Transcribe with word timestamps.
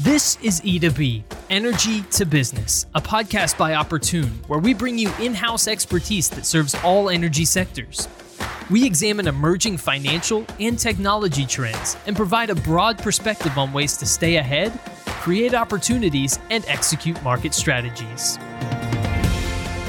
This 0.00 0.38
is 0.44 0.60
E2B, 0.60 1.24
Energy 1.50 2.02
to 2.02 2.24
Business, 2.24 2.86
a 2.94 3.00
podcast 3.00 3.58
by 3.58 3.74
Opportune, 3.74 4.30
where 4.46 4.60
we 4.60 4.72
bring 4.72 4.96
you 4.96 5.12
in 5.20 5.34
house 5.34 5.66
expertise 5.66 6.28
that 6.30 6.46
serves 6.46 6.76
all 6.84 7.10
energy 7.10 7.44
sectors. 7.44 8.06
We 8.70 8.86
examine 8.86 9.26
emerging 9.26 9.78
financial 9.78 10.46
and 10.60 10.78
technology 10.78 11.44
trends 11.44 11.96
and 12.06 12.14
provide 12.14 12.48
a 12.50 12.54
broad 12.54 12.98
perspective 12.98 13.58
on 13.58 13.72
ways 13.72 13.96
to 13.96 14.06
stay 14.06 14.36
ahead, 14.36 14.78
create 15.04 15.52
opportunities, 15.52 16.38
and 16.48 16.64
execute 16.66 17.20
market 17.24 17.52
strategies. 17.52 18.36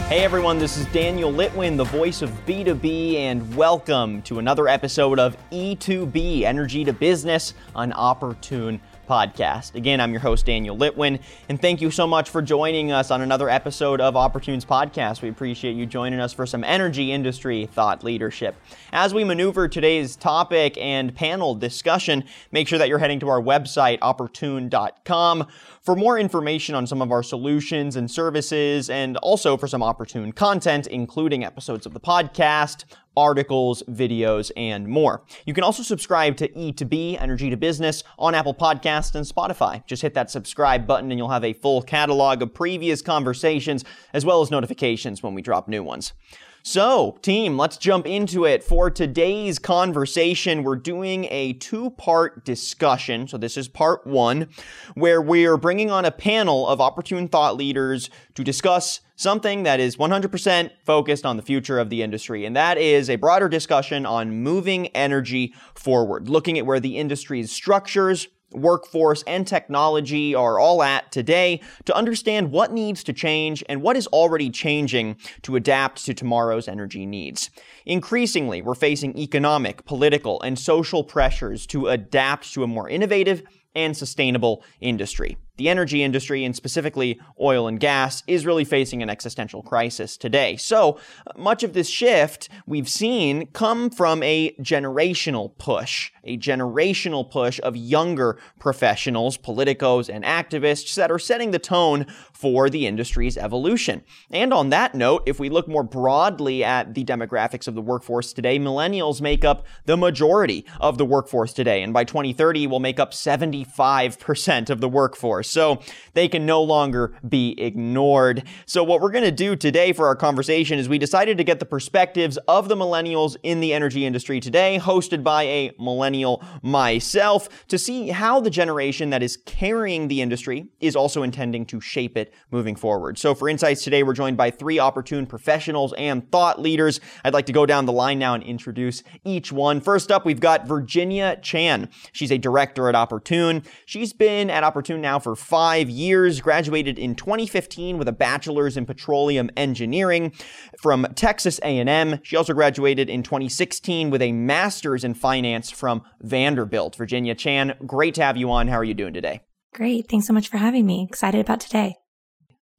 Hey 0.08 0.24
everyone, 0.24 0.58
this 0.58 0.76
is 0.76 0.88
Daniel 0.88 1.32
Litwin, 1.32 1.78
the 1.78 1.84
voice 1.84 2.24
of 2.24 2.32
B2B, 2.48 3.14
and 3.14 3.56
welcome 3.56 4.24
to 4.24 4.40
another 4.40 4.68
episode 4.68 5.20
of 5.20 5.38
E2B, 5.52 6.42
Energy 6.42 6.84
to 6.84 6.94
Business 6.94 7.54
on 7.76 7.94
Opportune 7.94 8.82
podcast. 9.10 9.74
Again, 9.74 10.00
I'm 10.00 10.12
your 10.12 10.22
host, 10.22 10.46
Daniel 10.46 10.78
Litwin, 10.78 11.20
and 11.50 11.60
thank 11.60 11.82
you 11.82 11.90
so 11.90 12.06
much 12.06 12.30
for 12.30 12.42
joining 12.42 12.92
us 12.92 13.10
on 13.10 13.22
another 13.22 13.50
episode 13.50 14.00
of 14.00 14.16
Opportune's 14.16 14.64
podcast. 14.64 15.24
We 15.24 15.30
appreciate 15.30 15.76
you 15.76 15.88
joining 15.88 16.20
us 16.20 16.32
for 16.32 16.46
some 16.46 16.64
energy 16.64 17.12
industry 17.12 17.66
thought 17.66 18.04
leadership. 18.04 18.56
As 18.94 19.14
we 19.14 19.24
maneuver 19.24 19.68
today's 19.68 20.16
topic 20.16 20.78
and 20.78 21.16
panel 21.16 21.56
discussion, 21.56 22.24
make 22.52 22.68
sure 22.68 22.78
that 22.78 22.88
you're 22.88 23.00
heading 23.00 23.20
to 23.22 23.30
our 23.30 23.42
website, 23.42 23.98
opportune.com, 24.04 25.48
for 25.82 25.96
more 25.96 26.20
information 26.20 26.76
on 26.76 26.86
some 26.86 27.02
of 27.02 27.12
our 27.12 27.24
solutions 27.24 27.96
and 27.96 28.12
services, 28.12 28.92
and 28.92 29.18
also 29.18 29.58
for 29.58 29.68
some 29.68 29.82
opportune 29.82 30.32
content, 30.32 30.86
including 30.86 31.44
episodes 31.44 31.88
of 31.88 31.94
the 31.94 32.00
podcast, 32.00 32.86
articles, 33.20 33.84
videos, 33.90 34.52
and 34.56 34.88
more. 34.88 35.24
You 35.46 35.54
can 35.54 35.64
also 35.64 35.84
subscribe 35.84 36.38
to 36.38 36.48
E2B, 36.48 37.22
Energy 37.22 37.50
to 37.50 37.58
Business, 37.58 38.04
on 38.18 38.34
Apple 38.34 38.54
Podcasts 38.54 39.14
and 39.16 39.26
Spotify. 39.26 39.86
Just 39.86 40.02
hit 40.02 40.14
that 40.14 40.32
subscribe 40.32 40.88
button 40.88 41.12
and 41.12 41.20
you'll 41.20 41.30
have 41.30 41.44
a 41.44 41.54
full 41.54 41.82
catalog 41.82 42.42
of 42.42 42.54
previous 42.54 43.02
conversations 43.02 43.84
as 44.14 44.26
well 44.26 44.42
as 44.42 44.50
notifications 44.50 45.22
when 45.22 45.34
we 45.34 45.42
drop 45.42 45.68
new 45.68 45.84
ones. 45.84 46.14
So, 46.62 47.18
team, 47.22 47.58
let's 47.58 47.78
jump 47.78 48.06
into 48.06 48.46
it. 48.46 48.64
For 48.64 48.92
today's 48.92 49.60
conversation, 49.60 50.64
we're 50.64 50.76
doing 50.76 51.26
a 51.32 51.54
two 51.54 51.92
part 51.92 52.44
discussion. 52.44 53.28
So, 53.28 53.38
this 53.38 53.56
is 53.56 53.70
part 53.70 54.06
one, 54.06 54.50
where 54.94 55.22
we're 55.22 55.58
bringing 55.58 55.90
on 55.90 56.04
a 56.04 56.12
panel 56.12 56.68
of 56.68 56.82
opportune 56.82 57.30
thought 57.30 57.56
leaders 57.56 58.10
to 58.36 58.44
discuss 58.44 59.00
something 59.16 59.64
that 59.64 59.80
is 59.80 59.98
100% 59.98 60.72
focused 60.86 61.26
on 61.26 61.38
the 61.38 61.44
future 61.44 61.80
of 61.80 61.90
the 61.90 62.02
industry. 62.02 62.46
And 62.46 62.56
that 62.56 62.78
is 62.78 63.10
a 63.10 63.16
broader 63.16 63.50
discussion 63.50 64.06
on 64.06 64.44
moving 64.44 64.88
energy 64.88 65.54
forward, 65.76 66.30
looking 66.30 66.58
at 66.58 66.66
where 66.66 66.80
the 66.80 66.98
industry's 66.98 67.52
structures, 67.52 68.28
workforce, 68.52 69.24
and 69.24 69.48
technology 69.48 70.34
are 70.36 70.60
all 70.60 70.82
at 70.84 71.12
today 71.12 71.62
to 71.86 71.96
understand 71.96 72.52
what 72.52 72.72
needs 72.72 73.04
to 73.04 73.14
change 73.14 73.64
and 73.70 73.82
what 73.82 73.98
is 73.98 74.08
already 74.08 74.50
changing 74.50 75.18
to 75.44 75.56
adapt 75.56 76.06
to 76.06 76.14
tomorrow's 76.14 76.68
energy 76.68 77.06
needs. 77.06 77.50
Increasingly, 77.86 78.62
we're 78.62 78.76
facing 78.76 79.18
economic, 79.18 79.86
political, 79.86 80.42
and 80.42 80.58
social 80.58 81.04
pressures 81.04 81.66
to 81.68 81.88
adapt 81.88 82.54
to 82.54 82.64
a 82.64 82.68
more 82.68 82.90
innovative 82.90 83.44
and 83.76 83.96
sustainable 83.96 84.64
industry. 84.82 85.38
The 85.60 85.68
energy 85.68 86.04
industry, 86.04 86.46
and 86.46 86.56
specifically 86.56 87.20
oil 87.38 87.68
and 87.68 87.82
gas, 87.82 88.24
is 88.28 88.46
really 88.46 88.64
facing 88.64 89.04
an 89.04 89.10
existential 89.10 89.62
crisis 89.62 90.16
today. 90.16 90.56
So, 90.56 90.98
much 91.36 91.64
of 91.64 91.74
this 91.74 91.90
shift 91.90 92.48
we've 92.66 92.88
seen 92.88 93.48
come 93.48 93.90
from 93.90 94.24
a 94.24 94.56
generational 94.62 95.52
push, 95.58 96.12
a 96.24 96.38
generational 96.38 97.30
push 97.30 97.60
of 97.62 97.76
younger 97.76 98.40
professionals, 98.58 99.38
politicos, 99.38 100.08
and 100.08 100.24
activists 100.24 100.96
that 100.96 101.12
are 101.12 101.20
setting 101.20 101.52
the 101.52 101.60
tone 101.60 102.06
for 102.32 102.70
the 102.70 102.88
industry's 102.88 103.38
evolution. 103.38 104.02
And 104.32 104.54
on 104.54 104.70
that 104.70 104.96
note, 104.96 105.24
if 105.26 105.42
we 105.42 105.50
look 105.50 105.68
more 105.68 105.84
broadly 105.84 106.64
at 106.64 106.94
the 106.94 107.04
demographics 107.04 107.68
of 107.68 107.76
the 107.76 107.82
workforce 107.82 108.32
today, 108.32 108.60
millennials 108.60 109.20
make 109.20 109.44
up 109.44 109.66
the 109.84 109.98
majority 109.98 110.66
of 110.80 110.98
the 110.98 111.06
workforce 111.06 111.52
today, 111.52 111.84
and 111.84 111.92
by 111.92 112.06
2030 112.06 112.66
will 112.68 112.80
make 112.80 112.98
up 112.98 113.12
75% 113.12 114.70
of 114.70 114.80
the 114.80 114.88
workforce. 114.88 115.49
So 115.50 115.82
they 116.14 116.28
can 116.28 116.46
no 116.46 116.62
longer 116.62 117.18
be 117.28 117.60
ignored. 117.60 118.44
So 118.66 118.84
what 118.84 119.02
we're 119.02 119.12
going 119.12 119.24
to 119.24 119.32
do 119.32 119.56
today 119.56 119.94
for 119.94 120.08
our 120.08 120.16
conversation 120.16 120.80
is 120.80 120.88
we 120.88 120.98
decided 120.98 121.38
to 121.38 121.44
get 121.44 121.60
the 121.60 121.66
perspectives 121.66 122.38
of 122.48 122.70
the 122.70 122.76
millennials 122.76 123.36
in 123.44 123.60
the 123.60 123.74
energy 123.74 124.06
industry 124.06 124.40
today, 124.40 124.80
hosted 124.82 125.24
by 125.24 125.44
a 125.44 125.72
millennial 125.80 126.44
myself, 126.62 127.68
to 127.68 127.78
see 127.78 128.10
how 128.10 128.40
the 128.40 128.50
generation 128.50 129.10
that 129.10 129.24
is 129.24 129.38
carrying 129.38 130.08
the 130.08 130.22
industry 130.22 130.68
is 130.80 130.96
also 130.96 131.24
intending 131.24 131.66
to 131.66 131.82
shape 131.82 132.18
it 132.18 132.34
moving 132.52 132.76
forward. 132.76 133.18
So 133.18 133.34
for 133.34 133.50
insights 133.50 133.84
today, 133.84 134.04
we're 134.04 134.14
joined 134.14 134.38
by 134.38 134.52
three 134.52 134.80
opportune 134.80 135.26
professionals 135.26 135.94
and 135.94 136.30
thought 136.32 136.62
leaders. 136.62 137.00
I'd 137.24 137.34
like 137.34 137.46
to 137.48 137.54
go 137.54 137.66
down 137.66 137.86
the 137.86 137.94
line 137.94 138.20
now 138.20 138.34
and 138.34 138.44
introduce 138.44 139.04
each 139.24 139.52
one. 139.52 139.82
First 139.82 140.12
up, 140.12 140.26
we've 140.26 140.40
got 140.40 140.68
Virginia 140.68 141.38
Chan. 141.42 141.90
She's 142.12 142.32
a 142.32 142.38
director 142.38 142.90
at 142.90 142.96
Opportune. 142.96 143.64
She's 143.86 144.14
been 144.14 144.50
at 144.50 144.64
Opportune 144.64 145.02
now 145.02 145.20
for 145.20 145.36
five 145.40 145.90
years, 145.90 146.42
graduated 146.42 147.00
in 147.00 147.16
2015 147.16 147.98
with 147.98 148.08
a 148.08 148.12
bachelor's 148.12 148.78
in 148.78 148.86
petroleum 148.86 149.50
engineering 149.58 150.34
from 150.82 151.08
Texas 151.16 151.60
A&M. 151.64 152.20
She 152.24 152.36
also 152.36 152.54
graduated 152.54 153.10
in 153.10 153.24
2016 153.24 154.10
with 154.10 154.22
a 154.22 154.32
master's 154.32 155.04
in 155.04 155.14
finance 155.14 155.72
from 155.72 156.04
Vanderbilt. 156.22 156.96
Virginia 156.96 157.36
Chan, 157.36 157.76
great 157.86 158.14
to 158.16 158.24
have 158.24 158.38
you 158.38 158.52
on. 158.52 158.68
How 158.68 158.78
are 158.78 158.84
you 158.84 158.94
doing 158.94 159.14
today? 159.14 159.42
Great. 159.74 160.08
Thanks 160.10 160.28
so 160.28 160.34
much 160.34 160.48
for 160.48 160.58
having 160.58 160.86
me. 160.86 161.06
Excited 161.10 161.40
about 161.40 161.60
today. 161.60 161.96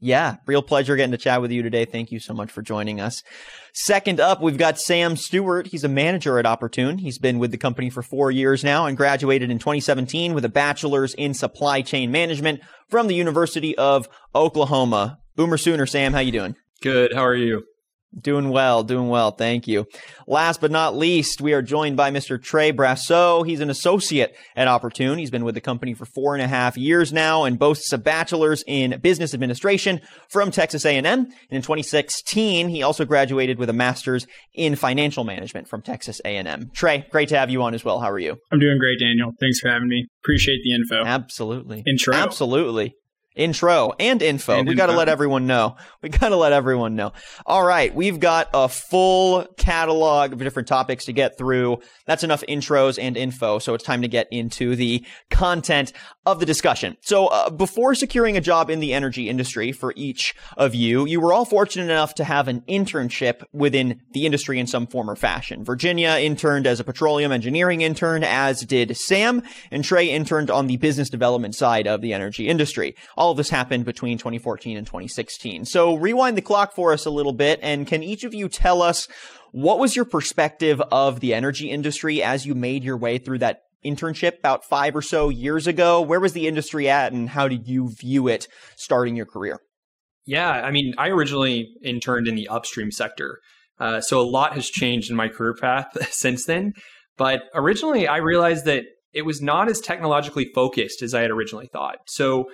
Yeah, 0.03 0.37
real 0.47 0.62
pleasure 0.62 0.97
getting 0.97 1.12
to 1.12 1.19
chat 1.19 1.43
with 1.43 1.50
you 1.50 1.62
today. 1.62 1.84
Thank 1.84 2.11
you 2.11 2.21
so 2.21 2.33
much 2.33 2.50
for 2.50 2.62
joining 2.62 3.00
us. 3.00 3.22
Second 3.75 4.19
up, 4.19 4.41
we've 4.41 4.56
got 4.56 4.78
Sam 4.78 5.15
Stewart. 5.15 5.66
He's 5.66 5.84
a 5.84 5.88
manager 5.88 6.38
at 6.38 6.47
Opportune. 6.47 6.99
He's 6.99 7.19
been 7.19 7.38
with 7.38 7.50
the 7.50 7.59
company 7.59 7.91
for 7.91 8.03
four 8.03 8.31
years 8.31 8.65
now 8.65 8.87
and 8.87 8.97
graduated 8.97 9.50
in 9.50 9.59
2017 9.59 10.33
with 10.33 10.44
a 10.44 10.49
bachelor's 10.49 11.12
in 11.15 11.34
supply 11.34 11.83
chain 11.83 12.11
management 12.11 12.61
from 12.88 13.09
the 13.09 13.15
University 13.15 13.77
of 13.77 14.09
Oklahoma. 14.34 15.19
Boomer 15.37 15.59
Sooner, 15.59 15.84
Sam, 15.84 16.15
how 16.15 16.21
you 16.21 16.32
doing? 16.32 16.56
Good. 16.81 17.12
How 17.15 17.25
are 17.25 17.37
you? 17.37 17.65
Doing 18.19 18.50
well, 18.50 18.82
doing 18.82 19.09
well. 19.09 19.31
Thank 19.31 19.69
you. 19.69 19.87
Last 20.26 20.60
but 20.60 20.72
not 20.72 20.97
least, 20.97 21.41
we 21.41 21.53
are 21.53 21.62
joined 21.62 21.97
by 21.97 22.10
Mr. 22.10 22.43
Trey 22.43 22.72
Brasseau. 22.72 23.47
He's 23.47 23.60
an 23.60 23.71
associate 23.71 24.34
at 24.56 24.66
Opportune. 24.66 25.16
He's 25.19 25.31
been 25.31 25.44
with 25.44 25.54
the 25.54 25.60
company 25.60 25.94
for 25.94 26.06
four 26.06 26.34
and 26.34 26.43
a 26.43 26.49
half 26.49 26.76
years 26.76 27.12
now 27.12 27.44
and 27.44 27.56
boasts 27.56 27.93
a 27.93 27.99
bachelor's 27.99 28.65
in 28.66 28.99
business 29.00 29.32
administration 29.32 30.00
from 30.28 30.50
Texas 30.50 30.84
A&M. 30.84 31.06
And 31.06 31.28
in 31.50 31.62
2016, 31.62 32.69
he 32.69 32.82
also 32.82 33.04
graduated 33.04 33.59
with 33.59 33.70
a 33.70 33.75
master's 33.75 34.26
in 34.54 34.75
financial 34.75 35.22
management 35.22 35.69
from 35.69 35.81
Texas 35.81 36.20
A&M. 36.25 36.70
Trey, 36.75 37.06
great 37.12 37.28
to 37.28 37.38
have 37.38 37.49
you 37.49 37.62
on 37.62 37.75
as 37.75 37.84
well. 37.84 38.00
How 38.00 38.10
are 38.10 38.19
you? 38.19 38.37
I'm 38.50 38.59
doing 38.59 38.78
great, 38.81 38.99
Daniel. 38.99 39.31
Thanks 39.38 39.60
for 39.60 39.69
having 39.69 39.88
me. 39.88 40.09
Appreciate 40.25 40.62
the 40.65 40.75
info. 40.75 41.04
Absolutely. 41.04 41.84
Intro. 41.87 42.15
Absolutely 42.15 42.97
intro 43.37 43.93
and 43.99 44.21
info. 44.23 44.59
And 44.59 44.69
we 44.69 44.75
got 44.75 44.87
to 44.87 44.97
let 44.97 45.09
everyone 45.09 45.47
know. 45.47 45.77
We 46.03 46.09
got 46.09 46.31
to 46.31 46.37
let 46.37 46.53
everyone 46.53 46.97
know. 46.97 47.13
All 47.47 47.65
right, 47.65 47.95
we've 47.95 48.21
got 48.21 48.49
a 48.53 48.69
full 48.69 49.45
catalog 49.57 50.33
of 50.33 50.39
different 50.39 50.69
topics 50.69 51.05
to 51.07 51.13
get 51.13 51.39
through. 51.39 51.79
That's 52.07 52.25
enough 52.25 52.43
intros 52.49 52.99
and 53.01 53.17
info, 53.17 53.59
so 53.59 53.75
it's 53.75 53.85
time 53.85 54.03
to 54.03 54.09
get 54.09 54.29
into 54.31 54.77
the 54.77 55.05
content 55.31 55.93
of 56.26 56.38
the 56.38 56.47
discussion. 56.47 56.97
So, 57.00 57.28
uh, 57.28 57.48
before 57.48 57.94
securing 57.94 58.36
a 58.36 58.42
job 58.42 58.69
in 58.69 58.81
the 58.81 58.92
energy 58.92 59.28
industry 59.28 59.72
for 59.72 59.94
each 59.97 60.34
of 60.56 60.75
you, 60.75 61.06
you 61.06 61.19
were 61.19 61.32
all 61.32 61.47
fortunate 61.47 61.84
enough 61.84 62.14
to 62.16 62.25
have 62.25 62.47
an 62.47 62.60
internship 62.69 63.42
within 63.53 64.03
the 64.12 64.26
industry 64.26 64.58
in 64.58 64.66
some 64.66 64.86
form 64.86 65.08
or 65.08 65.16
fashion. 65.16 65.64
Virginia 65.64 66.19
interned 66.20 66.66
as 66.66 66.78
a 66.78 66.84
petroleum 66.84 67.32
engineering 67.32 67.81
intern, 67.81 68.22
as 68.22 68.60
did 68.60 68.97
Sam, 68.97 69.42
and 69.70 69.82
Trey 69.82 70.10
interned 70.10 70.50
on 70.50 70.66
the 70.66 70.76
business 70.76 71.08
development 71.08 71.54
side 71.54 71.86
of 71.86 72.03
the 72.03 72.12
energy 72.12 72.48
industry. 72.48 72.96
All 73.16 73.31
of 73.31 73.38
this 73.38 73.49
happened 73.49 73.87
between 73.87 74.19
2014 74.19 74.76
and 74.76 74.87
2016. 74.87 75.64
So 75.64 75.94
rewind 75.94 76.37
the 76.37 76.43
clock 76.43 76.75
for 76.75 76.93
us 76.93 77.06
a 77.06 77.11
little 77.11 77.32
bit, 77.32 77.61
and 77.62 77.87
can 77.87 78.02
each 78.02 78.25
of 78.25 78.34
you 78.34 78.50
tell 78.50 78.82
us 78.82 79.08
what 79.52 79.78
was 79.78 79.96
your 79.96 80.05
perspective 80.05 80.81
of 80.93 81.20
the 81.20 81.34
energy 81.34 81.70
industry 81.70 82.23
as 82.23 82.46
you 82.46 82.55
made 82.55 82.84
your 82.84 82.96
way 82.96 83.19
through 83.19 83.38
that 83.38 83.64
internship 83.85 84.38
about 84.38 84.65
five 84.65 84.94
or 84.94 85.03
so 85.03 85.29
years 85.29 85.67
ago? 85.67 86.00
Where 86.00 86.21
was 86.21 86.32
the 86.32 86.47
industry 86.47 86.88
at, 86.88 87.12
and 87.12 87.29
how 87.29 87.49
did 87.49 87.67
you 87.67 87.91
view 87.91 88.29
it 88.29 88.49
starting 88.77 89.17
your 89.17 89.27
career? 89.27 89.61
Yeah, 90.27 90.50
I 90.50 90.71
mean, 90.71 90.94
I 90.99 91.09
originally 91.09 91.69
interned 91.82 92.29
in 92.29 92.35
the 92.35 92.49
upstream 92.49 92.91
sector. 92.91 93.41
Uh, 93.79 94.00
so 94.00 94.21
a 94.21 94.29
lot 94.29 94.55
has 94.55 94.69
changed 94.69 95.11
in 95.11 95.17
my 95.17 95.29
career 95.29 95.55
path 95.59 95.87
since 96.11 96.44
then. 96.44 96.75
But 97.17 97.43
originally, 97.55 98.06
I 98.06 98.19
realized 98.19 98.65
that 98.67 98.85
it 99.12 99.23
was 99.23 99.43
not 99.43 99.69
as 99.69 99.81
technologically 99.81 100.50
focused 100.55 101.03
as 101.03 101.15
I 101.15 101.23
had 101.23 101.31
originally 101.31 101.69
thought. 101.73 101.97
So 102.06 102.47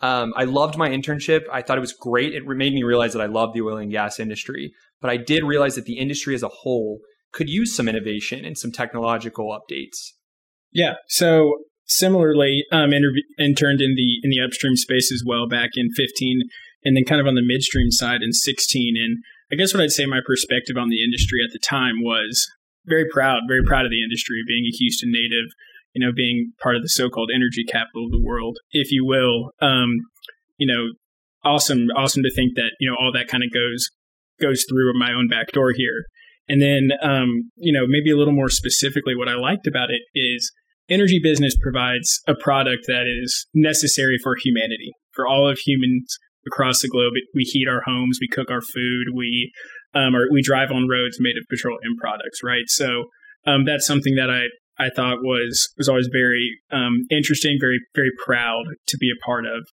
um, 0.00 0.32
I 0.36 0.44
loved 0.44 0.76
my 0.76 0.90
internship. 0.90 1.42
I 1.50 1.62
thought 1.62 1.78
it 1.78 1.80
was 1.80 1.92
great. 1.94 2.34
It 2.34 2.44
made 2.44 2.74
me 2.74 2.82
realize 2.82 3.12
that 3.12 3.22
I 3.22 3.26
love 3.26 3.54
the 3.54 3.62
oil 3.62 3.78
and 3.78 3.90
gas 3.90 4.18
industry. 4.18 4.72
But 5.00 5.10
I 5.10 5.16
did 5.16 5.44
realize 5.44 5.76
that 5.76 5.84
the 5.84 5.98
industry 5.98 6.34
as 6.34 6.42
a 6.42 6.48
whole 6.48 7.00
could 7.32 7.48
use 7.48 7.74
some 7.74 7.88
innovation 7.88 8.44
and 8.44 8.58
some 8.58 8.72
technological 8.72 9.48
updates. 9.48 10.10
Yeah. 10.72 10.94
So 11.08 11.58
similarly, 11.86 12.64
um, 12.72 12.92
inter- 12.92 13.22
interned 13.38 13.80
in 13.80 13.94
the 13.94 14.20
in 14.22 14.30
the 14.30 14.40
upstream 14.40 14.76
space 14.76 15.12
as 15.12 15.22
well 15.26 15.46
back 15.46 15.70
in 15.74 15.90
15, 15.92 16.42
and 16.84 16.96
then 16.96 17.04
kind 17.04 17.20
of 17.20 17.26
on 17.26 17.34
the 17.34 17.44
midstream 17.44 17.90
side 17.90 18.22
in 18.22 18.32
16. 18.32 18.94
And 18.96 19.18
I 19.52 19.56
guess 19.56 19.74
what 19.74 19.82
I'd 19.82 19.90
say 19.90 20.06
my 20.06 20.20
perspective 20.24 20.76
on 20.76 20.88
the 20.88 21.04
industry 21.04 21.40
at 21.44 21.52
the 21.52 21.58
time 21.58 22.02
was 22.02 22.46
very 22.86 23.06
proud, 23.08 23.42
very 23.46 23.62
proud 23.62 23.84
of 23.84 23.90
the 23.90 24.02
industry, 24.02 24.42
being 24.46 24.64
a 24.64 24.76
Houston 24.76 25.12
native, 25.12 25.52
you 25.94 26.04
know, 26.04 26.12
being 26.12 26.52
part 26.60 26.74
of 26.74 26.82
the 26.82 26.88
so-called 26.88 27.30
energy 27.32 27.64
capital 27.64 28.06
of 28.06 28.12
the 28.12 28.22
world, 28.22 28.58
if 28.72 28.90
you 28.90 29.04
will. 29.04 29.52
Um, 29.60 30.00
you 30.56 30.66
know, 30.66 30.92
awesome, 31.44 31.88
awesome 31.96 32.22
to 32.22 32.34
think 32.34 32.54
that 32.56 32.72
you 32.80 32.90
know 32.90 32.96
all 32.98 33.12
that 33.12 33.28
kind 33.28 33.44
of 33.44 33.52
goes 33.52 33.90
goes 34.40 34.64
through 34.68 34.98
my 34.98 35.12
own 35.12 35.28
back 35.28 35.52
door 35.52 35.72
here. 35.76 36.04
And 36.48 36.60
then, 36.60 36.90
um, 37.00 37.50
you 37.56 37.72
know, 37.72 37.86
maybe 37.86 38.10
a 38.10 38.16
little 38.16 38.34
more 38.34 38.48
specifically, 38.48 39.14
what 39.14 39.28
I 39.28 39.34
liked 39.34 39.66
about 39.66 39.90
it 39.90 40.02
is 40.14 40.50
energy 40.92 41.20
business 41.22 41.56
provides 41.60 42.20
a 42.26 42.34
product 42.34 42.84
that 42.86 43.04
is 43.06 43.46
necessary 43.54 44.18
for 44.22 44.36
humanity, 44.36 44.92
for 45.12 45.26
all 45.26 45.48
of 45.48 45.58
humans 45.58 46.18
across 46.46 46.82
the 46.82 46.88
globe. 46.88 47.14
We 47.34 47.44
heat 47.44 47.68
our 47.68 47.82
homes, 47.84 48.18
we 48.20 48.28
cook 48.28 48.50
our 48.50 48.60
food, 48.60 49.08
we 49.14 49.52
um, 49.94 50.14
or 50.16 50.26
we 50.30 50.42
drive 50.42 50.70
on 50.70 50.88
roads 50.88 51.18
made 51.20 51.36
of 51.36 51.46
petroleum 51.48 51.96
products, 52.00 52.40
right? 52.42 52.64
So 52.66 53.04
um, 53.46 53.64
that's 53.64 53.86
something 53.86 54.14
that 54.16 54.30
I 54.30 54.44
I 54.78 54.90
thought 54.94 55.18
was 55.22 55.68
was 55.76 55.88
always 55.88 56.08
very 56.12 56.50
um, 56.70 57.02
interesting, 57.10 57.58
very 57.60 57.80
very 57.94 58.10
proud 58.24 58.64
to 58.86 58.96
be 58.98 59.10
a 59.10 59.24
part 59.24 59.46
of. 59.46 59.66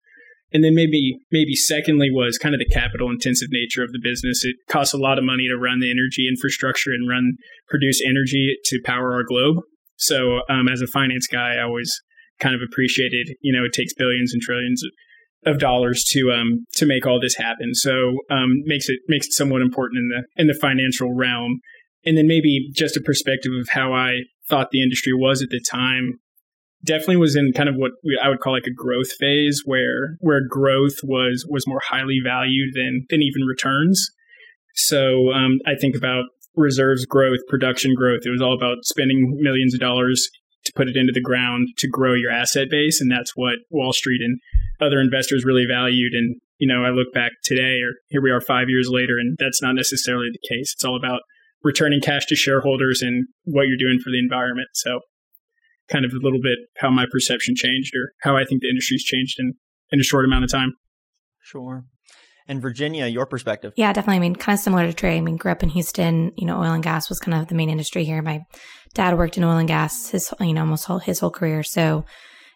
And 0.53 0.65
then 0.65 0.75
maybe 0.75 1.19
maybe 1.31 1.55
secondly 1.55 2.09
was 2.11 2.39
kind 2.39 2.55
of 2.55 2.59
the 2.59 2.75
capital 2.75 3.11
intensive 3.11 3.49
nature 3.51 3.83
of 3.83 3.93
the 3.93 4.01
business. 4.03 4.45
It 4.45 4.57
costs 4.69 4.95
a 4.95 4.99
lot 4.99 5.19
of 5.19 5.25
money 5.25 5.47
to 5.49 5.57
run 5.57 5.81
the 5.81 5.91
energy 5.91 6.27
infrastructure 6.29 6.91
and 6.91 7.09
run 7.09 7.33
produce 7.69 8.01
energy 8.05 8.57
to 8.65 8.81
power 8.85 9.13
our 9.13 9.25
globe. 9.25 9.63
So 9.99 10.41
um, 10.49 10.69
as 10.69 10.81
a 10.81 10.87
finance 10.87 11.27
guy, 11.27 11.57
I 11.57 11.63
always 11.63 11.93
kind 12.41 12.55
of 12.55 12.61
appreciated. 12.63 13.37
You 13.43 13.53
know, 13.53 13.65
it 13.65 13.73
takes 13.73 13.93
billions 13.95 14.33
and 14.33 14.41
trillions 14.41 14.83
of 15.47 15.59
dollars 15.59 16.05
to 16.05 16.33
um 16.33 16.65
to 16.73 16.85
make 16.85 17.07
all 17.07 17.21
this 17.21 17.37
happen. 17.37 17.75
So 17.75 18.19
um 18.31 18.63
makes 18.65 18.89
it 18.89 18.99
makes 19.07 19.27
it 19.27 19.33
somewhat 19.33 19.63
important 19.63 19.99
in 19.99 20.09
the 20.09 20.43
in 20.43 20.47
the 20.49 20.59
financial 20.61 21.15
realm. 21.15 21.61
And 22.05 22.17
then 22.17 22.27
maybe 22.27 22.71
just 22.75 22.97
a 22.97 23.01
perspective 23.01 23.53
of 23.61 23.69
how 23.71 23.93
I 23.93 24.23
thought 24.49 24.71
the 24.71 24.83
industry 24.83 25.13
was 25.15 25.43
at 25.43 25.51
the 25.51 25.61
time 25.61 26.15
definitely 26.85 27.17
was 27.17 27.37
in 27.37 27.53
kind 27.53 27.69
of 27.69 27.75
what 27.77 27.93
I 28.23 28.29
would 28.29 28.41
call 28.41 28.53
like 28.53 28.67
a 28.67 28.75
growth 28.75 29.13
phase 29.19 29.63
where 29.65 30.17
where 30.21 30.41
growth 30.47 30.99
was 31.03 31.47
was 31.49 31.67
more 31.67 31.81
highly 31.89 32.21
valued 32.23 32.75
than 32.75 33.07
than 33.11 33.23
even 33.23 33.43
returns. 33.43 34.11
So 34.75 35.33
um, 35.33 35.59
I 35.67 35.75
think 35.75 35.97
about 35.97 36.25
reserves 36.59 37.07
growth, 37.07 37.39
production 37.49 37.95
growth. 37.95 38.23
It 38.25 38.31
was 38.31 38.43
all 38.43 38.55
about 38.55 38.85
spending 38.85 39.37
millions 39.41 39.75
of 39.75 39.81
dollars 39.81 40.29
to 40.65 40.73
put 40.75 40.89
it 40.89 40.97
into 40.97 41.13
the 41.13 41.21
ground 41.21 41.69
to 41.79 41.89
grow 41.89 42.15
your 42.15 42.31
asset 42.31 42.69
base, 42.71 43.01
and 43.01 43.11
that's 43.11 43.33
what 43.35 43.57
Wall 43.71 43.93
Street 43.93 44.21
and 44.23 44.39
other 44.81 45.01
investors 45.01 45.45
really 45.45 45.65
valued. 45.69 46.13
And 46.13 46.37
you 46.59 46.67
know, 46.67 46.85
I 46.85 46.91
look 46.91 47.13
back 47.15 47.33
today, 47.45 47.81
or 47.83 47.95
here 48.09 48.21
we 48.21 48.31
are 48.31 48.41
five 48.41 48.69
years 48.69 48.89
later, 48.91 49.19
and 49.19 49.37
that's 49.39 49.63
not 49.63 49.75
necessarily 49.75 50.29
the 50.33 50.49
case. 50.49 50.75
It's 50.75 50.85
all 50.85 50.97
about 50.97 51.21
returning 51.63 52.01
cash 52.01 52.27
to 52.27 52.37
shareholders 52.37 53.03
and 53.03 53.27
what 53.45 53.67
you're 53.67 53.79
doing 53.79 53.99
for 54.03 54.11
the 54.11 54.19
environment. 54.19 54.69
So 54.75 55.01
kind 55.91 56.05
of 56.05 56.13
a 56.13 56.23
little 56.23 56.41
bit 56.43 56.59
how 56.77 56.91
my 56.91 57.07
perception 57.11 57.55
changed 57.57 57.95
or 57.97 58.13
how 58.23 58.37
I 58.37 58.45
think 58.45 58.61
the 58.61 58.69
industry's 58.69 59.03
changed 59.03 59.37
in, 59.39 59.55
in 59.91 60.01
a 60.01 60.05
short 60.05 60.25
amount 60.25 60.45
of 60.45 60.51
time. 60.51 60.75
Sure. 61.41 61.85
And 62.49 62.63
Virginia, 62.63 63.07
your 63.07 63.27
perspective? 63.27 63.75
Yeah, 63.77 63.93
definitely. 63.93 64.17
I 64.17 64.21
mean, 64.21 64.35
kind 64.35 64.55
of 64.57 64.61
similar 64.61 64.87
to 64.87 64.95
Trey. 64.95 65.19
I 65.19 65.21
mean, 65.21 65.37
grew 65.37 65.53
up 65.53 65.63
in 65.63 65.69
Houston. 65.69 66.33
You 66.37 66.47
know, 66.47 66.59
oil 66.59 66.73
and 66.73 66.83
gas 66.83 67.11
was 67.11 67.21
kind 67.21 67.41
of 67.41 67.49
the 67.49 67.55
main 67.55 67.69
industry 67.69 68.05
here. 68.05 68.23
My 68.23 68.41
dad 68.95 69.19
worked 69.19 69.37
in 69.37 69.45
oil 69.45 69.59
and 69.59 69.69
gas 69.69 70.09
his, 70.09 70.33
you 70.41 70.55
know, 70.55 70.63
almost 70.63 70.87
whole, 70.87 70.99
his 70.99 71.21
whole 71.21 71.31
career. 71.31 71.63
So 71.63 72.07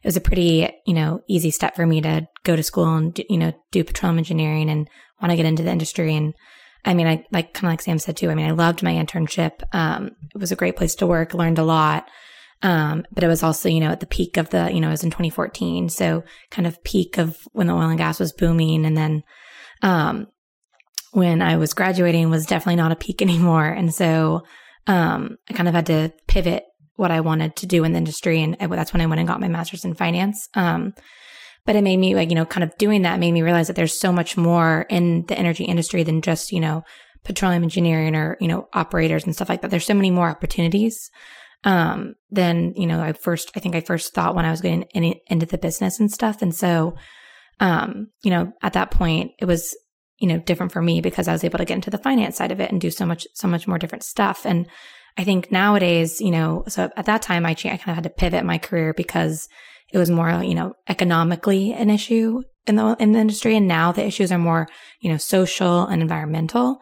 it 0.03 0.07
was 0.07 0.17
a 0.17 0.21
pretty, 0.23 0.69
you 0.87 0.95
know, 0.95 1.21
easy 1.29 1.51
step 1.51 1.77
for 1.77 1.87
me 1.87 2.01
to 2.01 2.27
go 2.43 2.57
to 2.57 2.63
school 2.63 2.95
and, 2.95 3.13
do, 3.13 3.23
you 3.29 3.37
know, 3.37 3.53
do 3.71 3.85
petroleum 3.85 4.19
engineering 4.19 4.71
and 4.71 4.89
want 5.21 5.31
to 5.31 5.37
get 5.37 5.47
into 5.47 5.63
the 5.63 5.71
industry. 5.71 6.17
And 6.17 6.33
I 6.87 6.95
mean, 6.95 7.07
I 7.07 7.27
like 7.31 7.53
kind 7.53 7.67
of 7.67 7.73
like 7.73 7.83
Sam 7.83 7.99
said 7.99 8.17
too. 8.17 8.31
I 8.31 8.35
mean, 8.35 8.47
I 8.47 8.53
loved 8.53 8.83
my 8.83 8.93
internship. 8.93 9.63
Um, 9.73 10.13
it 10.35 10.39
was 10.39 10.53
a 10.53 10.57
great 10.57 10.77
place 10.77 10.95
to 10.97 11.07
work. 11.07 11.35
Learned 11.35 11.59
a 11.59 11.65
lot. 11.65 12.09
Um, 12.63 13.05
but 13.13 13.25
it 13.25 13.29
was 13.29 13.43
also, 13.43 13.69
you 13.69 13.81
know, 13.81 13.91
at 13.91 14.01
the 14.01 14.07
peak 14.07 14.37
of 14.39 14.51
the, 14.51 14.73
you 14.73 14.81
know, 14.81 14.89
it 14.89 14.93
was 14.93 15.05
in 15.05 15.11
2014. 15.11 15.91
So 15.91 16.25
kind 16.51 16.67
of 16.67 16.83
peak 16.83 17.19
of 17.19 17.37
when 17.53 17.67
the 17.67 17.75
oil 17.75 17.91
and 17.91 17.99
gas 17.99 18.19
was 18.19 18.33
booming. 18.33 18.87
And 18.87 18.97
then, 18.97 19.23
um, 19.83 20.29
when 21.13 21.43
I 21.43 21.57
was 21.57 21.75
graduating 21.75 22.31
was 22.31 22.47
definitely 22.47 22.77
not 22.77 22.93
a 22.93 22.97
peak 22.97 23.23
anymore. 23.23 23.67
And 23.67 23.95
so, 23.95 24.43
um, 24.87 25.37
I 25.49 25.53
kind 25.53 25.69
of 25.69 25.75
had 25.75 25.87
to 25.87 26.13
pivot 26.27 26.65
what 26.97 27.11
I 27.11 27.21
wanted 27.21 27.57
to 27.57 27.67
do 27.67 27.85
in 27.85 27.93
the 27.93 27.99
industry. 27.99 28.43
And 28.43 28.57
that's 28.59 28.93
when 28.93 29.01
I 29.01 29.07
went 29.07 29.21
and 29.21 29.29
got 29.29 29.41
my 29.41 29.49
master's 29.49 29.85
in 29.85 29.95
finance. 29.95 30.49
Um, 30.55 30.95
but 31.65 31.77
it 31.77 31.83
made 31.83 31.99
me 31.99 32.15
like, 32.15 32.31
you 32.31 32.35
know, 32.35 32.45
kind 32.45 32.65
of 32.65 32.77
doing 32.77 33.03
that 33.03 33.21
made 33.21 33.33
me 33.33 33.43
realize 33.43 33.69
that 33.69 33.77
there's 33.77 33.99
so 33.99 34.13
much 34.13 34.37
more 34.37 34.87
in 34.91 35.25
the 35.27 35.39
energy 35.39 35.65
industry 35.65 36.03
than 36.03 36.21
just, 36.21 36.53
you 36.53 36.61
know, 36.61 36.83
petroleum 37.25 37.63
engineering 37.63 38.17
or, 38.17 38.37
you 38.41 38.49
know, 38.49 38.69
operators 38.73 39.25
and 39.25 39.35
stuff 39.35 39.49
like 39.49 39.63
that. 39.63 39.71
There's 39.71 39.87
so 39.87 39.95
many 39.95 40.11
more 40.11 40.29
opportunities 40.29 41.11
um, 41.65 42.15
than, 42.31 42.75
you 42.75 42.87
know, 42.87 43.01
I 43.01 43.13
first, 43.13 43.53
I 43.55 43.61
think 43.61 43.77
I 43.77 43.81
first 43.81 44.13
thought 44.13 44.35
when 44.35 44.45
I 44.45 44.51
was 44.51 44.61
getting 44.61 44.83
in, 44.95 45.15
into 45.29 45.47
the 45.47 45.59
business 45.59 46.01
and 46.01 46.11
stuff. 46.11 46.43
And 46.43 46.55
so, 46.55 46.97
um, 47.61 48.09
you 48.23 48.31
know, 48.31 48.53
at 48.63 48.75
that 48.75 48.91
point 48.91 49.33
it 49.39 49.45
was, 49.45 49.77
you 50.19 50.29
know, 50.29 50.39
different 50.39 50.73
for 50.73 50.83
me 50.83 51.01
because 51.01 51.29
I 51.29 51.33
was 51.33 51.45
able 51.45 51.59
to 51.59 51.65
get 51.65 51.75
into 51.75 51.91
the 51.91 51.99
finance 51.99 52.37
side 52.37 52.53
of 52.53 52.61
it 52.61 52.71
and 52.71 52.81
do 52.81 52.91
so 52.91 53.07
much, 53.07 53.27
so 53.35 53.49
much 53.49 53.67
more 53.67 53.79
different 53.79 54.05
stuff. 54.05 54.47
And 54.47 54.69
I 55.19 55.25
think 55.25 55.53
nowadays, 55.53 56.21
you 56.21 56.31
know, 56.31 56.65
so 56.69 56.91
at 56.97 57.07
that 57.07 57.23
time 57.23 57.45
I, 57.45 57.51
I 57.51 57.55
kind 57.55 57.89
of 57.89 57.95
had 57.95 58.05
to 58.05 58.11
pivot 58.11 58.45
my 58.45 58.59
career 58.59 58.95
because 58.95 59.49
it 59.93 59.99
was 59.99 60.11
more, 60.11 60.43
you 60.43 60.55
know, 60.55 60.75
economically 60.89 61.73
an 61.73 61.91
issue 61.91 62.43
in 62.67 62.77
the, 62.77 62.97
in 62.99 63.13
the 63.13 63.19
industry. 63.19 63.57
And 63.57 63.69
now 63.69 63.93
the 63.93 64.07
issues 64.07 64.33
are 64.33 64.39
more, 64.39 64.69
you 65.01 65.11
know, 65.11 65.19
social 65.19 65.87
and 65.87 66.01
environmental. 66.01 66.79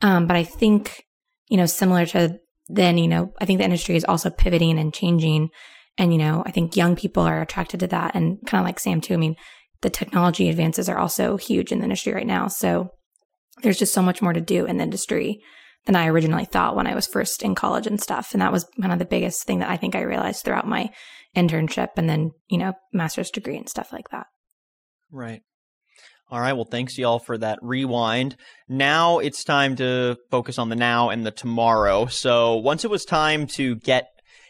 Um, 0.00 0.26
but 0.26 0.36
I 0.36 0.44
think, 0.44 1.04
you 1.48 1.56
know, 1.56 1.66
similar 1.66 2.06
to 2.06 2.38
then, 2.68 2.98
you 2.98 3.08
know, 3.08 3.32
I 3.40 3.44
think 3.44 3.58
the 3.58 3.64
industry 3.64 3.96
is 3.96 4.04
also 4.04 4.30
pivoting 4.30 4.78
and 4.78 4.92
changing. 4.92 5.50
And, 5.98 6.12
you 6.12 6.18
know, 6.18 6.42
I 6.46 6.50
think 6.50 6.76
young 6.76 6.96
people 6.96 7.22
are 7.22 7.40
attracted 7.40 7.80
to 7.80 7.86
that. 7.88 8.14
And 8.14 8.38
kind 8.46 8.60
of 8.60 8.66
like 8.66 8.80
Sam, 8.80 9.00
too. 9.00 9.14
I 9.14 9.18
mean, 9.18 9.36
the 9.82 9.90
technology 9.90 10.48
advances 10.48 10.88
are 10.88 10.98
also 10.98 11.36
huge 11.36 11.72
in 11.72 11.78
the 11.78 11.84
industry 11.84 12.12
right 12.12 12.26
now. 12.26 12.48
So 12.48 12.90
there's 13.62 13.78
just 13.78 13.94
so 13.94 14.02
much 14.02 14.22
more 14.22 14.32
to 14.32 14.40
do 14.40 14.66
in 14.66 14.78
the 14.78 14.84
industry 14.84 15.40
than 15.86 15.96
I 15.96 16.08
originally 16.08 16.44
thought 16.44 16.76
when 16.76 16.86
I 16.86 16.94
was 16.94 17.06
first 17.06 17.42
in 17.42 17.54
college 17.54 17.86
and 17.86 18.00
stuff. 18.00 18.32
And 18.32 18.42
that 18.42 18.52
was 18.52 18.66
kind 18.80 18.92
of 18.92 18.98
the 18.98 19.04
biggest 19.04 19.44
thing 19.44 19.60
that 19.60 19.70
I 19.70 19.76
think 19.76 19.94
I 19.94 20.02
realized 20.02 20.44
throughout 20.44 20.68
my 20.68 20.90
internship 21.36 21.90
and 21.96 22.08
then, 22.08 22.32
you 22.48 22.58
know, 22.58 22.74
master's 22.92 23.30
degree 23.30 23.56
and 23.56 23.68
stuff 23.68 23.92
like 23.92 24.08
that. 24.10 24.26
Right. 25.10 25.42
All 26.28 26.40
right. 26.40 26.54
Well, 26.54 26.64
thanks 26.64 26.98
y'all 26.98 27.20
for 27.20 27.38
that 27.38 27.60
rewind. 27.62 28.36
Now 28.68 29.20
it's 29.20 29.44
time 29.44 29.76
to 29.76 30.16
focus 30.30 30.58
on 30.58 30.70
the 30.70 30.76
now 30.76 31.10
and 31.10 31.24
the 31.24 31.30
tomorrow. 31.30 32.06
So 32.06 32.56
once 32.56 32.84
it 32.84 32.90
was 32.90 33.04
time 33.04 33.46
to 33.48 33.76
get 33.76 34.08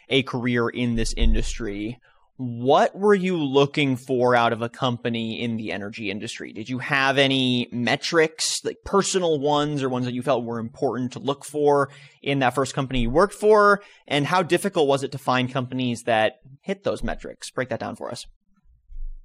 a 0.09 0.23
career 0.23 0.69
in 0.69 0.95
this 0.95 1.13
industry, 1.15 1.99
what 2.37 2.95
were 2.95 3.15
you 3.15 3.35
looking 3.35 3.95
for 3.95 4.35
out 4.35 4.53
of 4.53 4.61
a 4.61 4.69
company 4.69 5.41
in 5.41 5.57
the 5.57 5.71
energy 5.71 6.11
industry? 6.11 6.53
Did 6.53 6.69
you 6.69 6.77
have 6.77 7.17
any 7.17 7.67
metrics, 7.71 8.63
like 8.63 8.77
personal 8.85 9.39
ones 9.39 9.81
or 9.81 9.89
ones 9.89 10.05
that 10.05 10.13
you 10.13 10.21
felt 10.21 10.45
were 10.45 10.59
important 10.59 11.13
to 11.13 11.19
look 11.19 11.43
for 11.43 11.89
in 12.21 12.39
that 12.39 12.53
first 12.53 12.75
company 12.75 13.01
you 13.01 13.09
worked 13.09 13.33
for? 13.33 13.81
And 14.07 14.27
how 14.27 14.43
difficult 14.43 14.87
was 14.87 15.03
it 15.03 15.11
to 15.13 15.17
find 15.17 15.51
companies 15.51 16.03
that 16.03 16.33
hit 16.61 16.83
those 16.83 17.03
metrics? 17.03 17.49
Break 17.49 17.69
that 17.69 17.79
down 17.79 17.95
for 17.95 18.11
us. 18.11 18.25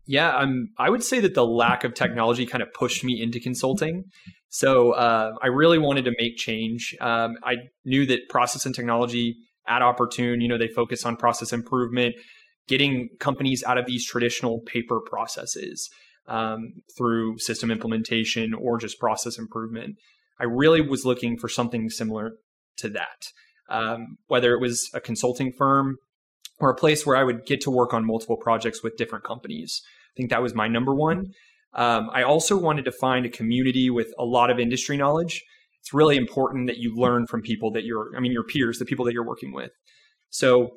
Yeah, 0.07 0.35
um, 0.35 0.69
I 0.79 0.89
would 0.89 1.05
say 1.05 1.21
that 1.21 1.35
the 1.35 1.47
lack 1.47 1.85
of 1.85 1.95
technology 1.95 2.47
kind 2.47 2.63
of 2.63 2.73
pushed 2.73 3.05
me 3.05 3.21
into 3.23 3.39
consulting. 3.39 4.05
So 4.49 4.93
uh, 4.93 5.33
I 5.43 5.49
really 5.49 5.79
wanted 5.79 6.07
to 6.07 6.13
make 6.19 6.37
change. 6.39 6.97
Um, 7.01 7.37
I 7.45 7.57
knew 7.85 8.07
that 8.07 8.29
process 8.31 8.67
and 8.67 8.75
technology 8.75 9.37
at 9.69 9.83
Opportune, 9.83 10.41
you 10.41 10.49
know, 10.49 10.59
they 10.59 10.69
focus 10.69 11.07
on 11.07 11.17
process 11.17 11.53
improvement, 11.53 12.17
getting 12.69 13.09
companies 13.19 13.63
out 13.65 13.79
of 13.79 13.87
these 13.87 14.07
traditional 14.07 14.61
paper 14.61 15.01
processes 15.01 15.91
um, 16.27 16.83
through 16.97 17.39
system 17.39 17.71
implementation 17.71 18.55
or 18.55 18.79
just 18.79 18.99
process 18.99 19.39
improvement. 19.39 19.97
I 20.41 20.45
really 20.45 20.81
was 20.81 21.05
looking 21.05 21.37
for 21.39 21.49
something 21.49 21.91
similar 21.91 22.35
to 22.79 22.89
that. 22.91 23.29
Um, 23.69 24.19
whether 24.27 24.53
it 24.53 24.61
was 24.61 24.91
a 24.93 25.01
consulting 25.01 25.53
firm 25.53 25.99
or 26.59 26.71
a 26.71 26.75
place 26.75 27.07
where 27.07 27.17
I 27.17 27.25
would 27.25 27.47
get 27.47 27.61
to 27.63 27.71
work 27.71 27.95
on 27.95 28.05
multiple 28.05 28.37
projects 28.37 28.83
with 28.83 28.97
different 28.97 29.25
companies. 29.25 29.83
I 29.85 30.15
think 30.17 30.31
that 30.31 30.43
was 30.43 30.55
my 30.55 30.69
number 30.69 30.95
one. 30.95 31.33
Um, 31.75 32.11
I 32.13 32.23
also 32.23 32.57
wanted 32.57 32.85
to 32.85 32.93
find 32.93 33.25
a 33.25 33.31
community 33.31 33.89
with 33.89 34.13
a 34.19 34.25
lot 34.25 34.51
of 34.51 34.59
industry 34.59 34.97
knowledge. 34.97 35.43
It's 35.81 35.95
really 35.95 36.17
important 36.17 36.67
that 36.67 36.77
you 36.79 36.95
learn 36.95 37.27
from 37.27 37.41
people 37.41 37.71
that 37.73 37.85
you're, 37.85 38.11
I 38.17 38.21
mean, 38.21 38.33
your 38.33 38.45
peers, 38.45 38.79
the 38.79 38.85
people 38.85 39.05
that 39.07 39.15
you're 39.15 39.27
working 39.27 39.53
with. 39.53 39.73
So 40.29 40.75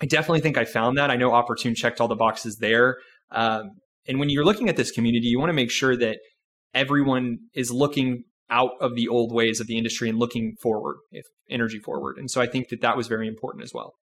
I 0.00 0.06
definitely 0.06 0.40
think 0.40 0.58
I 0.58 0.64
found 0.64 0.98
that. 0.98 1.10
I 1.10 1.16
know 1.16 1.32
Opportune 1.32 1.74
checked 1.74 2.00
all 2.00 2.08
the 2.08 2.16
boxes 2.16 2.58
there. 2.60 2.96
Um, 3.30 3.70
and 4.06 4.18
when 4.18 4.28
you're 4.28 4.44
looking 4.44 4.68
at 4.68 4.76
this 4.76 4.90
community, 4.90 5.28
you 5.28 5.38
want 5.38 5.50
to 5.50 5.54
make 5.54 5.70
sure 5.70 5.96
that 5.96 6.18
everyone 6.74 7.38
is 7.54 7.70
looking 7.70 8.24
out 8.50 8.72
of 8.80 8.94
the 8.94 9.08
old 9.08 9.32
ways 9.32 9.60
of 9.60 9.66
the 9.66 9.78
industry 9.78 10.08
and 10.08 10.18
looking 10.18 10.54
forward, 10.60 10.96
if 11.10 11.24
energy 11.48 11.78
forward. 11.78 12.16
And 12.18 12.30
so 12.30 12.40
I 12.40 12.46
think 12.46 12.68
that 12.68 12.80
that 12.82 12.96
was 12.96 13.06
very 13.06 13.26
important 13.26 13.64
as 13.64 13.72
well. 13.72 13.94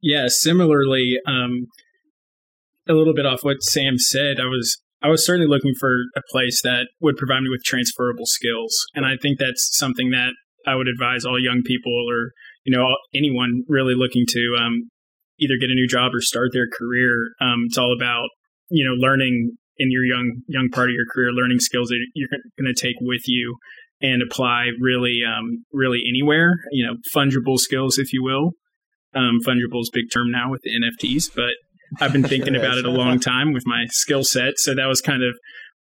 Yeah, 0.00 0.26
similarly, 0.28 1.18
um, 1.26 1.66
a 2.88 2.94
little 2.94 3.14
bit 3.14 3.26
off 3.26 3.44
what 3.44 3.62
Sam 3.62 3.98
said, 3.98 4.40
I 4.40 4.46
was 4.46 4.78
I 5.02 5.08
was 5.08 5.26
certainly 5.26 5.48
looking 5.48 5.74
for 5.78 5.94
a 6.16 6.22
place 6.30 6.62
that 6.62 6.86
would 7.00 7.16
provide 7.16 7.42
me 7.42 7.50
with 7.50 7.64
transferable 7.64 8.26
skills, 8.26 8.86
and 8.94 9.04
I 9.04 9.16
think 9.20 9.38
that's 9.38 9.76
something 9.76 10.10
that 10.10 10.30
I 10.66 10.76
would 10.76 10.86
advise 10.88 11.24
all 11.24 11.42
young 11.42 11.62
people 11.64 11.92
or 12.08 12.32
you 12.64 12.76
know 12.76 12.86
anyone 13.14 13.62
really 13.68 13.94
looking 13.96 14.24
to 14.28 14.56
um, 14.58 14.90
either 15.38 15.54
get 15.60 15.70
a 15.70 15.74
new 15.74 15.88
job 15.88 16.12
or 16.14 16.20
start 16.20 16.50
their 16.52 16.68
career. 16.68 17.32
Um, 17.40 17.64
it's 17.66 17.78
all 17.78 17.94
about 17.94 18.28
you 18.70 18.84
know 18.84 18.94
learning 18.94 19.56
in 19.78 19.90
your 19.90 20.04
young 20.04 20.42
young 20.48 20.68
part 20.70 20.90
of 20.90 20.94
your 20.94 21.06
career, 21.12 21.30
learning 21.32 21.60
skills 21.60 21.88
that 21.88 21.98
you're 22.14 22.28
going 22.30 22.72
to 22.72 22.80
take 22.80 22.96
with 23.00 23.22
you 23.26 23.56
and 24.00 24.22
apply 24.22 24.68
really 24.80 25.20
um, 25.26 25.64
really 25.72 26.02
anywhere. 26.08 26.56
You 26.70 26.86
know, 26.86 26.94
fungible 27.14 27.58
skills, 27.58 27.98
if 27.98 28.12
you 28.12 28.22
will. 28.22 28.52
Um, 29.14 29.40
fungible 29.46 29.80
is 29.80 29.90
big 29.92 30.06
term 30.12 30.30
now 30.30 30.50
with 30.50 30.62
the 30.62 30.70
NFTs, 30.70 31.34
but 31.34 32.02
I've 32.02 32.12
been 32.12 32.22
thinking 32.28 32.56
about 32.56 32.78
it 32.78 32.86
a 32.86 32.90
long 32.90 33.20
time 33.20 33.52
with 33.52 33.64
my 33.66 33.84
skill 33.90 34.24
set. 34.24 34.54
So 34.56 34.74
that 34.74 34.86
was 34.86 35.00
kind 35.00 35.22
of 35.22 35.34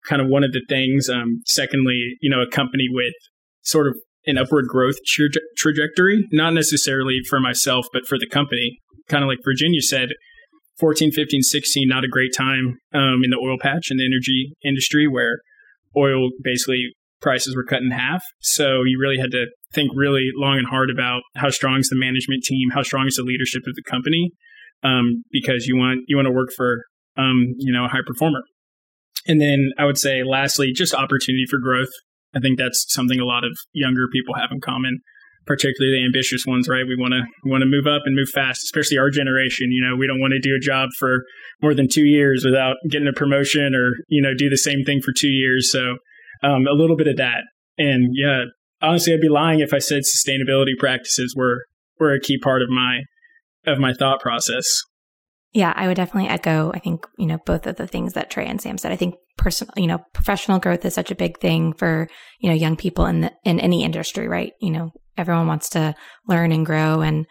kind 0.08 0.22
of 0.22 0.28
one 0.28 0.44
of 0.44 0.52
the 0.52 0.64
things. 0.68 1.08
Um, 1.08 1.42
secondly, 1.44 2.16
you 2.20 2.30
know, 2.30 2.40
a 2.40 2.50
company 2.50 2.86
with 2.90 3.14
sort 3.62 3.88
of 3.88 3.96
an 4.26 4.38
upward 4.38 4.66
growth 4.68 4.96
tra- 5.06 5.28
trajectory, 5.56 6.26
not 6.32 6.52
necessarily 6.52 7.20
for 7.28 7.40
myself, 7.40 7.86
but 7.92 8.06
for 8.06 8.18
the 8.18 8.28
company. 8.28 8.78
Kind 9.08 9.22
of 9.22 9.28
like 9.28 9.38
Virginia 9.44 9.80
said, 9.80 10.10
14, 10.78 11.12
15, 11.12 11.42
16, 11.42 11.88
not 11.88 12.04
a 12.04 12.08
great 12.08 12.34
time 12.36 12.78
um, 12.92 13.22
in 13.24 13.30
the 13.30 13.40
oil 13.42 13.56
patch 13.60 13.90
in 13.90 13.96
the 13.96 14.04
energy 14.04 14.52
industry 14.64 15.06
where 15.08 15.38
oil 15.96 16.30
basically 16.42 16.92
prices 17.20 17.56
were 17.56 17.64
cut 17.64 17.80
in 17.82 17.90
half. 17.90 18.22
So 18.40 18.82
you 18.84 18.98
really 19.00 19.18
had 19.18 19.30
to 19.30 19.46
think 19.72 19.90
really 19.94 20.28
long 20.36 20.58
and 20.58 20.66
hard 20.66 20.90
about 20.90 21.22
how 21.34 21.50
strong 21.50 21.78
is 21.78 21.88
the 21.88 21.96
management 21.96 22.44
team, 22.44 22.70
how 22.72 22.82
strong 22.82 23.06
is 23.06 23.16
the 23.16 23.22
leadership 23.22 23.62
of 23.66 23.74
the 23.74 23.82
company, 23.82 24.32
um, 24.82 25.24
because 25.30 25.66
you 25.66 25.76
want 25.76 26.00
you 26.08 26.16
want 26.16 26.26
to 26.26 26.32
work 26.32 26.50
for 26.54 26.84
um, 27.16 27.54
you 27.58 27.72
know 27.72 27.84
a 27.84 27.88
high 27.88 28.04
performer. 28.06 28.42
And 29.26 29.40
then 29.40 29.70
I 29.78 29.84
would 29.86 29.98
say, 29.98 30.22
lastly, 30.22 30.72
just 30.72 30.94
opportunity 30.94 31.46
for 31.50 31.58
growth. 31.58 31.90
I 32.36 32.40
think 32.40 32.58
that's 32.58 32.84
something 32.88 33.18
a 33.18 33.24
lot 33.24 33.44
of 33.44 33.56
younger 33.72 34.06
people 34.12 34.34
have 34.34 34.50
in 34.52 34.60
common, 34.60 34.98
particularly 35.46 35.98
the 35.98 36.04
ambitious 36.04 36.44
ones. 36.46 36.68
Right? 36.68 36.84
We 36.86 36.96
want 36.96 37.14
to 37.14 37.22
want 37.48 37.62
to 37.62 37.66
move 37.66 37.86
up 37.86 38.02
and 38.04 38.14
move 38.14 38.28
fast, 38.28 38.62
especially 38.64 38.98
our 38.98 39.10
generation. 39.10 39.72
You 39.72 39.82
know, 39.82 39.96
we 39.96 40.06
don't 40.06 40.20
want 40.20 40.32
to 40.32 40.40
do 40.40 40.54
a 40.54 40.60
job 40.60 40.90
for 40.98 41.22
more 41.62 41.74
than 41.74 41.88
two 41.90 42.04
years 42.04 42.44
without 42.44 42.76
getting 42.90 43.08
a 43.08 43.12
promotion, 43.12 43.74
or 43.74 43.92
you 44.08 44.20
know, 44.20 44.34
do 44.36 44.50
the 44.50 44.58
same 44.58 44.84
thing 44.84 45.00
for 45.00 45.12
two 45.16 45.32
years. 45.32 45.70
So 45.72 45.96
um, 46.42 46.66
a 46.66 46.74
little 46.74 46.96
bit 46.96 47.08
of 47.08 47.16
that. 47.16 47.44
And 47.78 48.10
yeah, 48.14 48.44
honestly, 48.82 49.12
I'd 49.12 49.20
be 49.20 49.28
lying 49.28 49.60
if 49.60 49.72
I 49.72 49.78
said 49.78 50.02
sustainability 50.02 50.76
practices 50.78 51.34
were 51.36 51.64
were 51.98 52.12
a 52.12 52.20
key 52.20 52.38
part 52.38 52.62
of 52.62 52.68
my 52.68 53.00
of 53.66 53.78
my 53.78 53.92
thought 53.92 54.20
process. 54.20 54.82
Yeah, 55.56 55.72
I 55.74 55.86
would 55.86 55.96
definitely 55.96 56.28
echo. 56.28 56.70
I 56.74 56.80
think 56.80 57.06
you 57.16 57.24
know 57.24 57.38
both 57.46 57.66
of 57.66 57.76
the 57.76 57.86
things 57.86 58.12
that 58.12 58.28
Trey 58.28 58.46
and 58.46 58.60
Sam 58.60 58.76
said. 58.76 58.92
I 58.92 58.96
think 58.96 59.14
personal, 59.38 59.72
you 59.78 59.86
know, 59.86 60.04
professional 60.12 60.58
growth 60.58 60.84
is 60.84 60.92
such 60.92 61.10
a 61.10 61.14
big 61.14 61.38
thing 61.38 61.72
for 61.72 62.08
you 62.40 62.50
know 62.50 62.54
young 62.54 62.76
people 62.76 63.06
in 63.06 63.22
the, 63.22 63.32
in 63.42 63.58
any 63.58 63.82
industry, 63.82 64.28
right? 64.28 64.52
You 64.60 64.70
know, 64.70 64.90
everyone 65.16 65.46
wants 65.46 65.70
to 65.70 65.94
learn 66.28 66.52
and 66.52 66.66
grow, 66.66 67.00
and 67.00 67.24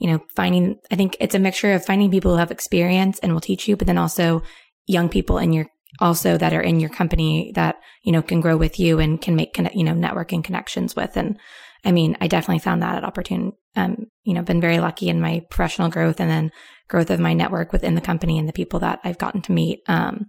you 0.00 0.10
know, 0.10 0.18
finding. 0.34 0.80
I 0.90 0.96
think 0.96 1.16
it's 1.20 1.36
a 1.36 1.38
mixture 1.38 1.72
of 1.72 1.86
finding 1.86 2.10
people 2.10 2.32
who 2.32 2.38
have 2.38 2.50
experience 2.50 3.20
and 3.20 3.32
will 3.32 3.40
teach 3.40 3.68
you, 3.68 3.76
but 3.76 3.86
then 3.86 3.96
also 3.96 4.42
young 4.88 5.08
people 5.08 5.38
in 5.38 5.52
your 5.52 5.66
also 6.00 6.36
that 6.36 6.52
are 6.52 6.60
in 6.60 6.80
your 6.80 6.90
company 6.90 7.52
that 7.54 7.76
you 8.02 8.10
know 8.10 8.22
can 8.22 8.40
grow 8.40 8.56
with 8.56 8.80
you 8.80 8.98
and 8.98 9.22
can 9.22 9.36
make 9.36 9.56
you 9.56 9.84
know 9.84 9.94
networking 9.94 10.42
connections 10.44 10.94
with 10.94 11.16
and 11.16 11.38
i 11.84 11.90
mean 11.90 12.16
i 12.20 12.28
definitely 12.28 12.58
found 12.58 12.82
that 12.82 12.96
at 12.96 13.04
opportune 13.04 13.52
um 13.78 14.06
you 14.24 14.34
know 14.34 14.42
been 14.42 14.60
very 14.60 14.78
lucky 14.78 15.08
in 15.08 15.20
my 15.20 15.42
professional 15.50 15.88
growth 15.88 16.20
and 16.20 16.30
then 16.30 16.50
growth 16.88 17.10
of 17.10 17.20
my 17.20 17.34
network 17.34 17.72
within 17.72 17.94
the 17.94 18.00
company 18.00 18.38
and 18.38 18.48
the 18.48 18.52
people 18.52 18.80
that 18.80 19.00
i've 19.04 19.18
gotten 19.18 19.42
to 19.42 19.52
meet. 19.52 19.80
Um 19.86 20.26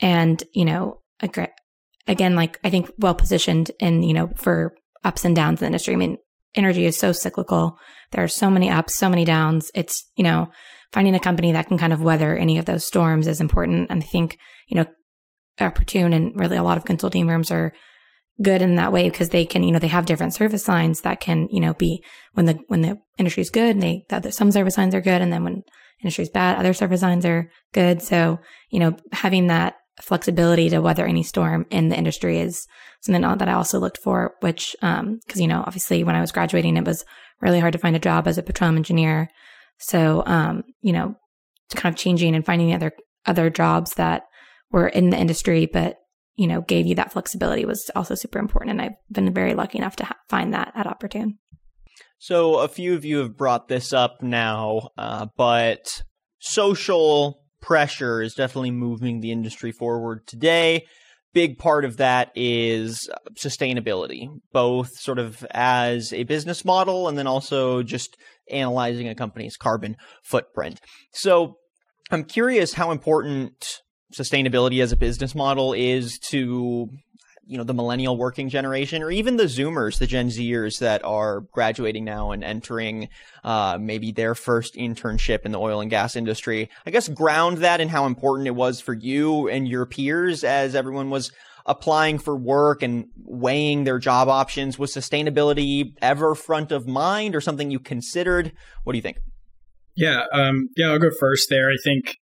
and 0.00 0.42
you 0.52 0.64
know 0.64 1.00
again 2.06 2.34
like 2.34 2.58
i 2.64 2.70
think 2.70 2.90
well 2.98 3.14
positioned 3.14 3.70
in 3.78 4.02
you 4.02 4.14
know 4.14 4.30
for 4.36 4.74
ups 5.04 5.24
and 5.24 5.34
downs 5.34 5.60
in 5.60 5.64
the 5.64 5.66
industry. 5.66 5.94
I 5.94 5.96
mean 5.96 6.18
energy 6.54 6.84
is 6.84 6.98
so 6.98 7.12
cyclical. 7.12 7.78
There 8.10 8.22
are 8.22 8.28
so 8.28 8.50
many 8.50 8.68
ups 8.70 8.94
so 8.94 9.08
many 9.08 9.24
downs. 9.24 9.70
It's 9.74 10.10
you 10.16 10.24
know 10.24 10.50
finding 10.92 11.14
a 11.14 11.20
company 11.20 11.52
that 11.52 11.68
can 11.68 11.78
kind 11.78 11.92
of 11.92 12.02
weather 12.02 12.36
any 12.36 12.58
of 12.58 12.66
those 12.66 12.84
storms 12.84 13.26
is 13.26 13.40
important. 13.40 13.90
And 13.90 14.02
I 14.02 14.06
think, 14.06 14.38
you 14.68 14.76
know, 14.76 14.86
Opportune 15.60 16.12
and 16.12 16.38
really 16.38 16.56
a 16.56 16.62
lot 16.62 16.78
of 16.78 16.84
consulting 16.84 17.26
firms 17.26 17.50
are 17.50 17.72
good 18.42 18.62
in 18.62 18.76
that 18.76 18.92
way 18.92 19.08
because 19.08 19.30
they 19.30 19.44
can, 19.44 19.62
you 19.62 19.72
know, 19.72 19.78
they 19.78 19.88
have 19.88 20.06
different 20.06 20.34
service 20.34 20.68
lines 20.68 21.02
that 21.02 21.20
can, 21.20 21.48
you 21.50 21.60
know, 21.60 21.74
be 21.74 22.04
when 22.34 22.46
the 22.46 22.58
when 22.68 22.82
the 22.82 22.98
industry 23.18 23.40
is 23.40 23.50
good, 23.50 23.76
and 23.76 23.82
they 23.82 24.04
that 24.08 24.34
some 24.34 24.50
service 24.50 24.76
lines 24.76 24.94
are 24.94 25.00
good, 25.00 25.22
and 25.22 25.32
then 25.32 25.44
when 25.44 25.62
industry 26.02 26.22
is 26.22 26.30
bad, 26.30 26.58
other 26.58 26.72
service 26.72 27.02
lines 27.02 27.24
are 27.24 27.50
good. 27.72 28.02
So, 28.02 28.38
you 28.70 28.80
know, 28.80 28.96
having 29.12 29.46
that 29.46 29.76
flexibility 30.00 30.68
to 30.70 30.80
weather 30.80 31.06
any 31.06 31.22
storm 31.22 31.66
in 31.70 31.88
the 31.88 31.96
industry 31.96 32.38
is 32.38 32.66
something 33.02 33.22
that 33.22 33.48
I 33.48 33.52
also 33.52 33.78
looked 33.78 33.98
for. 33.98 34.34
Which, 34.40 34.74
um, 34.82 35.20
because 35.26 35.40
you 35.40 35.48
know, 35.48 35.62
obviously 35.66 36.04
when 36.04 36.16
I 36.16 36.20
was 36.20 36.32
graduating, 36.32 36.76
it 36.76 36.84
was 36.84 37.04
really 37.40 37.60
hard 37.60 37.72
to 37.72 37.78
find 37.78 37.96
a 37.96 38.00
job 38.00 38.26
as 38.26 38.38
a 38.38 38.42
petroleum 38.42 38.76
engineer. 38.76 39.28
So, 39.78 40.22
um, 40.26 40.64
you 40.80 40.92
know, 40.92 41.16
kind 41.74 41.94
of 41.94 41.98
changing 41.98 42.34
and 42.34 42.44
finding 42.44 42.74
other 42.74 42.92
other 43.26 43.50
jobs 43.50 43.94
that 43.94 44.24
were 44.70 44.88
in 44.88 45.10
the 45.10 45.18
industry, 45.18 45.66
but 45.66 45.96
you 46.36 46.46
know, 46.46 46.62
gave 46.62 46.86
you 46.86 46.94
that 46.94 47.12
flexibility 47.12 47.64
was 47.64 47.90
also 47.94 48.14
super 48.14 48.38
important. 48.38 48.72
And 48.72 48.82
I've 48.82 48.96
been 49.10 49.32
very 49.32 49.54
lucky 49.54 49.78
enough 49.78 49.96
to 49.96 50.04
ha- 50.04 50.16
find 50.28 50.54
that 50.54 50.72
at 50.74 50.86
Opportune. 50.86 51.38
So, 52.18 52.60
a 52.60 52.68
few 52.68 52.94
of 52.94 53.04
you 53.04 53.18
have 53.18 53.36
brought 53.36 53.68
this 53.68 53.92
up 53.92 54.22
now, 54.22 54.90
uh, 54.96 55.26
but 55.36 56.04
social 56.38 57.40
pressure 57.60 58.22
is 58.22 58.34
definitely 58.34 58.70
moving 58.70 59.20
the 59.20 59.32
industry 59.32 59.72
forward 59.72 60.26
today. 60.26 60.84
Big 61.32 61.58
part 61.58 61.84
of 61.84 61.96
that 61.96 62.30
is 62.34 63.08
sustainability, 63.34 64.28
both 64.52 64.90
sort 64.98 65.18
of 65.18 65.46
as 65.50 66.12
a 66.12 66.24
business 66.24 66.64
model 66.64 67.08
and 67.08 67.16
then 67.16 67.26
also 67.26 67.82
just 67.82 68.16
analyzing 68.50 69.08
a 69.08 69.14
company's 69.14 69.56
carbon 69.56 69.96
footprint. 70.22 70.80
So 71.12 71.56
I'm 72.10 72.24
curious 72.24 72.74
how 72.74 72.90
important 72.90 73.80
sustainability 74.12 74.82
as 74.82 74.92
a 74.92 74.96
business 74.96 75.34
model 75.34 75.72
is 75.72 76.18
to 76.18 76.88
you 77.44 77.58
know 77.58 77.64
the 77.64 77.74
millennial 77.74 78.16
working 78.16 78.48
generation 78.48 79.02
or 79.02 79.10
even 79.10 79.36
the 79.36 79.44
zoomers 79.44 79.98
the 79.98 80.06
gen 80.06 80.28
zers 80.28 80.78
that 80.78 81.04
are 81.04 81.40
graduating 81.52 82.04
now 82.04 82.30
and 82.30 82.44
entering 82.44 83.08
uh, 83.42 83.76
maybe 83.80 84.12
their 84.12 84.34
first 84.34 84.74
internship 84.74 85.40
in 85.44 85.50
the 85.50 85.58
oil 85.58 85.80
and 85.80 85.90
gas 85.90 86.14
industry 86.14 86.70
i 86.86 86.90
guess 86.90 87.08
ground 87.08 87.58
that 87.58 87.80
in 87.80 87.88
how 87.88 88.06
important 88.06 88.46
it 88.46 88.54
was 88.54 88.80
for 88.80 88.94
you 88.94 89.48
and 89.48 89.66
your 89.66 89.84
peers 89.86 90.44
as 90.44 90.76
everyone 90.76 91.10
was 91.10 91.32
applying 91.66 92.18
for 92.18 92.36
work 92.36 92.82
and 92.82 93.06
weighing 93.24 93.84
their 93.84 93.98
job 93.98 94.28
options? 94.28 94.78
Was 94.78 94.94
sustainability 94.94 95.94
ever 96.00 96.34
front 96.34 96.72
of 96.72 96.86
mind 96.86 97.34
or 97.34 97.40
something 97.40 97.70
you 97.70 97.78
considered? 97.78 98.52
What 98.84 98.92
do 98.92 98.98
you 98.98 99.02
think? 99.02 99.18
Yeah, 99.94 100.22
um, 100.32 100.68
yeah, 100.76 100.90
I'll 100.90 100.98
go 100.98 101.10
first 101.18 101.48
there. 101.50 101.70
I 101.70 101.76
think, 101.82 102.16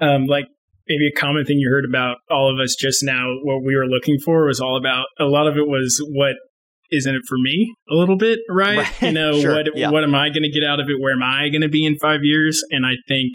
um, 0.00 0.26
like 0.26 0.46
maybe 0.88 1.08
a 1.08 1.18
common 1.18 1.44
thing 1.44 1.58
you 1.58 1.70
heard 1.70 1.84
about 1.84 2.18
all 2.30 2.52
of 2.52 2.62
us 2.62 2.74
just 2.74 3.02
now, 3.02 3.34
what 3.42 3.62
we 3.62 3.76
were 3.76 3.86
looking 3.86 4.18
for 4.24 4.46
was 4.46 4.60
all 4.60 4.76
about. 4.76 5.06
A 5.18 5.24
lot 5.24 5.46
of 5.46 5.56
it 5.56 5.66
was 5.66 6.00
what 6.10 6.36
isn't 6.90 7.14
it 7.14 7.22
for 7.28 7.36
me 7.38 7.74
a 7.90 7.94
little 7.94 8.16
bit, 8.16 8.38
right? 8.50 8.78
right. 8.78 9.02
You 9.02 9.12
know, 9.12 9.40
sure. 9.40 9.54
what 9.54 9.66
yeah. 9.74 9.90
what 9.90 10.04
am 10.04 10.14
I 10.14 10.28
going 10.28 10.44
to 10.44 10.50
get 10.50 10.64
out 10.64 10.80
of 10.80 10.88
it? 10.88 11.00
Where 11.00 11.12
am 11.12 11.22
I 11.22 11.48
going 11.48 11.62
to 11.62 11.68
be 11.68 11.84
in 11.84 11.96
five 12.00 12.20
years? 12.22 12.62
And 12.70 12.86
I 12.86 12.94
think 13.06 13.34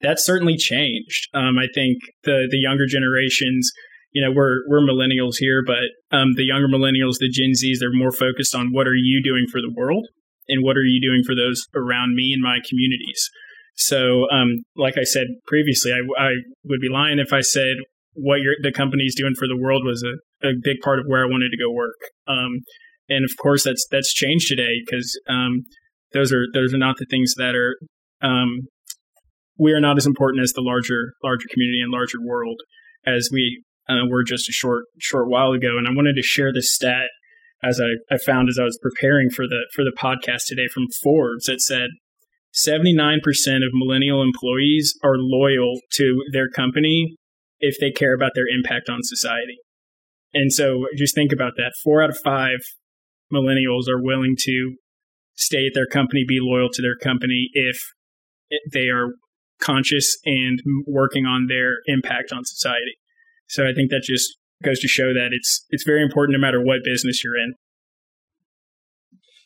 that's 0.00 0.24
certainly 0.24 0.56
changed. 0.56 1.28
Um, 1.34 1.58
I 1.58 1.66
think 1.74 1.98
the 2.24 2.46
the 2.50 2.58
younger 2.58 2.86
generations 2.86 3.70
you 4.12 4.22
know 4.22 4.32
we're 4.34 4.60
we're 4.68 4.80
millennials 4.80 5.36
here, 5.38 5.62
but 5.66 5.88
um, 6.16 6.34
the 6.36 6.44
younger 6.44 6.68
millennials, 6.68 7.16
the 7.18 7.30
Gen 7.32 7.52
Zs, 7.52 7.80
they're 7.80 7.92
more 7.92 8.12
focused 8.12 8.54
on 8.54 8.68
what 8.72 8.86
are 8.86 8.94
you 8.94 9.22
doing 9.22 9.46
for 9.50 9.60
the 9.60 9.72
world 9.74 10.06
and 10.48 10.62
what 10.62 10.76
are 10.76 10.84
you 10.84 11.00
doing 11.00 11.22
for 11.24 11.34
those 11.34 11.66
around 11.74 12.14
me 12.14 12.30
and 12.32 12.42
my 12.42 12.58
communities. 12.68 13.30
So, 13.74 14.28
um, 14.30 14.64
like 14.76 14.98
I 14.98 15.04
said 15.04 15.26
previously, 15.46 15.92
I, 15.92 16.22
I, 16.22 16.30
would 16.64 16.80
be 16.80 16.88
lying 16.88 17.18
if 17.18 17.32
I 17.32 17.40
said 17.40 17.76
what 18.14 18.40
your, 18.40 18.54
the 18.62 18.72
company's 18.72 19.14
doing 19.16 19.34
for 19.38 19.48
the 19.48 19.56
world 19.56 19.82
was 19.84 20.04
a, 20.04 20.46
a 20.46 20.52
big 20.62 20.76
part 20.84 20.98
of 20.98 21.06
where 21.06 21.24
I 21.24 21.28
wanted 21.28 21.50
to 21.50 21.56
go 21.56 21.72
work. 21.72 21.96
Um, 22.28 22.60
and 23.08 23.24
of 23.24 23.30
course, 23.40 23.64
that's 23.64 23.86
that's 23.90 24.12
changed 24.12 24.48
today 24.48 24.82
because 24.84 25.18
um, 25.28 25.64
those 26.12 26.32
are 26.32 26.44
those 26.52 26.72
are 26.74 26.78
not 26.78 26.96
the 26.98 27.06
things 27.08 27.34
that 27.36 27.54
are 27.54 27.76
um, 28.20 28.68
we 29.58 29.72
are 29.72 29.80
not 29.80 29.96
as 29.96 30.06
important 30.06 30.42
as 30.42 30.52
the 30.52 30.60
larger 30.60 31.14
larger 31.22 31.46
community 31.50 31.80
and 31.82 31.90
larger 31.90 32.18
world 32.22 32.60
as 33.06 33.28
we 33.32 33.64
uh, 33.88 34.06
were 34.08 34.22
just 34.22 34.48
a 34.48 34.52
short 34.52 34.84
short 34.98 35.28
while 35.28 35.52
ago, 35.52 35.78
and 35.78 35.86
I 35.88 35.90
wanted 35.90 36.14
to 36.16 36.22
share 36.22 36.52
this 36.52 36.74
stat 36.74 37.08
as 37.62 37.80
I, 37.80 38.14
I 38.14 38.18
found 38.18 38.48
as 38.48 38.58
I 38.58 38.64
was 38.64 38.78
preparing 38.82 39.30
for 39.30 39.46
the 39.46 39.66
for 39.74 39.84
the 39.84 39.96
podcast 39.98 40.42
today 40.46 40.68
from 40.72 40.86
Forbes 41.02 41.46
that 41.46 41.60
said 41.60 41.90
79% 42.54 43.18
of 43.56 43.72
millennial 43.72 44.22
employees 44.22 44.98
are 45.02 45.16
loyal 45.16 45.80
to 45.92 46.22
their 46.32 46.48
company 46.48 47.16
if 47.60 47.76
they 47.80 47.90
care 47.90 48.14
about 48.14 48.32
their 48.34 48.46
impact 48.46 48.88
on 48.90 48.98
society. 49.02 49.58
And 50.34 50.52
so 50.52 50.86
just 50.96 51.14
think 51.14 51.32
about 51.32 51.54
that. 51.56 51.72
Four 51.82 52.02
out 52.02 52.10
of 52.10 52.18
five 52.22 52.58
millennials 53.32 53.88
are 53.88 54.02
willing 54.02 54.36
to 54.40 54.76
stay 55.34 55.66
at 55.66 55.72
their 55.74 55.86
company, 55.86 56.24
be 56.26 56.38
loyal 56.40 56.68
to 56.72 56.82
their 56.82 56.96
company 56.96 57.48
if 57.52 57.78
they 58.72 58.88
are 58.88 59.12
conscious 59.60 60.18
and 60.24 60.60
working 60.86 61.24
on 61.24 61.46
their 61.48 61.76
impact 61.86 62.32
on 62.32 62.44
society. 62.44 62.98
So 63.48 63.64
I 63.64 63.72
think 63.74 63.90
that 63.90 64.02
just 64.04 64.36
goes 64.62 64.80
to 64.80 64.88
show 64.88 65.12
that 65.12 65.30
it's 65.32 65.64
it's 65.70 65.84
very 65.84 66.02
important 66.02 66.38
no 66.38 66.40
matter 66.40 66.60
what 66.60 66.78
business 66.84 67.22
you're 67.24 67.36
in. 67.36 67.54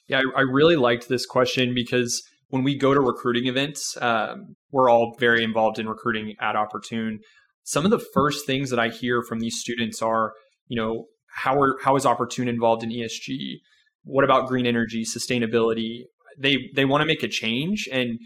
Yeah, 0.09 0.23
I, 0.35 0.41
I 0.41 0.43
really 0.43 0.77
liked 0.77 1.09
this 1.09 1.27
question 1.27 1.75
because 1.75 2.23
when 2.49 2.63
we 2.63 2.77
go 2.77 2.95
to 2.95 3.01
recruiting 3.01 3.47
events, 3.47 3.97
um, 4.01 4.57
we're 4.71 4.89
all 4.89 5.17
very 5.19 5.43
involved 5.43 5.79
in 5.79 5.89
recruiting 5.89 6.35
at 6.41 6.57
Opportune. 6.57 7.21
Some 7.65 7.85
of 7.85 7.91
the 7.91 8.05
first 8.15 8.47
things 8.47 8.71
that 8.71 8.79
I 8.79 8.89
hear 8.89 9.23
from 9.23 9.41
these 9.41 9.59
students 9.59 10.01
are, 10.01 10.33
you 10.69 10.81
know, 10.81 11.07
how 11.37 11.61
are 11.61 11.77
how 11.83 11.97
is 11.97 12.07
Opportune 12.07 12.49
involved 12.49 12.83
in 12.83 12.91
ESG? 12.91 13.57
What 14.05 14.25
about 14.25 14.47
green 14.47 14.67
energy, 14.67 15.05
sustainability? 15.05 16.05
They 16.39 16.57
they 16.75 16.85
want 16.85 17.03
to 17.03 17.07
make 17.07 17.23
a 17.23 17.29
change 17.29 17.89
and 17.91 18.19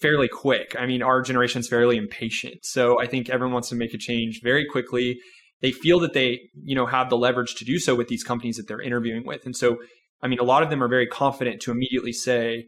fairly 0.00 0.28
quick. 0.28 0.76
I 0.78 0.86
mean, 0.86 1.02
our 1.02 1.20
generation 1.20 1.60
is 1.60 1.68
fairly 1.68 1.96
impatient, 1.96 2.64
so 2.64 3.00
I 3.00 3.06
think 3.06 3.28
everyone 3.28 3.52
wants 3.52 3.68
to 3.70 3.74
make 3.74 3.92
a 3.92 3.98
change 3.98 4.40
very 4.42 4.64
quickly. 4.64 5.18
They 5.60 5.72
feel 5.72 5.98
that 6.00 6.12
they, 6.12 6.40
you 6.62 6.74
know, 6.74 6.86
have 6.86 7.10
the 7.10 7.16
leverage 7.16 7.54
to 7.56 7.64
do 7.64 7.78
so 7.78 7.94
with 7.94 8.08
these 8.08 8.22
companies 8.22 8.56
that 8.56 8.68
they're 8.68 8.80
interviewing 8.80 9.26
with, 9.26 9.44
and 9.44 9.56
so, 9.56 9.78
I 10.22 10.28
mean, 10.28 10.38
a 10.38 10.44
lot 10.44 10.62
of 10.62 10.70
them 10.70 10.82
are 10.82 10.88
very 10.88 11.06
confident 11.06 11.60
to 11.62 11.72
immediately 11.72 12.12
say, 12.12 12.66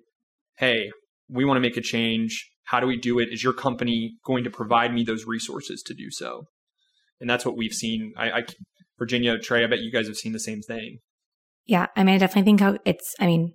"Hey, 0.59 0.91
we 1.29 1.45
want 1.45 1.57
to 1.57 1.61
make 1.61 1.77
a 1.77 1.83
change. 1.83 2.51
How 2.65 2.81
do 2.81 2.87
we 2.87 2.97
do 2.97 3.19
it? 3.19 3.29
Is 3.33 3.45
your 3.45 3.53
company 3.53 4.17
going 4.25 4.45
to 4.45 4.51
provide 4.51 4.93
me 4.93 5.05
those 5.05 5.25
resources 5.27 5.83
to 5.87 5.95
do 5.95 6.11
so?" 6.11 6.45
And 7.21 7.29
that's 7.29 7.47
what 7.47 7.57
we've 7.57 7.73
seen. 7.73 8.13
I, 8.17 8.31
I 8.31 8.45
Virginia, 8.99 9.39
Trey, 9.39 9.65
I 9.65 9.67
bet 9.67 9.81
you 9.81 9.93
guys 9.93 10.07
have 10.07 10.17
seen 10.17 10.33
the 10.33 10.41
same 10.41 10.63
thing. 10.63 10.99
Yeah, 11.67 11.87
I 11.97 12.05
mean, 12.05 12.15
I 12.15 12.19
definitely 12.19 12.49
think 12.51 12.61
how 12.61 12.79
it's. 12.85 13.15
I 13.21 13.27
mean, 13.27 13.55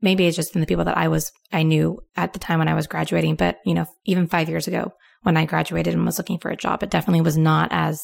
maybe 0.00 0.26
it's 0.26 0.36
just 0.36 0.54
in 0.54 0.60
the 0.60 0.66
people 0.66 0.84
that 0.84 0.98
I 0.98 1.08
was 1.08 1.30
I 1.52 1.62
knew 1.62 2.00
at 2.16 2.32
the 2.32 2.38
time 2.38 2.58
when 2.58 2.68
I 2.68 2.74
was 2.74 2.86
graduating, 2.86 3.36
but 3.36 3.58
you 3.64 3.74
know, 3.74 3.86
even 4.04 4.26
5 4.26 4.48
years 4.48 4.66
ago 4.66 4.92
when 5.22 5.36
I 5.36 5.44
graduated 5.44 5.94
and 5.94 6.04
was 6.06 6.18
looking 6.18 6.38
for 6.38 6.50
a 6.50 6.56
job, 6.56 6.82
it 6.82 6.90
definitely 6.90 7.20
was 7.20 7.36
not 7.36 7.68
as 7.72 8.00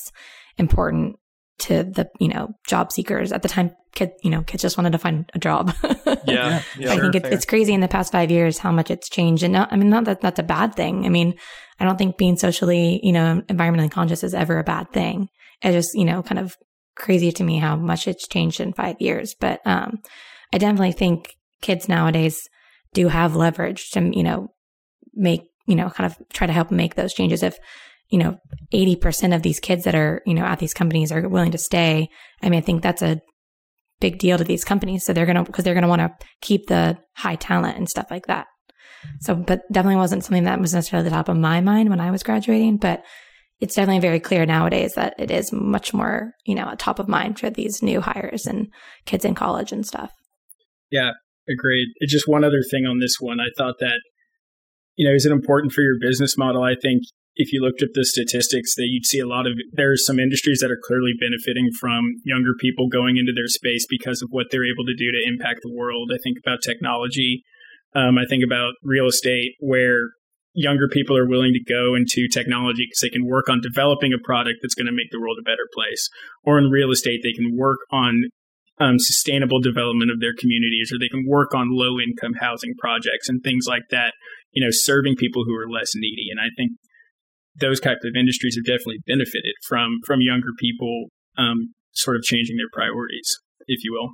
important 0.58 1.16
to 1.58 1.84
the, 1.84 2.08
you 2.20 2.28
know, 2.28 2.54
job 2.66 2.92
seekers 2.92 3.32
at 3.32 3.42
the 3.42 3.48
time 3.48 3.74
kid, 3.94 4.12
you 4.22 4.30
know, 4.30 4.42
kids 4.42 4.62
just 4.62 4.76
wanted 4.76 4.92
to 4.92 4.98
find 4.98 5.30
a 5.34 5.38
job. 5.38 5.74
yeah, 6.26 6.62
yeah, 6.78 6.92
I 6.92 7.00
think 7.00 7.14
it's, 7.14 7.28
it's 7.28 7.44
crazy 7.44 7.72
in 7.72 7.80
the 7.80 7.88
past 7.88 8.12
5 8.12 8.30
years 8.30 8.58
how 8.58 8.70
much 8.70 8.90
it's 8.90 9.08
changed 9.08 9.42
and 9.42 9.52
not, 9.52 9.72
I 9.72 9.76
mean 9.76 9.88
not 9.88 10.04
that 10.04 10.20
that's 10.20 10.38
a 10.38 10.44
bad 10.44 10.74
thing. 10.74 11.06
I 11.06 11.08
mean, 11.08 11.34
I 11.80 11.84
don't 11.84 11.96
think 11.96 12.18
being 12.18 12.36
socially, 12.36 13.00
you 13.02 13.12
know, 13.12 13.42
environmentally 13.48 13.90
conscious 13.90 14.22
is 14.22 14.34
ever 14.34 14.58
a 14.58 14.64
bad 14.64 14.92
thing. 14.92 15.28
it's 15.62 15.74
just, 15.74 15.94
you 15.94 16.04
know, 16.04 16.22
kind 16.22 16.38
of 16.38 16.56
crazy 16.94 17.32
to 17.32 17.44
me 17.44 17.58
how 17.58 17.76
much 17.76 18.06
it's 18.06 18.28
changed 18.28 18.60
in 18.60 18.72
5 18.72 18.96
years, 19.00 19.34
but 19.38 19.60
um 19.66 20.00
I 20.52 20.58
definitely 20.58 20.92
think 20.92 21.34
kids 21.62 21.88
nowadays 21.88 22.48
do 22.92 23.08
have 23.08 23.34
leverage 23.34 23.90
to, 23.90 24.00
you 24.00 24.22
know, 24.22 24.52
make, 25.14 25.42
you 25.66 25.74
know, 25.74 25.90
kind 25.90 26.10
of 26.10 26.16
try 26.32 26.46
to 26.46 26.52
help 26.52 26.70
make 26.70 26.94
those 26.94 27.14
changes. 27.14 27.42
If, 27.42 27.58
you 28.08 28.18
know, 28.18 28.36
80% 28.72 29.34
of 29.34 29.42
these 29.42 29.60
kids 29.60 29.84
that 29.84 29.94
are, 29.94 30.22
you 30.26 30.34
know, 30.34 30.44
at 30.44 30.58
these 30.58 30.74
companies 30.74 31.12
are 31.12 31.28
willing 31.28 31.52
to 31.52 31.58
stay, 31.58 32.08
I 32.42 32.48
mean, 32.48 32.58
I 32.58 32.62
think 32.62 32.82
that's 32.82 33.02
a 33.02 33.20
big 34.00 34.18
deal 34.18 34.38
to 34.38 34.44
these 34.44 34.64
companies. 34.64 35.04
So 35.04 35.12
they're 35.12 35.26
going 35.26 35.36
to, 35.36 35.44
because 35.44 35.64
they're 35.64 35.74
going 35.74 35.82
to 35.82 35.88
want 35.88 36.00
to 36.00 36.14
keep 36.40 36.66
the 36.66 36.98
high 37.16 37.36
talent 37.36 37.78
and 37.78 37.88
stuff 37.88 38.06
like 38.10 38.26
that. 38.26 38.46
So, 39.20 39.34
but 39.34 39.60
definitely 39.72 39.96
wasn't 39.96 40.24
something 40.24 40.44
that 40.44 40.60
was 40.60 40.74
necessarily 40.74 41.08
the 41.08 41.14
top 41.14 41.28
of 41.28 41.36
my 41.36 41.60
mind 41.60 41.90
when 41.90 42.00
I 42.00 42.10
was 42.10 42.22
graduating, 42.22 42.78
but 42.78 43.02
it's 43.60 43.74
definitely 43.74 44.00
very 44.00 44.20
clear 44.20 44.44
nowadays 44.44 44.94
that 44.94 45.14
it 45.18 45.30
is 45.30 45.52
much 45.52 45.94
more, 45.94 46.32
you 46.44 46.54
know, 46.54 46.68
a 46.68 46.76
top 46.76 46.98
of 46.98 47.08
mind 47.08 47.38
for 47.38 47.50
these 47.50 47.82
new 47.82 48.00
hires 48.00 48.46
and 48.46 48.68
kids 49.06 49.24
in 49.24 49.34
college 49.34 49.72
and 49.72 49.86
stuff. 49.86 50.10
Yeah, 50.90 51.12
Agreed. 51.48 51.88
Just 52.08 52.26
one 52.26 52.44
other 52.44 52.62
thing 52.70 52.86
on 52.86 52.98
this 52.98 53.16
one. 53.20 53.38
I 53.38 53.48
thought 53.56 53.76
that, 53.80 54.00
you 54.96 55.08
know, 55.08 55.14
is 55.14 55.26
it 55.26 55.32
important 55.32 55.72
for 55.72 55.82
your 55.82 55.96
business 56.00 56.36
model? 56.36 56.62
I 56.62 56.74
think 56.80 57.02
if 57.36 57.52
you 57.52 57.60
looked 57.60 57.82
at 57.82 57.92
the 57.92 58.04
statistics, 58.04 58.74
that 58.76 58.88
you'd 58.88 59.04
see 59.04 59.20
a 59.20 59.28
lot 59.28 59.46
of 59.46 59.52
there 59.72 59.92
are 59.92 60.00
some 60.00 60.18
industries 60.18 60.60
that 60.60 60.70
are 60.72 60.80
clearly 60.82 61.12
benefiting 61.20 61.68
from 61.78 62.16
younger 62.24 62.56
people 62.58 62.88
going 62.88 63.18
into 63.18 63.32
their 63.36 63.46
space 63.46 63.86
because 63.88 64.22
of 64.22 64.28
what 64.32 64.46
they're 64.50 64.66
able 64.66 64.88
to 64.88 64.96
do 64.96 65.12
to 65.12 65.28
impact 65.28 65.60
the 65.62 65.72
world. 65.72 66.10
I 66.12 66.18
think 66.24 66.38
about 66.42 66.64
technology. 66.64 67.44
Um, 67.94 68.16
I 68.18 68.24
think 68.28 68.42
about 68.44 68.74
real 68.82 69.06
estate, 69.06 69.52
where 69.60 70.16
younger 70.56 70.88
people 70.88 71.16
are 71.16 71.28
willing 71.28 71.52
to 71.52 71.72
go 71.72 71.94
into 71.94 72.26
technology 72.32 72.88
because 72.88 73.04
they 73.04 73.12
can 73.12 73.28
work 73.28 73.48
on 73.48 73.60
developing 73.60 74.16
a 74.16 74.24
product 74.24 74.60
that's 74.62 74.74
going 74.74 74.88
to 74.88 74.96
make 74.96 75.12
the 75.12 75.20
world 75.20 75.36
a 75.38 75.44
better 75.44 75.68
place. 75.76 76.08
Or 76.42 76.58
in 76.58 76.72
real 76.72 76.90
estate, 76.90 77.20
they 77.22 77.36
can 77.36 77.52
work 77.54 77.78
on 77.92 78.32
um, 78.80 78.96
sustainable 78.98 79.60
development 79.60 80.10
of 80.10 80.20
their 80.20 80.32
communities, 80.36 80.90
or 80.92 80.98
they 80.98 81.12
can 81.12 81.24
work 81.28 81.54
on 81.54 81.68
low 81.76 82.00
income 82.00 82.40
housing 82.40 82.72
projects 82.80 83.28
and 83.28 83.44
things 83.44 83.66
like 83.68 83.84
that, 83.90 84.12
you 84.52 84.64
know, 84.64 84.72
serving 84.72 85.16
people 85.16 85.44
who 85.44 85.54
are 85.54 85.68
less 85.68 85.92
needy. 85.94 86.28
And 86.30 86.40
I 86.40 86.48
think 86.56 86.72
those 87.60 87.80
types 87.80 88.04
of 88.04 88.14
industries 88.18 88.56
have 88.56 88.64
definitely 88.64 89.00
benefited 89.06 89.54
from 89.66 89.98
from 90.06 90.20
younger 90.20 90.50
people 90.58 91.06
um, 91.38 91.74
sort 91.92 92.16
of 92.16 92.22
changing 92.22 92.56
their 92.56 92.70
priorities, 92.72 93.38
if 93.66 93.84
you 93.84 93.92
will. 93.92 94.10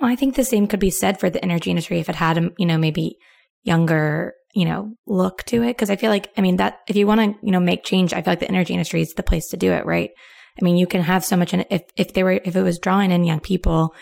Well, 0.00 0.10
I 0.10 0.16
think 0.16 0.34
the 0.34 0.44
same 0.44 0.66
could 0.66 0.80
be 0.80 0.90
said 0.90 1.20
for 1.20 1.30
the 1.30 1.42
energy 1.42 1.70
industry 1.70 2.00
if 2.00 2.08
it 2.08 2.14
had, 2.14 2.38
um, 2.38 2.52
you 2.58 2.66
know, 2.66 2.78
maybe 2.78 3.16
younger, 3.62 4.34
you 4.54 4.64
know, 4.64 4.94
look 5.06 5.44
to 5.44 5.62
it. 5.62 5.68
Because 5.68 5.90
I 5.90 5.96
feel 5.96 6.10
like, 6.10 6.30
I 6.36 6.40
mean, 6.40 6.56
that 6.56 6.78
if 6.88 6.96
you 6.96 7.06
want 7.06 7.20
to, 7.20 7.46
you 7.46 7.52
know, 7.52 7.60
make 7.60 7.84
change, 7.84 8.12
I 8.12 8.22
feel 8.22 8.32
like 8.32 8.40
the 8.40 8.48
energy 8.48 8.72
industry 8.72 9.02
is 9.02 9.14
the 9.14 9.22
place 9.22 9.48
to 9.48 9.56
do 9.56 9.72
it, 9.72 9.86
right? 9.86 10.10
I 10.60 10.64
mean, 10.64 10.76
you 10.76 10.86
can 10.86 11.02
have 11.02 11.24
so 11.24 11.36
much, 11.36 11.54
if, 11.54 11.82
if 11.96 12.12
they 12.12 12.22
were, 12.22 12.40
if 12.44 12.56
it 12.56 12.62
was 12.62 12.78
drawing 12.78 13.10
in 13.10 13.24
young 13.24 13.40
people, 13.40 13.94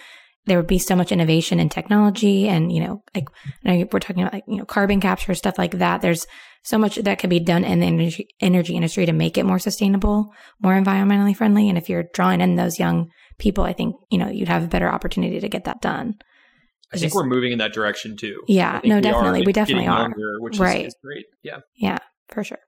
there 0.50 0.58
would 0.58 0.66
be 0.66 0.80
so 0.80 0.96
much 0.96 1.12
innovation 1.12 1.60
in 1.60 1.68
technology 1.68 2.48
and, 2.48 2.72
you 2.72 2.80
know, 2.80 3.04
like 3.14 3.28
we're 3.92 4.00
talking 4.00 4.22
about 4.22 4.32
like, 4.32 4.42
you 4.48 4.56
know, 4.56 4.64
carbon 4.64 5.00
capture, 5.00 5.32
stuff 5.32 5.56
like 5.58 5.78
that. 5.78 6.02
There's 6.02 6.26
so 6.64 6.76
much 6.76 6.96
that 6.96 7.20
could 7.20 7.30
be 7.30 7.38
done 7.38 7.62
in 7.62 7.78
the 7.78 7.86
energy, 7.86 8.26
energy 8.40 8.74
industry 8.74 9.06
to 9.06 9.12
make 9.12 9.38
it 9.38 9.46
more 9.46 9.60
sustainable, 9.60 10.32
more 10.60 10.72
environmentally 10.72 11.36
friendly. 11.36 11.68
And 11.68 11.78
if 11.78 11.88
you're 11.88 12.06
drawing 12.14 12.40
in 12.40 12.56
those 12.56 12.80
young 12.80 13.10
people, 13.38 13.62
I 13.62 13.72
think, 13.72 13.94
you 14.10 14.18
know, 14.18 14.28
you'd 14.28 14.48
have 14.48 14.64
a 14.64 14.66
better 14.66 14.88
opportunity 14.88 15.38
to 15.38 15.48
get 15.48 15.66
that 15.66 15.80
done. 15.80 16.16
I 16.92 16.96
think 16.96 17.04
just, 17.04 17.14
we're 17.14 17.26
moving 17.26 17.52
in 17.52 17.58
that 17.58 17.72
direction 17.72 18.16
too. 18.16 18.42
Yeah, 18.48 18.80
no, 18.82 18.96
we 18.96 19.02
definitely. 19.02 19.46
we 19.46 19.52
definitely 19.52 19.86
are. 19.86 20.00
Younger, 20.00 20.40
which 20.40 20.58
right. 20.58 20.86
Is, 20.86 20.94
is 20.94 20.96
great. 21.00 21.26
Yeah. 21.44 21.58
Yeah, 21.76 21.98
for 22.28 22.42
sure. 22.42 22.58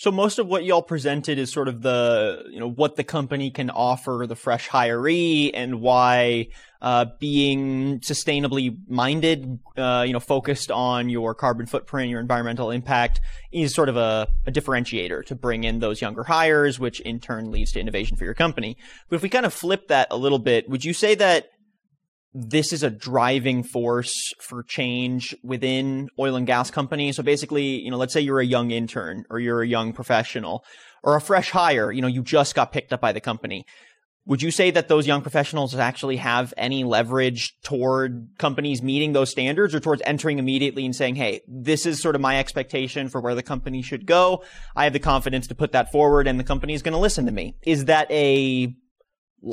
So 0.00 0.10
most 0.10 0.38
of 0.38 0.46
what 0.46 0.64
y'all 0.64 0.80
presented 0.80 1.38
is 1.38 1.52
sort 1.52 1.68
of 1.68 1.82
the, 1.82 2.44
you 2.50 2.58
know, 2.58 2.70
what 2.70 2.96
the 2.96 3.04
company 3.04 3.50
can 3.50 3.68
offer 3.68 4.24
the 4.26 4.34
fresh 4.34 4.66
hiree 4.66 5.50
and 5.52 5.82
why 5.82 6.48
uh, 6.80 7.04
being 7.18 8.00
sustainably 8.00 8.78
minded, 8.88 9.58
uh, 9.76 10.04
you 10.06 10.14
know, 10.14 10.18
focused 10.18 10.70
on 10.70 11.10
your 11.10 11.34
carbon 11.34 11.66
footprint, 11.66 12.08
your 12.08 12.18
environmental 12.18 12.70
impact 12.70 13.20
is 13.52 13.74
sort 13.74 13.90
of 13.90 13.98
a, 13.98 14.26
a 14.46 14.50
differentiator 14.50 15.22
to 15.26 15.34
bring 15.34 15.64
in 15.64 15.80
those 15.80 16.00
younger 16.00 16.24
hires, 16.24 16.80
which 16.80 17.00
in 17.00 17.20
turn 17.20 17.50
leads 17.50 17.72
to 17.72 17.78
innovation 17.78 18.16
for 18.16 18.24
your 18.24 18.32
company. 18.32 18.78
But 19.10 19.16
if 19.16 19.22
we 19.22 19.28
kind 19.28 19.44
of 19.44 19.52
flip 19.52 19.88
that 19.88 20.08
a 20.10 20.16
little 20.16 20.38
bit, 20.38 20.66
would 20.66 20.82
you 20.82 20.94
say 20.94 21.14
that 21.16 21.50
this 22.32 22.72
is 22.72 22.82
a 22.82 22.90
driving 22.90 23.62
force 23.62 24.32
for 24.40 24.62
change 24.62 25.34
within 25.42 26.08
oil 26.18 26.36
and 26.36 26.46
gas 26.46 26.70
companies. 26.70 27.16
So 27.16 27.22
basically, 27.22 27.80
you 27.80 27.90
know, 27.90 27.96
let's 27.96 28.12
say 28.12 28.20
you're 28.20 28.40
a 28.40 28.46
young 28.46 28.70
intern 28.70 29.24
or 29.30 29.40
you're 29.40 29.62
a 29.62 29.66
young 29.66 29.92
professional 29.92 30.64
or 31.02 31.16
a 31.16 31.20
fresh 31.20 31.50
hire, 31.50 31.90
you 31.90 32.02
know, 32.02 32.08
you 32.08 32.22
just 32.22 32.54
got 32.54 32.72
picked 32.72 32.92
up 32.92 33.00
by 33.00 33.12
the 33.12 33.20
company. 33.20 33.64
Would 34.26 34.42
you 34.42 34.50
say 34.52 34.70
that 34.70 34.86
those 34.86 35.08
young 35.08 35.22
professionals 35.22 35.74
actually 35.74 36.16
have 36.16 36.54
any 36.56 36.84
leverage 36.84 37.56
toward 37.64 38.28
companies 38.38 38.80
meeting 38.80 39.12
those 39.12 39.30
standards 39.30 39.74
or 39.74 39.80
towards 39.80 40.02
entering 40.04 40.38
immediately 40.38 40.84
and 40.84 40.94
saying, 40.94 41.16
Hey, 41.16 41.40
this 41.48 41.84
is 41.84 42.00
sort 42.00 42.14
of 42.14 42.20
my 42.20 42.38
expectation 42.38 43.08
for 43.08 43.20
where 43.20 43.34
the 43.34 43.42
company 43.42 43.82
should 43.82 44.06
go. 44.06 44.44
I 44.76 44.84
have 44.84 44.92
the 44.92 45.00
confidence 45.00 45.48
to 45.48 45.54
put 45.56 45.72
that 45.72 45.90
forward 45.90 46.28
and 46.28 46.38
the 46.38 46.44
company 46.44 46.74
is 46.74 46.82
going 46.82 46.92
to 46.92 46.98
listen 46.98 47.26
to 47.26 47.32
me. 47.32 47.56
Is 47.62 47.86
that 47.86 48.08
a 48.12 48.72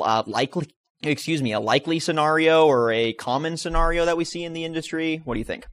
uh, 0.00 0.22
likely 0.26 0.68
excuse 1.02 1.42
me, 1.42 1.52
a 1.52 1.60
likely 1.60 1.98
scenario 1.98 2.66
or 2.66 2.90
a 2.90 3.12
common 3.14 3.56
scenario 3.56 4.04
that 4.04 4.16
we 4.16 4.24
see 4.24 4.44
in 4.44 4.52
the 4.52 4.64
industry? 4.64 5.20
What 5.24 5.34
do 5.34 5.38
you 5.38 5.44
think? 5.44 5.66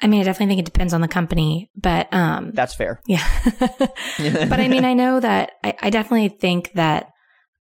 I 0.00 0.06
mean, 0.06 0.20
I 0.20 0.24
definitely 0.24 0.54
think 0.54 0.66
it 0.66 0.72
depends 0.72 0.92
on 0.92 1.00
the 1.00 1.08
company, 1.08 1.70
but 1.76 2.12
um, 2.12 2.50
that's 2.52 2.74
fair. 2.74 3.00
Yeah, 3.06 3.26
but 3.58 4.60
I 4.60 4.68
mean, 4.68 4.84
I 4.84 4.92
know 4.92 5.20
that 5.20 5.52
I, 5.62 5.74
I, 5.80 5.90
definitely 5.90 6.28
think 6.28 6.72
that 6.74 7.10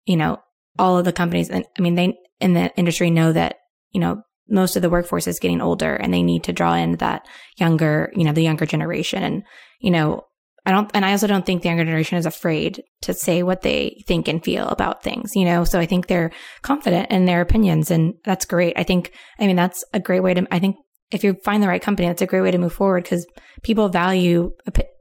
you 0.04 0.16
know 0.16 0.38
all 0.78 0.98
of 0.98 1.04
the 1.04 1.12
companies, 1.12 1.48
and 1.48 1.64
I 1.78 1.80
mean, 1.80 1.94
they 1.94 2.18
in 2.40 2.54
the 2.54 2.74
industry 2.76 3.10
know 3.10 3.32
that 3.32 3.56
you 3.92 4.00
know 4.00 4.22
most 4.48 4.76
of 4.76 4.82
the 4.82 4.90
workforce 4.90 5.26
is 5.26 5.38
getting 5.38 5.62
older, 5.62 5.94
and 5.94 6.12
they 6.12 6.22
need 6.22 6.44
to 6.44 6.52
draw 6.52 6.74
in 6.74 6.96
that 6.96 7.26
younger, 7.56 8.12
you 8.14 8.24
know, 8.24 8.32
the 8.32 8.42
younger 8.42 8.66
generation, 8.66 9.22
and 9.22 9.42
you 9.80 9.90
know, 9.90 10.22
I 10.68 10.70
don't, 10.70 10.90
and 10.92 11.02
I 11.02 11.12
also 11.12 11.26
don't 11.26 11.46
think 11.46 11.62
the 11.62 11.68
younger 11.70 11.86
generation 11.86 12.18
is 12.18 12.26
afraid 12.26 12.82
to 13.00 13.14
say 13.14 13.42
what 13.42 13.62
they 13.62 14.04
think 14.06 14.28
and 14.28 14.44
feel 14.44 14.68
about 14.68 15.02
things, 15.02 15.30
you 15.34 15.46
know? 15.46 15.64
So 15.64 15.80
I 15.80 15.86
think 15.86 16.06
they're 16.06 16.30
confident 16.60 17.10
in 17.10 17.24
their 17.24 17.40
opinions 17.40 17.90
and 17.90 18.12
that's 18.22 18.44
great. 18.44 18.74
I 18.76 18.82
think, 18.82 19.12
I 19.38 19.46
mean, 19.46 19.56
that's 19.56 19.82
a 19.94 19.98
great 19.98 20.22
way 20.22 20.34
to, 20.34 20.46
I 20.50 20.58
think 20.58 20.76
if 21.10 21.24
you 21.24 21.38
find 21.42 21.62
the 21.62 21.68
right 21.68 21.80
company, 21.80 22.06
that's 22.06 22.20
a 22.20 22.26
great 22.26 22.42
way 22.42 22.50
to 22.50 22.58
move 22.58 22.74
forward 22.74 23.04
because 23.04 23.26
people 23.62 23.88
value, 23.88 24.52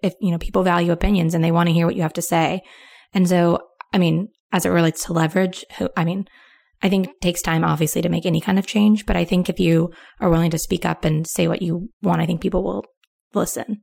if, 0.01 0.13
you 0.21 0.31
know, 0.31 0.37
people 0.37 0.63
value 0.63 0.93
opinions 0.93 1.33
and 1.33 1.43
they 1.43 1.51
want 1.51 1.67
to 1.67 1.73
hear 1.73 1.85
what 1.85 1.97
you 1.97 2.01
have 2.01 2.13
to 2.13 2.21
say. 2.21 2.61
And 3.13 3.27
so, 3.27 3.59
I 3.91 3.97
mean, 3.97 4.29
as 4.53 4.65
it 4.65 4.69
relates 4.69 5.03
to 5.07 5.13
leverage, 5.13 5.65
I 5.97 6.05
mean, 6.05 6.29
I 6.81 6.87
think 6.87 7.07
it 7.07 7.21
takes 7.21 7.41
time, 7.41 7.65
obviously, 7.65 8.01
to 8.03 8.09
make 8.09 8.25
any 8.25 8.39
kind 8.39 8.57
of 8.57 8.65
change. 8.65 9.05
But 9.05 9.17
I 9.17 9.25
think 9.25 9.49
if 9.49 9.59
you 9.59 9.91
are 10.21 10.29
willing 10.29 10.51
to 10.51 10.57
speak 10.57 10.85
up 10.85 11.03
and 11.03 11.27
say 11.27 11.49
what 11.49 11.61
you 11.61 11.89
want, 12.01 12.21
I 12.21 12.25
think 12.25 12.39
people 12.39 12.63
will 12.63 12.85
listen. 13.33 13.81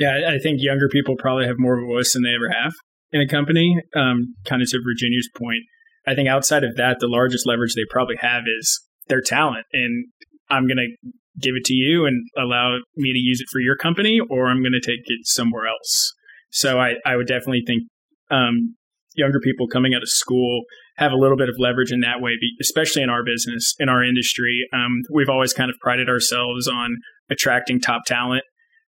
Yeah, 0.00 0.32
I 0.34 0.38
think 0.38 0.60
younger 0.62 0.88
people 0.88 1.14
probably 1.18 1.46
have 1.46 1.56
more 1.58 1.76
of 1.76 1.84
a 1.84 1.86
voice 1.86 2.14
than 2.14 2.22
they 2.22 2.34
ever 2.34 2.48
have 2.48 2.72
in 3.12 3.20
a 3.20 3.28
company. 3.28 3.76
Um, 3.94 4.34
kind 4.46 4.62
of 4.62 4.70
to 4.70 4.80
Virginia's 4.82 5.28
point, 5.36 5.64
I 6.06 6.14
think 6.14 6.26
outside 6.26 6.64
of 6.64 6.76
that, 6.76 7.00
the 7.00 7.06
largest 7.06 7.46
leverage 7.46 7.74
they 7.74 7.84
probably 7.90 8.16
have 8.18 8.44
is 8.46 8.80
their 9.08 9.20
talent. 9.20 9.66
And 9.74 10.06
I'm 10.48 10.66
going 10.66 10.78
to 10.78 11.10
give 11.38 11.54
it 11.54 11.66
to 11.66 11.74
you 11.74 12.06
and 12.06 12.24
allow 12.34 12.78
me 12.96 13.12
to 13.12 13.18
use 13.18 13.42
it 13.42 13.48
for 13.52 13.60
your 13.60 13.76
company, 13.76 14.18
or 14.30 14.46
I'm 14.46 14.62
going 14.62 14.72
to 14.72 14.80
take 14.80 15.00
it 15.04 15.26
somewhere 15.26 15.66
else. 15.66 16.14
So 16.50 16.80
I, 16.80 16.94
I 17.04 17.16
would 17.16 17.26
definitely 17.26 17.62
think 17.66 17.82
um, 18.30 18.76
younger 19.16 19.38
people 19.38 19.68
coming 19.68 19.92
out 19.92 20.00
of 20.00 20.08
school 20.08 20.62
have 20.96 21.12
a 21.12 21.16
little 21.16 21.36
bit 21.36 21.50
of 21.50 21.56
leverage 21.58 21.92
in 21.92 22.00
that 22.00 22.22
way, 22.22 22.32
especially 22.58 23.02
in 23.02 23.10
our 23.10 23.22
business, 23.22 23.74
in 23.78 23.90
our 23.90 24.02
industry. 24.02 24.66
Um, 24.72 25.02
we've 25.12 25.28
always 25.28 25.52
kind 25.52 25.68
of 25.70 25.76
prided 25.82 26.08
ourselves 26.08 26.66
on 26.66 26.96
attracting 27.28 27.80
top 27.80 28.06
talent. 28.06 28.44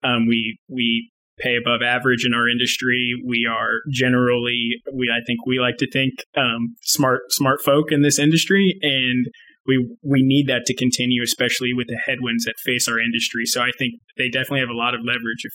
Um, 0.02 0.26
we 0.26 0.59
we 0.68 1.11
pay 1.38 1.56
above 1.56 1.82
average 1.82 2.24
in 2.24 2.32
our 2.32 2.48
industry. 2.48 3.12
We 3.24 3.46
are 3.50 3.80
generally, 3.92 4.80
we 4.92 5.11
I 5.11 5.24
think 5.26 5.44
we 5.46 5.59
like 5.59 5.76
to 5.78 5.90
think 5.90 6.14
um, 6.37 6.76
smart 6.82 7.30
smart 7.30 7.61
folk 7.62 7.92
in 7.92 8.02
this 8.02 8.18
industry, 8.18 8.78
and 8.82 9.26
we 9.66 9.96
we 10.02 10.22
need 10.22 10.46
that 10.48 10.64
to 10.66 10.74
continue, 10.74 11.22
especially 11.22 11.72
with 11.72 11.88
the 11.88 12.00
headwinds 12.06 12.44
that 12.44 12.54
face 12.64 12.88
our 12.88 13.00
industry. 13.00 13.44
So 13.44 13.61
I 13.61 13.70
think 13.78 13.94
they 14.16 14.28
definitely 14.28 14.61
have 14.61 14.70
a 14.70 14.78
lot 14.78 14.94
of 14.94 15.00
leverage 15.04 15.44
if 15.44 15.52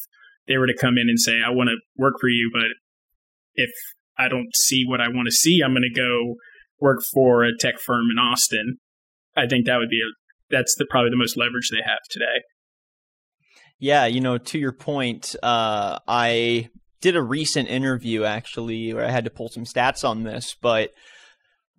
they 0.48 0.58
were 0.58 0.68
to 0.68 0.78
come 0.78 0.98
in 0.98 1.10
and 1.10 1.20
say, 1.20 1.42
"I 1.46 1.50
want 1.50 1.70
to 1.70 1.78
work 1.98 2.16
for 2.20 2.30
you," 2.30 2.50
but 2.54 2.68
if 3.56 3.72
I 4.18 4.28
don't 4.28 4.56
see 4.56 4.84
what 4.86 5.02
I 5.02 5.08
want 5.08 5.28
to 5.28 5.32
see, 5.32 5.62
I'm 5.64 5.74
going 5.74 5.84
to 5.84 6.00
go 6.00 6.36
work 6.80 7.00
for 7.14 7.44
a 7.44 7.56
tech 7.58 7.80
firm 7.80 8.06
in 8.12 8.20
Austin. 8.20 8.78
I 9.36 9.48
think 9.48 9.66
that 9.66 9.78
would 9.78 9.90
be 9.90 10.02
a 10.02 10.10
that's 10.52 10.76
the 10.76 10.86
probably 10.90 11.10
the 11.10 11.18
most 11.18 11.38
leverage 11.38 11.70
they 11.72 11.82
have 11.84 12.04
today. 12.10 12.44
Yeah, 13.82 14.06
you 14.06 14.22
know, 14.22 14.38
to 14.38 14.60
your 14.60 14.74
point, 14.74 15.36
uh, 15.42 15.98
I 16.08 16.70
did 17.02 17.16
a 17.16 17.22
recent 17.22 17.68
interview 17.68 18.24
actually 18.26 18.94
where 18.94 19.04
I 19.04 19.10
had 19.10 19.24
to 19.24 19.32
pull 19.32 19.50
some 19.50 19.66
stats 19.66 20.08
on 20.08 20.22
this, 20.22 20.56
but 20.62 20.92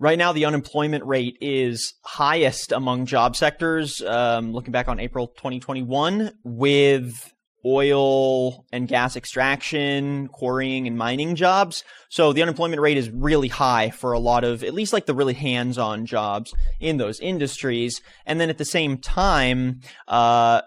right 0.01 0.19
now 0.19 0.33
the 0.33 0.45
unemployment 0.45 1.05
rate 1.05 1.39
is 1.41 1.95
highest 2.03 2.73
among 2.73 3.07
job 3.07 3.37
sectors. 3.37 4.03
Um, 4.03 4.53
looking 4.53 4.73
back 4.73 4.89
on 4.89 4.99
April 4.99 5.29
2021, 5.29 6.33
with 6.43 7.33
oil 7.65 8.67
and 8.73 8.89
gas 8.89 9.15
extraction, 9.15 10.27
quarrying 10.27 10.89
and 10.89 10.99
mining 10.99 11.37
jobs. 11.37 11.85
So 12.09 12.33
the 12.33 12.43
unemployment 12.43 12.83
rate 12.83 12.97
is 12.97 13.11
really 13.11 13.47
high 13.47 13.91
for 13.91 14.13
a 14.13 14.19
lot 14.19 14.43
of, 14.43 14.65
at 14.65 14.75
least 14.75 14.93
like 14.93 15.07
the 15.07 15.15
really 15.15 15.35
hands-on 15.35 16.07
jobs 16.07 16.53
in 16.81 16.97
those 16.97 17.21
industries. 17.21 18.01
And 18.27 18.41
then 18.41 18.51
at 18.51 18.59
the 18.59 18.65
same 18.65 18.99
time, 18.99 19.83
uh, 20.09 20.63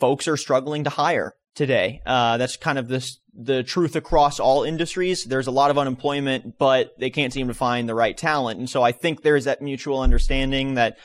folks 0.00 0.26
are 0.26 0.36
struggling 0.36 0.84
to 0.84 0.90
hire 0.90 1.34
today. 1.54 2.00
Uh, 2.06 2.36
that's 2.36 2.56
kind 2.56 2.78
of 2.78 2.88
this, 2.88 3.20
the 3.34 3.62
truth 3.62 3.96
across 3.96 4.40
all 4.40 4.64
industries. 4.64 5.24
There's 5.24 5.46
a 5.46 5.52
lot 5.52 5.70
of 5.70 5.78
unemployment, 5.78 6.58
but 6.58 6.98
they 6.98 7.10
can't 7.10 7.32
seem 7.32 7.48
to 7.48 7.54
find 7.54 7.88
the 7.88 7.94
right 7.94 8.16
talent. 8.16 8.58
And 8.58 8.68
so 8.68 8.82
I 8.82 8.92
think 8.92 9.22
there's 9.22 9.44
that 9.44 9.62
mutual 9.62 10.00
understanding 10.00 10.74
that, 10.74 10.98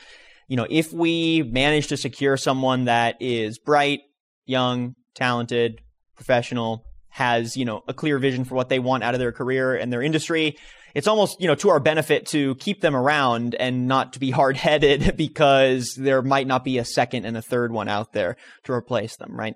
you 0.48 0.56
know, 0.56 0.66
if 0.68 0.92
we 0.92 1.42
manage 1.42 1.88
to 1.88 1.96
secure 1.96 2.36
someone 2.36 2.86
that 2.86 3.16
is 3.20 3.58
bright, 3.58 4.00
young, 4.44 4.94
talented, 5.14 5.80
professional, 6.14 6.84
has, 7.08 7.56
you 7.56 7.64
know, 7.64 7.82
a 7.88 7.94
clear 7.94 8.18
vision 8.18 8.44
for 8.44 8.54
what 8.54 8.68
they 8.68 8.78
want 8.78 9.02
out 9.02 9.14
of 9.14 9.20
their 9.20 9.32
career 9.32 9.74
and 9.74 9.92
their 9.92 10.02
industry. 10.02 10.56
It's 10.94 11.06
almost, 11.06 11.40
you 11.40 11.46
know, 11.46 11.54
to 11.56 11.68
our 11.70 11.80
benefit 11.80 12.26
to 12.28 12.54
keep 12.56 12.80
them 12.80 12.96
around 12.96 13.54
and 13.54 13.86
not 13.86 14.14
to 14.14 14.18
be 14.18 14.30
hard 14.32 14.56
headed 14.56 15.16
because 15.16 15.94
there 15.94 16.22
might 16.22 16.46
not 16.46 16.64
be 16.64 16.78
a 16.78 16.84
second 16.84 17.24
and 17.24 17.36
a 17.36 17.42
third 17.42 17.72
one 17.72 17.88
out 17.88 18.12
there 18.12 18.36
to 18.64 18.72
replace 18.72 19.16
them, 19.16 19.38
right? 19.38 19.54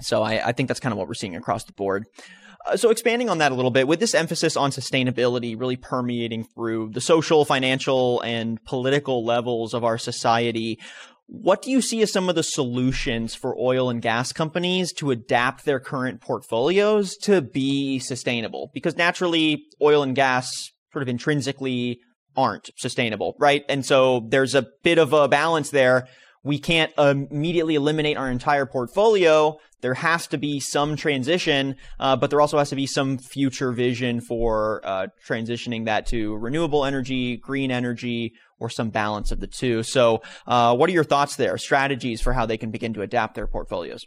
So 0.00 0.22
I, 0.22 0.48
I 0.48 0.52
think 0.52 0.68
that's 0.68 0.80
kind 0.80 0.92
of 0.92 0.98
what 0.98 1.08
we're 1.08 1.14
seeing 1.14 1.36
across 1.36 1.64
the 1.64 1.72
board. 1.72 2.06
Uh, 2.66 2.76
so 2.76 2.90
expanding 2.90 3.28
on 3.28 3.38
that 3.38 3.52
a 3.52 3.54
little 3.54 3.70
bit, 3.70 3.86
with 3.86 4.00
this 4.00 4.14
emphasis 4.14 4.56
on 4.56 4.70
sustainability 4.70 5.58
really 5.58 5.76
permeating 5.76 6.44
through 6.44 6.90
the 6.90 7.00
social, 7.00 7.44
financial, 7.44 8.20
and 8.22 8.62
political 8.64 9.24
levels 9.24 9.74
of 9.74 9.84
our 9.84 9.98
society, 9.98 10.78
what 11.26 11.62
do 11.62 11.70
you 11.70 11.80
see 11.80 12.02
as 12.02 12.12
some 12.12 12.28
of 12.28 12.34
the 12.34 12.42
solutions 12.42 13.34
for 13.34 13.58
oil 13.58 13.88
and 13.88 14.02
gas 14.02 14.32
companies 14.32 14.92
to 14.94 15.10
adapt 15.10 15.64
their 15.64 15.80
current 15.80 16.20
portfolios 16.20 17.16
to 17.22 17.40
be 17.40 17.98
sustainable? 17.98 18.70
Because 18.74 18.96
naturally, 18.96 19.64
oil 19.80 20.02
and 20.02 20.14
gas 20.14 20.50
sort 20.92 21.02
of 21.02 21.08
intrinsically 21.08 22.00
aren't 22.36 22.70
sustainable, 22.76 23.36
right? 23.38 23.64
And 23.68 23.86
so 23.86 24.26
there's 24.28 24.54
a 24.54 24.66
bit 24.82 24.98
of 24.98 25.12
a 25.12 25.28
balance 25.28 25.70
there. 25.70 26.08
We 26.42 26.58
can't 26.58 26.92
immediately 26.98 27.74
eliminate 27.74 28.18
our 28.18 28.30
entire 28.30 28.66
portfolio. 28.66 29.56
There 29.80 29.94
has 29.94 30.26
to 30.28 30.38
be 30.38 30.60
some 30.60 30.94
transition, 30.94 31.76
uh, 31.98 32.16
but 32.16 32.28
there 32.28 32.40
also 32.40 32.58
has 32.58 32.68
to 32.70 32.76
be 32.76 32.86
some 32.86 33.16
future 33.16 33.72
vision 33.72 34.20
for 34.20 34.82
uh, 34.84 35.06
transitioning 35.26 35.86
that 35.86 36.06
to 36.08 36.36
renewable 36.36 36.84
energy, 36.84 37.38
green 37.38 37.70
energy, 37.70 38.34
or 38.64 38.70
some 38.70 38.88
balance 38.88 39.30
of 39.30 39.40
the 39.40 39.46
two. 39.46 39.82
So, 39.82 40.22
uh, 40.46 40.74
what 40.74 40.88
are 40.88 40.92
your 40.92 41.04
thoughts 41.04 41.36
there? 41.36 41.58
Strategies 41.58 42.20
for 42.20 42.32
how 42.32 42.46
they 42.46 42.56
can 42.56 42.70
begin 42.70 42.94
to 42.94 43.02
adapt 43.02 43.34
their 43.34 43.46
portfolios? 43.46 44.06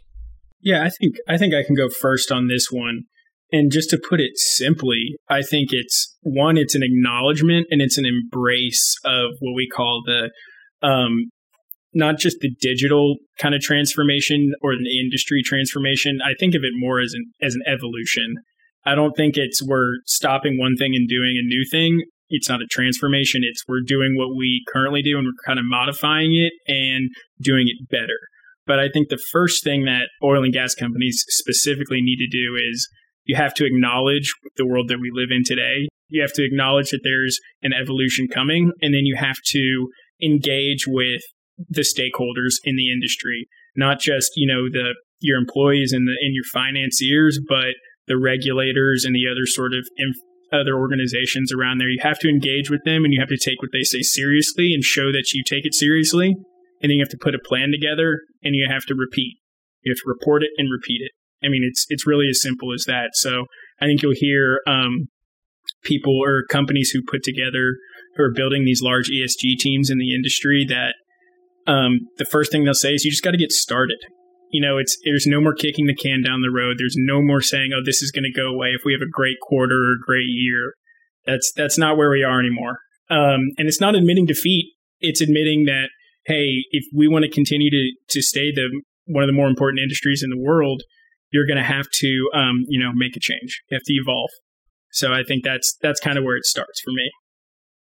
Yeah, 0.60 0.82
I 0.82 0.90
think 0.90 1.14
I 1.28 1.38
think 1.38 1.54
I 1.54 1.62
can 1.62 1.76
go 1.76 1.88
first 1.88 2.32
on 2.32 2.48
this 2.48 2.66
one. 2.70 3.02
And 3.50 3.72
just 3.72 3.88
to 3.90 3.98
put 4.10 4.20
it 4.20 4.36
simply, 4.36 5.16
I 5.30 5.40
think 5.40 5.68
it's 5.72 6.16
one, 6.20 6.58
it's 6.58 6.74
an 6.74 6.82
acknowledgement 6.82 7.66
and 7.70 7.80
it's 7.80 7.96
an 7.96 8.04
embrace 8.04 8.96
of 9.04 9.30
what 9.40 9.54
we 9.54 9.68
call 9.74 10.02
the 10.04 10.30
um, 10.86 11.30
not 11.94 12.18
just 12.18 12.38
the 12.40 12.50
digital 12.60 13.16
kind 13.38 13.54
of 13.54 13.62
transformation 13.62 14.52
or 14.60 14.72
the 14.76 15.00
industry 15.00 15.42
transformation. 15.44 16.18
I 16.22 16.34
think 16.38 16.54
of 16.54 16.62
it 16.62 16.72
more 16.74 17.00
as 17.00 17.14
an 17.14 17.32
as 17.40 17.54
an 17.54 17.62
evolution. 17.66 18.34
I 18.84 18.94
don't 18.94 19.16
think 19.16 19.36
it's 19.36 19.62
we're 19.62 19.96
stopping 20.06 20.58
one 20.58 20.76
thing 20.76 20.94
and 20.94 21.08
doing 21.08 21.36
a 21.38 21.46
new 21.46 21.64
thing 21.70 22.02
it's 22.28 22.48
not 22.48 22.60
a 22.60 22.66
transformation. 22.70 23.42
It's 23.44 23.62
we're 23.68 23.80
doing 23.86 24.16
what 24.16 24.36
we 24.36 24.64
currently 24.72 25.02
do 25.02 25.18
and 25.18 25.26
we're 25.26 25.46
kind 25.46 25.58
of 25.58 25.64
modifying 25.66 26.34
it 26.34 26.52
and 26.70 27.10
doing 27.40 27.66
it 27.68 27.88
better. 27.88 28.18
But 28.66 28.78
I 28.78 28.88
think 28.92 29.08
the 29.08 29.22
first 29.32 29.64
thing 29.64 29.86
that 29.86 30.08
oil 30.22 30.44
and 30.44 30.52
gas 30.52 30.74
companies 30.74 31.24
specifically 31.28 32.00
need 32.02 32.18
to 32.18 32.28
do 32.28 32.54
is 32.70 32.86
you 33.24 33.34
have 33.36 33.54
to 33.54 33.64
acknowledge 33.64 34.32
the 34.56 34.66
world 34.66 34.88
that 34.88 35.00
we 35.00 35.10
live 35.12 35.30
in 35.30 35.42
today. 35.44 35.88
You 36.08 36.20
have 36.22 36.32
to 36.34 36.44
acknowledge 36.44 36.90
that 36.90 37.00
there's 37.02 37.38
an 37.62 37.72
evolution 37.72 38.28
coming, 38.28 38.72
and 38.82 38.94
then 38.94 39.04
you 39.04 39.16
have 39.16 39.36
to 39.48 39.88
engage 40.22 40.84
with 40.86 41.22
the 41.68 41.82
stakeholders 41.82 42.56
in 42.64 42.76
the 42.76 42.92
industry, 42.92 43.46
not 43.76 44.00
just 44.00 44.32
you 44.36 44.46
know 44.46 44.68
the 44.70 44.94
your 45.20 45.38
employees 45.38 45.92
and 45.92 46.06
the 46.06 46.16
and 46.20 46.34
your 46.34 46.44
financiers, 46.52 47.40
but 47.48 47.74
the 48.06 48.18
regulators 48.18 49.04
and 49.04 49.14
the 49.14 49.26
other 49.30 49.44
sort 49.44 49.72
of 49.74 49.86
other 50.52 50.76
organizations 50.76 51.52
around 51.52 51.78
there. 51.78 51.88
You 51.88 52.00
have 52.02 52.18
to 52.20 52.28
engage 52.28 52.70
with 52.70 52.80
them 52.84 53.04
and 53.04 53.12
you 53.12 53.20
have 53.20 53.28
to 53.28 53.38
take 53.38 53.60
what 53.60 53.70
they 53.72 53.82
say 53.82 54.02
seriously 54.02 54.72
and 54.72 54.82
show 54.82 55.12
that 55.12 55.32
you 55.32 55.42
take 55.44 55.66
it 55.66 55.74
seriously. 55.74 56.34
And 56.80 56.90
then 56.90 56.96
you 56.96 57.02
have 57.02 57.10
to 57.10 57.20
put 57.20 57.34
a 57.34 57.38
plan 57.38 57.70
together 57.70 58.20
and 58.42 58.54
you 58.54 58.66
have 58.70 58.86
to 58.86 58.94
repeat. 58.94 59.36
You 59.82 59.92
have 59.92 59.98
to 59.98 60.08
report 60.08 60.42
it 60.42 60.50
and 60.56 60.70
repeat 60.70 61.00
it. 61.02 61.12
I 61.44 61.48
mean, 61.48 61.62
it's 61.68 61.86
it's 61.88 62.06
really 62.06 62.28
as 62.28 62.42
simple 62.42 62.72
as 62.72 62.84
that. 62.86 63.10
So 63.14 63.46
I 63.80 63.86
think 63.86 64.02
you'll 64.02 64.12
hear 64.14 64.60
um, 64.66 65.08
people 65.82 66.18
or 66.22 66.44
companies 66.50 66.90
who 66.90 67.02
put 67.06 67.22
together 67.22 67.76
who 68.16 68.24
are 68.24 68.32
building 68.32 68.64
these 68.64 68.82
large 68.82 69.08
ESG 69.08 69.58
teams 69.58 69.90
in 69.90 69.98
the 69.98 70.14
industry 70.14 70.66
that 70.68 70.94
um, 71.70 72.00
the 72.16 72.24
first 72.24 72.50
thing 72.50 72.64
they'll 72.64 72.74
say 72.74 72.94
is 72.94 73.04
you 73.04 73.10
just 73.10 73.22
got 73.22 73.30
to 73.32 73.38
get 73.38 73.52
started 73.52 73.98
you 74.50 74.60
know, 74.60 74.78
it's 74.78 74.96
there's 75.04 75.26
no 75.26 75.40
more 75.40 75.54
kicking 75.54 75.86
the 75.86 75.94
can 75.94 76.22
down 76.22 76.42
the 76.42 76.50
road. 76.50 76.76
There's 76.78 76.96
no 76.96 77.22
more 77.22 77.40
saying, 77.40 77.70
"Oh, 77.74 77.80
this 77.84 78.02
is 78.02 78.10
going 78.10 78.24
to 78.24 78.32
go 78.32 78.48
away 78.48 78.68
if 78.68 78.82
we 78.84 78.92
have 78.92 79.02
a 79.02 79.10
great 79.10 79.36
quarter 79.42 79.74
or 79.74 79.92
a 79.92 80.06
great 80.06 80.28
year." 80.28 80.74
That's 81.26 81.52
that's 81.54 81.78
not 81.78 81.96
where 81.96 82.10
we 82.10 82.24
are 82.24 82.40
anymore. 82.40 82.78
Um, 83.10 83.52
and 83.56 83.68
it's 83.68 83.80
not 83.80 83.94
admitting 83.94 84.26
defeat. 84.26 84.74
It's 85.00 85.20
admitting 85.20 85.64
that 85.66 85.88
hey, 86.26 86.64
if 86.70 86.84
we 86.94 87.08
want 87.08 87.24
to 87.24 87.30
continue 87.30 87.70
to 87.70 87.92
to 88.10 88.22
stay 88.22 88.52
the 88.52 88.68
one 89.06 89.24
of 89.24 89.28
the 89.28 89.34
more 89.34 89.48
important 89.48 89.80
industries 89.80 90.22
in 90.22 90.30
the 90.30 90.38
world, 90.38 90.82
you're 91.30 91.46
going 91.46 91.58
to 91.58 91.64
have 91.64 91.86
to 92.00 92.28
um, 92.34 92.64
you 92.68 92.82
know 92.82 92.92
make 92.94 93.16
a 93.16 93.20
change. 93.20 93.62
You 93.70 93.76
have 93.76 93.84
to 93.84 93.94
evolve. 93.94 94.30
So 94.92 95.12
I 95.12 95.22
think 95.22 95.44
that's 95.44 95.76
that's 95.82 96.00
kind 96.00 96.18
of 96.18 96.24
where 96.24 96.36
it 96.36 96.44
starts 96.44 96.80
for 96.80 96.90
me. 96.90 97.10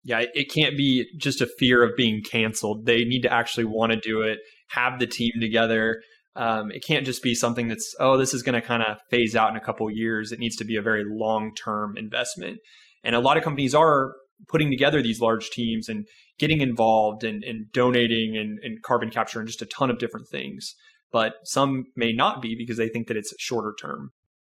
Yeah, 0.04 0.24
it 0.34 0.52
can't 0.52 0.76
be 0.76 1.06
just 1.18 1.40
a 1.40 1.48
fear 1.58 1.82
of 1.82 1.96
being 1.96 2.22
canceled. 2.22 2.84
They 2.84 3.04
need 3.04 3.22
to 3.22 3.32
actually 3.32 3.64
want 3.64 3.92
to 3.92 3.98
do 3.98 4.20
it, 4.20 4.38
have 4.68 4.98
the 4.98 5.06
team 5.06 5.32
together, 5.40 6.02
um, 6.37 6.70
it 6.73 6.85
can't 6.85 7.07
just 7.07 7.23
be 7.23 7.35
something 7.35 7.68
that's 7.68 7.94
oh 8.01 8.16
this 8.16 8.35
is 8.35 8.42
going 8.42 8.61
to 8.61 8.66
kind 8.66 8.83
of 8.83 8.99
phase 9.11 9.37
out 9.37 9.51
in 9.51 9.57
a 9.57 9.64
couple 9.64 9.90
years. 9.90 10.33
It 10.33 10.38
needs 10.38 10.57
to 10.57 10.64
be 10.64 10.77
a 10.77 10.83
very 10.83 11.05
long 11.07 11.55
term 11.55 11.97
investment, 11.97 12.59
and 13.03 13.14
a 13.14 13.20
lot 13.20 13.37
of 13.37 13.44
companies 13.44 13.75
are 13.75 14.14
putting 14.49 14.70
together 14.70 15.01
these 15.03 15.20
large 15.20 15.51
teams 15.51 15.88
and 15.88 16.07
getting 16.38 16.61
involved 16.61 17.25
and, 17.25 17.44
and 17.44 17.70
donating 17.73 18.37
and, 18.37 18.59
and 18.62 18.83
carbon 18.83 19.11
capture 19.11 19.38
and 19.38 19.47
just 19.47 19.62
a 19.62 19.66
ton 19.66 19.90
of 19.90 19.99
different 19.99 20.29
things. 20.29 20.75
But 21.12 21.35
some 21.44 21.85
may 21.94 22.12
not 22.12 22.42
be 22.42 22.57
because 22.57 22.77
they 22.77 22.88
think 22.88 23.07
that 23.07 23.16
it's 23.16 23.33
shorter 23.38 23.75
term. 23.81 24.11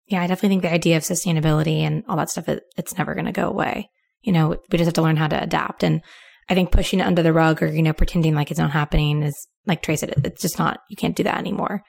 Yeah, 0.08 0.22
I 0.22 0.28
definitely 0.28 0.50
think 0.50 0.62
the 0.62 0.74
idea 0.74 0.98
of 0.98 1.04
sustainability 1.04 1.80
and 1.80 2.04
all 2.08 2.16
that 2.18 2.30
stuff, 2.30 2.48
it, 2.48 2.64
it's 2.78 2.98
never 2.98 3.14
going 3.14 3.26
to 3.26 3.32
go 3.32 3.50
away. 3.50 3.90
You 4.22 4.32
know, 4.32 4.56
we 4.72 4.78
just 4.78 4.86
have 4.86 4.94
to 4.94 5.02
learn 5.02 5.18
how 5.18 5.28
to 5.28 5.42
adapt. 5.42 5.84
And 5.84 6.02
I 6.50 6.54
think 6.54 6.72
pushing 6.72 7.00
it 7.00 7.08
under 7.08 7.24
the 7.24 7.34
rug 7.34 7.64
or, 7.64 7.68
you 7.68 7.82
know, 7.82 7.94
pretending 7.94 8.36
like 8.36 8.52
it's 8.52 8.60
not 8.60 8.72
happening 8.72 9.24
is 9.24 9.48
like 9.66 9.82
Trey 9.82 9.96
said, 9.96 10.14
it's 10.24 10.42
just 10.42 10.60
not, 10.60 10.80
you 10.90 10.96
can't 10.96 11.16
do 11.16 11.24
that 11.24 11.38
anymore. 11.38 11.82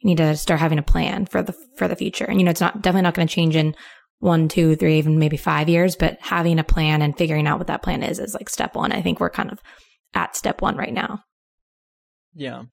You 0.00 0.08
need 0.08 0.18
to 0.18 0.36
start 0.36 0.60
having 0.60 0.78
a 0.78 0.82
plan 0.82 1.26
for 1.26 1.42
the, 1.42 1.54
for 1.76 1.88
the 1.88 1.96
future. 1.96 2.24
And, 2.24 2.38
you 2.38 2.44
know, 2.44 2.50
it's 2.50 2.60
not 2.60 2.82
definitely 2.82 3.02
not 3.02 3.14
going 3.14 3.26
to 3.26 3.34
change 3.34 3.56
in 3.56 3.74
one, 4.18 4.48
two, 4.48 4.76
three, 4.76 4.98
even 4.98 5.18
maybe 5.18 5.36
five 5.36 5.68
years, 5.68 5.96
but 5.96 6.18
having 6.20 6.58
a 6.58 6.64
plan 6.64 7.02
and 7.02 7.16
figuring 7.16 7.46
out 7.46 7.58
what 7.58 7.66
that 7.66 7.82
plan 7.82 8.02
is 8.02 8.18
is 8.18 8.34
like 8.34 8.48
step 8.48 8.74
one. 8.74 8.92
I 8.92 9.02
think 9.02 9.20
we're 9.20 9.30
kind 9.30 9.50
of 9.50 9.58
at 10.14 10.36
step 10.36 10.62
one 10.62 10.76
right 10.76 10.92
now. 10.92 11.20
Yeah. 12.34 12.64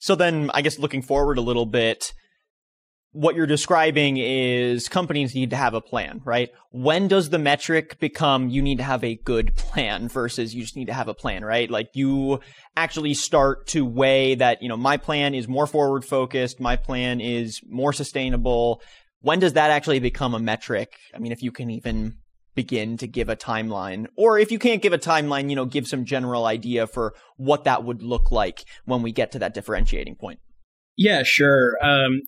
So 0.00 0.14
then 0.14 0.50
I 0.54 0.62
guess 0.62 0.78
looking 0.78 1.02
forward 1.02 1.38
a 1.38 1.42
little 1.42 1.66
bit, 1.66 2.12
what 3.16 3.34
you're 3.34 3.46
describing 3.46 4.18
is 4.18 4.90
companies 4.90 5.34
need 5.34 5.48
to 5.48 5.56
have 5.56 5.72
a 5.72 5.80
plan, 5.80 6.20
right? 6.26 6.50
When 6.70 7.08
does 7.08 7.30
the 7.30 7.38
metric 7.38 7.98
become 7.98 8.50
you 8.50 8.60
need 8.60 8.76
to 8.76 8.84
have 8.84 9.02
a 9.02 9.16
good 9.16 9.54
plan 9.54 10.08
versus 10.08 10.54
you 10.54 10.60
just 10.60 10.76
need 10.76 10.88
to 10.88 10.92
have 10.92 11.08
a 11.08 11.14
plan, 11.14 11.42
right? 11.42 11.70
Like 11.70 11.88
you 11.94 12.40
actually 12.76 13.14
start 13.14 13.68
to 13.68 13.86
weigh 13.86 14.34
that, 14.34 14.62
you 14.62 14.68
know, 14.68 14.76
my 14.76 14.98
plan 14.98 15.34
is 15.34 15.48
more 15.48 15.66
forward 15.66 16.04
focused, 16.04 16.60
my 16.60 16.76
plan 16.76 17.22
is 17.22 17.62
more 17.66 17.94
sustainable. 17.94 18.82
When 19.22 19.38
does 19.38 19.54
that 19.54 19.70
actually 19.70 20.00
become 20.00 20.34
a 20.34 20.38
metric? 20.38 20.92
I 21.14 21.18
mean, 21.18 21.32
if 21.32 21.42
you 21.42 21.52
can 21.52 21.70
even 21.70 22.18
begin 22.54 22.98
to 22.98 23.06
give 23.06 23.30
a 23.30 23.36
timeline, 23.36 24.08
or 24.14 24.38
if 24.38 24.52
you 24.52 24.58
can't 24.58 24.82
give 24.82 24.92
a 24.92 24.98
timeline, 24.98 25.48
you 25.48 25.56
know, 25.56 25.64
give 25.64 25.88
some 25.88 26.04
general 26.04 26.44
idea 26.44 26.86
for 26.86 27.14
what 27.38 27.64
that 27.64 27.82
would 27.82 28.02
look 28.02 28.30
like 28.30 28.66
when 28.84 29.00
we 29.00 29.10
get 29.10 29.32
to 29.32 29.38
that 29.38 29.54
differentiating 29.54 30.16
point. 30.16 30.38
Yeah, 30.98 31.22
sure. 31.24 31.76
Um, 31.82 32.20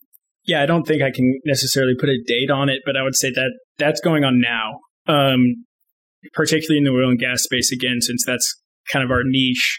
yeah, 0.49 0.63
I 0.63 0.67
don't 0.67 0.85
think 0.85 1.03
I 1.03 1.11
can 1.11 1.39
necessarily 1.45 1.93
put 1.95 2.09
a 2.09 2.19
date 2.27 2.51
on 2.51 2.71
it, 2.71 2.81
but 2.87 2.97
I 2.97 3.03
would 3.03 3.15
say 3.15 3.31
that 3.31 3.51
that's 3.77 4.01
going 4.01 4.25
on 4.25 4.41
now, 4.41 4.81
um, 5.07 5.67
particularly 6.33 6.79
in 6.79 6.85
the 6.85 6.91
oil 6.91 7.11
and 7.11 7.19
gas 7.19 7.43
space 7.43 7.71
again, 7.71 8.01
since 8.01 8.25
that's 8.27 8.57
kind 8.91 9.05
of 9.05 9.11
our 9.11 9.23
niche. 9.25 9.79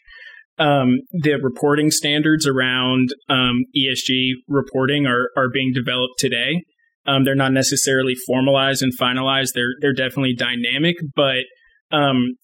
Um, 0.59 0.99
the 1.11 1.39
reporting 1.41 1.89
standards 1.89 2.45
around 2.45 3.09
um, 3.29 3.63
ESG 3.75 4.33
reporting 4.47 5.07
are 5.07 5.29
are 5.35 5.49
being 5.51 5.71
developed 5.73 6.19
today. 6.19 6.61
Um, 7.07 7.23
they're 7.23 7.33
not 7.33 7.51
necessarily 7.51 8.13
formalized 8.27 8.83
and 8.83 8.93
finalized. 8.95 9.53
They're 9.55 9.73
they're 9.81 9.93
definitely 9.93 10.35
dynamic, 10.35 10.97
but 11.15 11.45
um, 11.91 12.35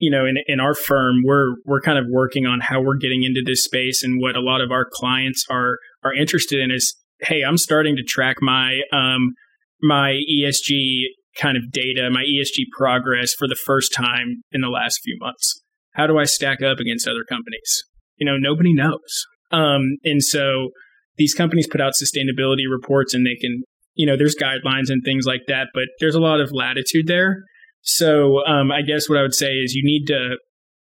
you 0.00 0.10
know, 0.10 0.26
in 0.26 0.38
in 0.48 0.58
our 0.58 0.74
firm, 0.74 1.22
we're 1.24 1.54
we're 1.64 1.82
kind 1.82 1.98
of 1.98 2.06
working 2.10 2.46
on 2.46 2.58
how 2.62 2.80
we're 2.80 2.96
getting 2.96 3.22
into 3.22 3.42
this 3.46 3.62
space, 3.62 4.02
and 4.02 4.20
what 4.20 4.34
a 4.34 4.40
lot 4.40 4.60
of 4.60 4.72
our 4.72 4.86
clients 4.92 5.44
are 5.48 5.76
are 6.02 6.12
interested 6.12 6.58
in 6.58 6.72
is 6.72 6.96
hey, 7.22 7.42
I'm 7.46 7.58
starting 7.58 7.96
to 7.96 8.02
track 8.02 8.36
my 8.40 8.80
um, 8.92 9.34
my 9.82 10.20
ESG 10.30 11.02
kind 11.40 11.56
of 11.56 11.70
data, 11.70 12.08
my 12.10 12.22
ESG 12.22 12.64
progress 12.76 13.34
for 13.34 13.48
the 13.48 13.58
first 13.64 13.92
time 13.94 14.42
in 14.52 14.60
the 14.60 14.68
last 14.68 15.00
few 15.02 15.16
months. 15.20 15.62
How 15.92 16.06
do 16.06 16.18
I 16.18 16.24
stack 16.24 16.62
up 16.62 16.78
against 16.78 17.08
other 17.08 17.24
companies? 17.28 17.84
You 18.16 18.26
know, 18.26 18.36
nobody 18.38 18.74
knows. 18.74 19.26
Um, 19.50 19.96
and 20.04 20.22
so 20.22 20.70
these 21.16 21.34
companies 21.34 21.66
put 21.66 21.80
out 21.80 21.94
sustainability 21.94 22.64
reports 22.70 23.14
and 23.14 23.26
they 23.26 23.36
can, 23.40 23.62
you 23.94 24.06
know, 24.06 24.16
there's 24.16 24.36
guidelines 24.36 24.88
and 24.88 25.02
things 25.04 25.26
like 25.26 25.42
that, 25.48 25.68
but 25.74 25.84
there's 25.98 26.14
a 26.14 26.20
lot 26.20 26.40
of 26.40 26.52
latitude 26.52 27.06
there. 27.06 27.42
So 27.82 28.44
um, 28.46 28.70
I 28.70 28.82
guess 28.82 29.08
what 29.08 29.18
I 29.18 29.22
would 29.22 29.34
say 29.34 29.52
is 29.52 29.74
you 29.74 29.82
need 29.84 30.06
to 30.06 30.36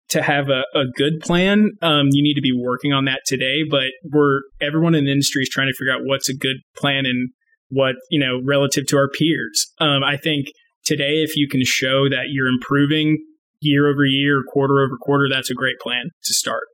to 0.10 0.22
have 0.22 0.50
a, 0.50 0.64
a 0.78 0.86
good 0.96 1.20
plan, 1.22 1.72
um, 1.82 2.08
you 2.12 2.22
need 2.22 2.36
to 2.36 2.42
be 2.42 2.54
working 2.54 2.94
on 2.94 3.06
that 3.06 3.22
today. 3.26 3.64
But 3.70 3.90
we're 4.04 4.42
everyone 4.62 4.96
in 4.96 5.06
the 5.06 5.12
industry 5.12 5.44
is 5.44 5.50
trying 5.50 5.68
to 5.68 5.74
figure 5.74 5.94
out 5.94 6.02
what's 6.04 6.30
a 6.30 6.36
good 6.36 6.58
plan 6.78 7.06
and 7.06 7.30
what 7.70 7.96
you 8.10 8.20
know 8.20 8.40
relative 8.44 8.86
to 8.88 8.98
our 8.98 9.10
peers. 9.10 9.66
Um, 9.80 10.04
I 10.04 10.18
think 10.18 10.48
today, 10.84 11.24
if 11.24 11.36
you 11.36 11.48
can 11.48 11.62
show 11.64 12.10
that 12.10 12.26
you're 12.30 12.48
improving 12.48 13.18
year 13.62 13.90
over 13.90 14.06
year, 14.06 14.44
quarter 14.52 14.82
over 14.82 14.98
quarter, 15.02 15.28
that's 15.32 15.50
a 15.50 15.56
great 15.56 15.80
plan 15.80 16.10
to 16.24 16.34
start. 16.34 16.66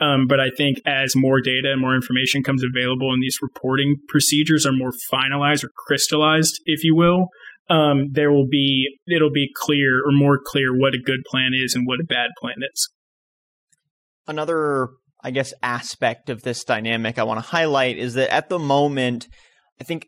Um, 0.00 0.26
but 0.26 0.40
I 0.40 0.50
think 0.50 0.78
as 0.84 1.14
more 1.14 1.40
data 1.40 1.70
and 1.70 1.80
more 1.80 1.94
information 1.94 2.42
comes 2.42 2.64
available 2.64 3.12
and 3.12 3.22
these 3.22 3.38
reporting 3.40 3.96
procedures 4.08 4.66
are 4.66 4.72
more 4.72 4.92
finalized 5.12 5.62
or 5.62 5.70
crystallized, 5.86 6.60
if 6.64 6.82
you 6.82 6.96
will, 6.96 7.28
um, 7.68 8.08
there 8.12 8.30
will 8.30 8.48
be 8.48 8.98
it'll 9.06 9.32
be 9.32 9.50
clear 9.54 10.00
or 10.04 10.12
more 10.12 10.38
clear 10.44 10.76
what 10.76 10.94
a 10.94 10.98
good 10.98 11.20
plan 11.30 11.52
is 11.54 11.74
and 11.74 11.86
what 11.86 12.00
a 12.00 12.04
bad 12.04 12.30
plan 12.40 12.56
is. 12.72 12.88
Another, 14.26 14.88
I 15.22 15.30
guess, 15.30 15.52
aspect 15.62 16.30
of 16.30 16.42
this 16.42 16.64
dynamic 16.64 17.18
I 17.18 17.24
want 17.24 17.38
to 17.38 17.50
highlight 17.50 17.98
is 17.98 18.14
that 18.14 18.32
at 18.32 18.48
the 18.48 18.58
moment, 18.58 19.26
I 19.80 19.84
think 19.84 20.06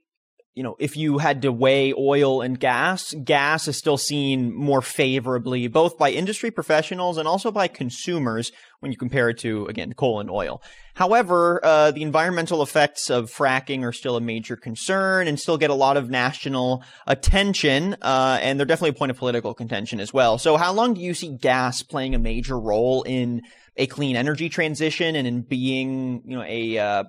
you 0.55 0.63
know, 0.63 0.77
if 0.79 0.97
you 0.97 1.19
had 1.19 1.43
to 1.43 1.51
weigh 1.51 1.93
oil 1.93 2.41
and 2.41 2.59
gas, 2.61 3.13
gas 3.25 3.67
is 3.67 3.77
still 3.77 3.99
seen 3.99 4.55
more 4.55 4.81
favorably, 4.81 5.67
both 5.67 5.99
by 5.99 6.11
industry 6.11 6.53
professionals 6.53 7.19
and 7.19 7.27
also 7.27 7.51
by 7.51 7.67
consumers 7.67 8.53
when 8.79 8.93
you 8.93 8.97
compare 8.97 9.29
it 9.29 9.39
to, 9.39 9.67
again, 9.67 9.93
coal 9.95 10.21
and 10.21 10.31
oil. 10.31 10.63
However, 10.95 11.59
uh, 11.65 11.91
the 11.91 12.03
environmental 12.03 12.63
effects 12.63 13.11
of 13.11 13.33
fracking 13.33 13.83
are 13.83 13.93
still 13.93 14.15
a 14.17 14.21
major 14.21 14.55
concern 14.55 15.27
and 15.27 15.41
still 15.41 15.59
get 15.59 15.71
a 15.71 15.75
lot 15.75 15.97
of 15.97 16.09
national 16.09 16.85
attention, 17.09 17.97
uh, 18.01 18.39
and 18.41 18.57
they're 18.59 18.67
definitely 18.67 18.91
a 18.91 18.99
point 18.99 19.11
of 19.11 19.17
political 19.17 19.55
contention 19.55 19.99
as 19.99 20.13
well. 20.13 20.39
So 20.39 20.57
how 20.57 20.73
long 20.73 20.95
do 20.95 21.01
you 21.01 21.15
see 21.15 21.37
gas 21.37 21.83
playing 21.83 22.15
a 22.15 22.19
major 22.21 22.59
role 22.61 23.03
in 23.03 23.43
a 23.77 23.89
clean 23.89 24.15
energy 24.15 24.49
transition 24.49 25.17
and 25.17 25.27
in 25.27 25.43
being, 25.43 26.23
you 26.25 26.37
know, 26.37 26.45
a, 26.47 26.79
uh, 26.79 27.05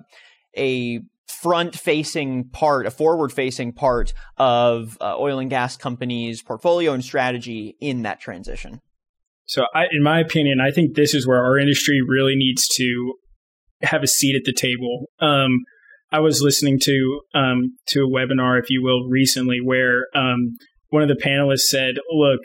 a 0.56 1.00
front 1.26 1.76
facing 1.76 2.48
part, 2.50 2.86
a 2.86 2.90
forward 2.90 3.32
facing 3.32 3.72
part 3.72 4.12
of 4.36 4.96
uh, 5.00 5.16
oil 5.18 5.38
and 5.38 5.50
gas 5.50 5.76
companies' 5.76 6.42
portfolio 6.42 6.92
and 6.92 7.04
strategy 7.04 7.76
in 7.80 8.02
that 8.02 8.20
transition? 8.20 8.80
So, 9.44 9.64
I, 9.74 9.84
in 9.92 10.02
my 10.02 10.20
opinion, 10.20 10.58
I 10.60 10.72
think 10.72 10.94
this 10.94 11.14
is 11.14 11.26
where 11.26 11.44
our 11.44 11.58
industry 11.58 12.00
really 12.06 12.34
needs 12.34 12.66
to 12.76 13.14
have 13.82 14.02
a 14.02 14.08
seat 14.08 14.36
at 14.36 14.44
the 14.44 14.52
table. 14.52 15.06
Um, 15.20 15.60
I 16.10 16.20
was 16.20 16.40
listening 16.40 16.78
to 16.80 17.20
um, 17.34 17.76
to 17.88 18.04
a 18.04 18.08
webinar, 18.08 18.60
if 18.60 18.70
you 18.70 18.82
will, 18.82 19.08
recently 19.08 19.58
where 19.62 20.06
um, 20.14 20.56
one 20.90 21.02
of 21.02 21.08
the 21.08 21.22
panelists 21.22 21.68
said, 21.68 21.96
"Look, 22.12 22.40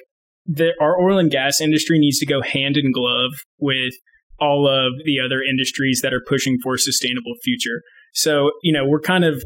the, 0.45 0.71
our 0.81 0.99
oil 0.99 1.19
and 1.19 1.31
gas 1.31 1.61
industry 1.61 1.99
needs 1.99 2.19
to 2.19 2.25
go 2.25 2.41
hand 2.41 2.77
in 2.77 2.91
glove 2.91 3.31
with 3.59 3.93
all 4.39 4.67
of 4.67 4.93
the 5.05 5.19
other 5.23 5.41
industries 5.41 6.01
that 6.01 6.13
are 6.13 6.23
pushing 6.27 6.57
for 6.61 6.75
a 6.75 6.79
sustainable 6.79 7.33
future." 7.43 7.81
So, 8.13 8.51
you 8.63 8.73
know, 8.73 8.85
we're 8.85 9.01
kind 9.01 9.23
of 9.23 9.43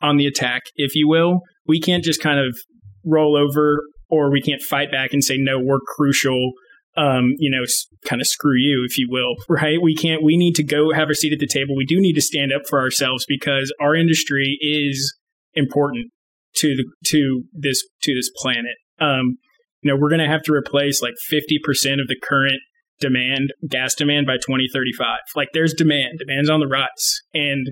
on 0.00 0.16
the 0.16 0.26
attack, 0.26 0.62
if 0.76 0.94
you 0.94 1.08
will. 1.08 1.40
We 1.66 1.80
can't 1.80 2.04
just 2.04 2.22
kind 2.22 2.38
of 2.38 2.56
roll 3.04 3.36
over 3.36 3.82
or 4.08 4.30
we 4.30 4.40
can't 4.40 4.62
fight 4.62 4.90
back 4.90 5.12
and 5.12 5.22
say, 5.22 5.36
no, 5.38 5.58
we're 5.58 5.80
crucial. 5.96 6.52
Um, 6.96 7.34
you 7.38 7.50
know, 7.50 7.64
kind 8.06 8.20
of 8.20 8.26
screw 8.26 8.56
you, 8.56 8.84
if 8.88 8.98
you 8.98 9.06
will, 9.08 9.36
right? 9.48 9.78
We 9.80 9.94
can't, 9.94 10.22
we 10.22 10.36
need 10.36 10.54
to 10.56 10.64
go 10.64 10.92
have 10.92 11.10
a 11.10 11.14
seat 11.14 11.32
at 11.32 11.38
the 11.38 11.46
table. 11.46 11.76
We 11.76 11.86
do 11.86 12.00
need 12.00 12.14
to 12.14 12.20
stand 12.20 12.52
up 12.52 12.62
for 12.68 12.80
ourselves 12.80 13.24
because 13.28 13.72
our 13.80 13.94
industry 13.94 14.58
is 14.60 15.16
important 15.54 16.10
to 16.56 16.74
the, 16.74 16.84
to 17.06 17.44
this, 17.52 17.84
to 18.02 18.14
this 18.14 18.30
planet. 18.36 18.74
Um, 19.00 19.38
you 19.82 19.92
know, 19.92 19.96
we're 20.00 20.08
going 20.08 20.20
to 20.20 20.26
have 20.26 20.42
to 20.44 20.52
replace 20.52 21.00
like 21.00 21.14
50% 21.30 22.00
of 22.00 22.08
the 22.08 22.16
current 22.20 22.60
demand, 23.00 23.52
gas 23.68 23.94
demand 23.94 24.26
by 24.26 24.36
2035. 24.36 25.18
Like 25.36 25.50
there's 25.52 25.74
demand, 25.74 26.18
demand's 26.18 26.50
on 26.50 26.58
the 26.58 26.66
rise. 26.66 27.20
And 27.32 27.68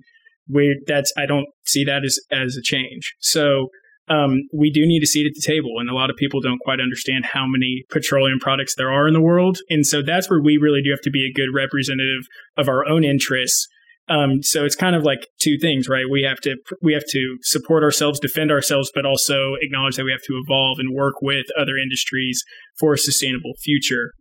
we 0.49 0.81
that's 0.87 1.13
I 1.17 1.27
don't 1.27 1.47
see 1.65 1.85
that 1.85 2.05
as 2.05 2.19
as 2.31 2.57
a 2.57 2.63
change. 2.63 3.15
So 3.21 3.69
um, 4.09 4.43
we 4.57 4.71
do 4.71 4.87
need 4.87 5.03
a 5.03 5.07
seat 5.07 5.27
at 5.27 5.33
the 5.35 5.45
table, 5.45 5.79
and 5.79 5.91
a 5.91 5.95
lot 5.95 6.11
of 6.11 6.17
people 6.17 6.41
don't 6.41 6.61
quite 6.61 6.81
understand 6.81 7.27
how 7.27 7.45
many 7.47 7.85
petroleum 7.91 8.39
products 8.39 8.75
there 8.77 8.91
are 8.91 9.09
in 9.09 9.15
the 9.15 9.21
world, 9.21 9.59
and 9.69 9.85
so 9.85 10.01
that's 10.03 10.31
where 10.31 10.41
we 10.41 10.59
really 10.59 10.81
do 10.83 10.91
have 10.91 11.01
to 11.03 11.11
be 11.11 11.27
a 11.27 11.33
good 11.33 11.49
representative 11.55 12.27
of 12.57 12.69
our 12.69 12.87
own 12.87 13.05
interests. 13.05 13.67
Um, 14.09 14.43
so 14.43 14.65
it's 14.65 14.77
kind 14.77 14.95
of 14.95 15.03
like 15.03 15.27
two 15.41 15.59
things, 15.61 15.89
right? 15.89 16.05
We 16.09 16.23
have 16.23 16.41
to 16.43 16.57
we 16.81 16.93
have 16.93 17.05
to 17.09 17.37
support 17.43 17.83
ourselves, 17.83 18.21
defend 18.21 18.53
ourselves, 18.53 18.93
but 18.95 19.05
also 19.05 19.55
acknowledge 19.61 19.97
that 19.97 20.05
we 20.05 20.13
have 20.13 20.23
to 20.23 20.41
evolve 20.45 20.79
and 20.79 20.95
work 20.95 21.15
with 21.21 21.47
other 21.59 21.77
industries 21.77 22.45
for 22.79 22.95
a 22.95 22.99
sustainable 22.99 23.55
future. 23.65 24.13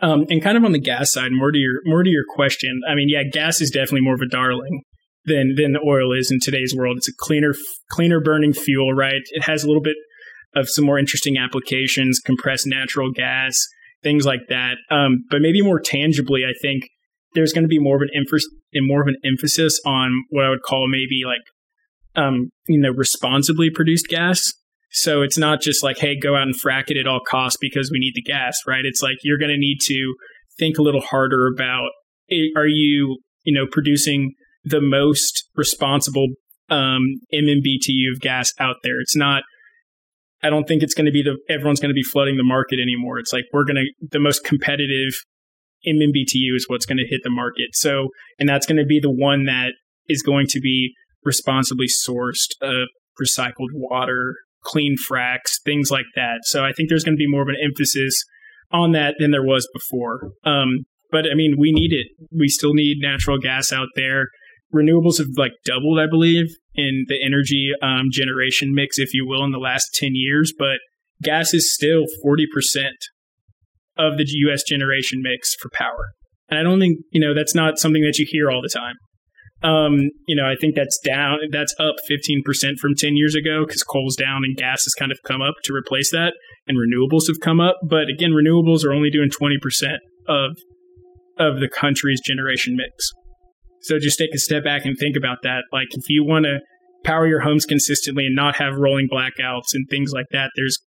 Um, 0.00 0.26
and 0.30 0.40
kind 0.40 0.56
of 0.56 0.64
on 0.64 0.70
the 0.70 0.78
gas 0.78 1.10
side, 1.10 1.32
more 1.32 1.50
to 1.50 1.58
your 1.58 1.80
more 1.84 2.04
to 2.04 2.10
your 2.10 2.22
question. 2.28 2.82
I 2.88 2.94
mean, 2.94 3.08
yeah, 3.08 3.24
gas 3.24 3.60
is 3.60 3.70
definitely 3.70 4.02
more 4.02 4.14
of 4.14 4.20
a 4.20 4.28
darling 4.28 4.82
than 5.28 5.54
than 5.56 5.76
oil 5.86 6.12
is 6.12 6.30
in 6.30 6.38
today's 6.40 6.74
world. 6.76 6.98
It's 6.98 7.08
a 7.08 7.12
cleaner 7.18 7.54
cleaner 7.90 8.20
burning 8.20 8.52
fuel, 8.52 8.92
right? 8.92 9.22
It 9.30 9.42
has 9.44 9.64
a 9.64 9.66
little 9.66 9.82
bit 9.82 9.96
of 10.56 10.68
some 10.68 10.84
more 10.84 10.98
interesting 10.98 11.36
applications, 11.38 12.20
compressed 12.20 12.66
natural 12.66 13.12
gas, 13.12 13.56
things 14.02 14.24
like 14.24 14.48
that. 14.48 14.76
Um, 14.90 15.24
but 15.30 15.40
maybe 15.40 15.62
more 15.62 15.80
tangibly, 15.80 16.42
I 16.44 16.52
think 16.60 16.84
there's 17.34 17.52
going 17.52 17.64
to 17.64 17.68
be 17.68 17.78
more 17.78 17.96
of 17.96 18.02
an 18.02 18.08
emphasis 18.14 18.48
more 18.74 19.00
of 19.02 19.08
an 19.08 19.16
emphasis 19.24 19.80
on 19.86 20.12
what 20.30 20.44
I 20.44 20.50
would 20.50 20.62
call 20.62 20.88
maybe 20.88 21.22
like 21.24 21.40
um, 22.16 22.50
you 22.66 22.80
know 22.80 22.90
responsibly 22.90 23.70
produced 23.70 24.08
gas. 24.08 24.52
So 24.90 25.20
it's 25.20 25.36
not 25.36 25.60
just 25.60 25.84
like, 25.84 25.98
hey, 25.98 26.18
go 26.18 26.34
out 26.34 26.44
and 26.44 26.54
frack 26.54 26.84
it 26.88 26.96
at 26.96 27.06
all 27.06 27.20
costs 27.28 27.58
because 27.60 27.90
we 27.92 27.98
need 27.98 28.14
the 28.14 28.22
gas, 28.22 28.56
right? 28.66 28.84
It's 28.84 29.02
like 29.02 29.16
you're 29.22 29.38
going 29.38 29.50
to 29.50 29.58
need 29.58 29.78
to 29.82 30.14
think 30.58 30.78
a 30.78 30.82
little 30.82 31.02
harder 31.02 31.46
about 31.46 31.90
are 32.56 32.66
you 32.66 33.18
you 33.44 33.54
know 33.54 33.66
producing 33.70 34.32
the 34.68 34.80
most 34.80 35.48
responsible 35.56 36.26
um, 36.70 37.20
MMBTU 37.32 38.12
of 38.14 38.20
gas 38.20 38.52
out 38.58 38.76
there. 38.82 39.00
It's 39.00 39.16
not 39.16 39.42
I 40.42 40.50
don't 40.50 40.68
think 40.68 40.82
it's 40.82 40.94
going 40.94 41.06
to 41.06 41.12
be 41.12 41.22
the 41.22 41.36
everyone's 41.48 41.80
going 41.80 41.90
to 41.90 41.94
be 41.94 42.02
flooding 42.02 42.36
the 42.36 42.44
market 42.44 42.78
anymore. 42.80 43.18
It's 43.18 43.32
like 43.32 43.44
we're 43.52 43.64
going 43.64 43.76
to 43.76 44.08
the 44.08 44.20
most 44.20 44.44
competitive 44.44 45.14
MMBTU 45.86 46.54
is 46.54 46.66
what's 46.68 46.86
going 46.86 46.98
to 46.98 47.06
hit 47.08 47.20
the 47.24 47.30
market. 47.30 47.68
So, 47.72 48.08
and 48.38 48.48
that's 48.48 48.66
going 48.66 48.78
to 48.78 48.86
be 48.86 49.00
the 49.00 49.10
one 49.10 49.44
that 49.44 49.72
is 50.08 50.22
going 50.22 50.46
to 50.50 50.60
be 50.60 50.92
responsibly 51.24 51.86
sourced, 51.86 52.50
uh, 52.62 52.86
recycled 53.20 53.70
water, 53.72 54.34
clean 54.64 54.96
fracs, 54.96 55.60
things 55.64 55.90
like 55.90 56.06
that. 56.14 56.40
So 56.42 56.64
I 56.64 56.72
think 56.72 56.88
there's 56.88 57.04
going 57.04 57.16
to 57.16 57.20
be 57.20 57.28
more 57.28 57.42
of 57.42 57.48
an 57.48 57.56
emphasis 57.62 58.24
on 58.70 58.92
that 58.92 59.16
than 59.18 59.30
there 59.30 59.42
was 59.42 59.68
before. 59.72 60.30
Um, 60.44 60.84
but 61.10 61.24
I 61.30 61.34
mean, 61.34 61.56
we 61.58 61.72
need 61.72 61.92
it. 61.92 62.06
We 62.36 62.48
still 62.48 62.74
need 62.74 62.98
natural 63.00 63.38
gas 63.38 63.72
out 63.72 63.88
there. 63.96 64.26
Renewables 64.74 65.18
have 65.18 65.28
like 65.36 65.52
doubled, 65.64 65.98
I 65.98 66.06
believe, 66.10 66.46
in 66.74 67.04
the 67.08 67.16
energy 67.24 67.70
um, 67.82 68.08
generation 68.12 68.74
mix, 68.74 68.98
if 68.98 69.14
you 69.14 69.26
will, 69.26 69.44
in 69.44 69.52
the 69.52 69.58
last 69.58 69.94
10 69.94 70.10
years. 70.12 70.52
But 70.56 70.78
gas 71.22 71.54
is 71.54 71.72
still 71.72 72.04
40% 72.24 72.44
of 73.96 74.16
the 74.16 74.24
US 74.26 74.62
generation 74.62 75.20
mix 75.22 75.54
for 75.54 75.70
power. 75.72 76.12
And 76.48 76.58
I 76.58 76.62
don't 76.62 76.78
think, 76.78 76.98
you 77.12 77.20
know, 77.20 77.34
that's 77.34 77.54
not 77.54 77.78
something 77.78 78.02
that 78.02 78.18
you 78.18 78.26
hear 78.28 78.50
all 78.50 78.62
the 78.62 78.68
time. 78.68 78.94
Um, 79.60 80.10
you 80.28 80.36
know, 80.36 80.44
I 80.44 80.54
think 80.60 80.76
that's 80.76 80.98
down, 81.04 81.38
that's 81.50 81.74
up 81.80 81.96
15% 82.08 82.78
from 82.78 82.94
10 82.94 83.16
years 83.16 83.34
ago 83.34 83.64
because 83.66 83.82
coal's 83.82 84.14
down 84.14 84.42
and 84.44 84.56
gas 84.56 84.84
has 84.84 84.94
kind 84.94 85.10
of 85.10 85.18
come 85.26 85.42
up 85.42 85.54
to 85.64 85.74
replace 85.74 86.12
that 86.12 86.34
and 86.68 86.78
renewables 86.78 87.26
have 87.26 87.40
come 87.40 87.60
up. 87.60 87.76
But 87.82 88.08
again, 88.08 88.30
renewables 88.30 88.84
are 88.84 88.92
only 88.92 89.10
doing 89.10 89.30
20% 89.30 89.96
of, 90.28 90.56
of 91.38 91.60
the 91.60 91.68
country's 91.68 92.20
generation 92.20 92.76
mix. 92.76 93.10
So 93.82 93.98
just 93.98 94.18
take 94.18 94.34
a 94.34 94.38
step 94.38 94.64
back 94.64 94.84
and 94.84 94.96
think 94.98 95.16
about 95.16 95.38
that. 95.42 95.62
Like 95.72 95.88
if 95.92 96.08
you 96.08 96.24
want 96.24 96.44
to 96.44 96.58
power 97.04 97.26
your 97.26 97.40
homes 97.40 97.64
consistently 97.64 98.26
and 98.26 98.34
not 98.34 98.56
have 98.56 98.74
rolling 98.76 99.08
blackouts 99.12 99.74
and 99.74 99.86
things 99.88 100.12
like 100.12 100.26
that, 100.32 100.50
there's 100.56 100.78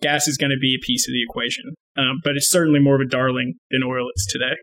gas 0.00 0.28
is 0.28 0.36
going 0.36 0.50
to 0.50 0.58
be 0.60 0.74
a 0.74 0.84
piece 0.84 1.08
of 1.08 1.12
the 1.12 1.22
equation. 1.22 1.64
Um, 1.96 2.20
but 2.22 2.36
it's 2.36 2.50
certainly 2.50 2.80
more 2.80 2.94
of 2.94 3.00
a 3.00 3.08
darling 3.10 3.54
than 3.70 3.82
oil 3.82 4.06
is 4.14 4.26
today. 4.30 4.54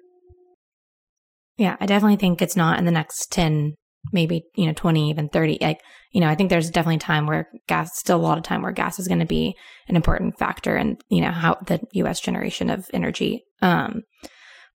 Yeah, 1.58 1.76
I 1.80 1.86
definitely 1.86 2.18
think 2.18 2.42
it's 2.42 2.56
not 2.56 2.80
in 2.80 2.86
the 2.86 2.92
next 2.92 3.32
10, 3.32 3.74
maybe, 4.14 4.44
you 4.56 4.68
know, 4.68 4.74
20, 4.74 5.10
even 5.10 5.28
30. 5.28 5.58
Like, 5.60 5.82
you 6.12 6.22
know, 6.22 6.30
I 6.30 6.36
think 6.36 6.50
there's 6.50 6.70
definitely 6.70 7.00
time 7.00 7.26
where 7.26 7.50
gas, 7.68 7.98
still 7.98 8.18
a 8.18 8.22
lot 8.22 8.38
of 8.38 8.44
time 8.44 8.62
where 8.62 8.72
gas 8.72 9.00
is 9.00 9.08
going 9.08 9.20
to 9.20 9.26
be 9.26 9.56
an 9.88 9.96
important 9.96 10.38
factor 10.38 10.78
in, 10.78 10.98
you 11.10 11.22
know, 11.22 11.32
how 11.32 11.58
the 11.66 11.82
US 11.94 12.20
generation 12.20 12.70
of 12.70 12.88
energy. 12.94 13.44
Um, 13.62 14.04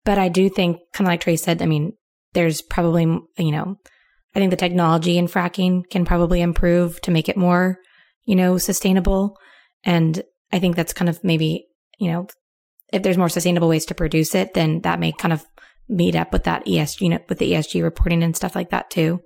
but 0.04 0.18
I 0.18 0.28
do 0.28 0.48
think, 0.48 0.78
kind 0.94 1.06
of 1.06 1.10
like 1.10 1.20
Trey 1.20 1.36
said, 1.36 1.60
I 1.60 1.66
mean, 1.66 1.92
there's 2.38 2.62
probably, 2.62 3.02
you 3.02 3.50
know, 3.50 3.74
I 4.32 4.38
think 4.38 4.50
the 4.50 4.56
technology 4.56 5.18
in 5.18 5.26
fracking 5.26 5.82
can 5.90 6.04
probably 6.04 6.40
improve 6.40 7.00
to 7.00 7.10
make 7.10 7.28
it 7.28 7.36
more, 7.36 7.78
you 8.26 8.36
know, 8.36 8.58
sustainable. 8.58 9.36
And 9.82 10.22
I 10.52 10.60
think 10.60 10.76
that's 10.76 10.92
kind 10.92 11.08
of 11.08 11.24
maybe, 11.24 11.66
you 11.98 12.12
know, 12.12 12.28
if 12.92 13.02
there's 13.02 13.18
more 13.18 13.28
sustainable 13.28 13.66
ways 13.66 13.86
to 13.86 13.94
produce 13.96 14.36
it, 14.36 14.54
then 14.54 14.82
that 14.82 15.00
may 15.00 15.10
kind 15.10 15.32
of 15.32 15.44
meet 15.88 16.14
up 16.14 16.32
with 16.32 16.44
that 16.44 16.64
ESG, 16.64 17.00
you 17.00 17.08
know, 17.08 17.18
with 17.28 17.38
the 17.38 17.54
ESG 17.54 17.82
reporting 17.82 18.22
and 18.22 18.36
stuff 18.36 18.54
like 18.54 18.70
that 18.70 18.88
too. 18.88 19.18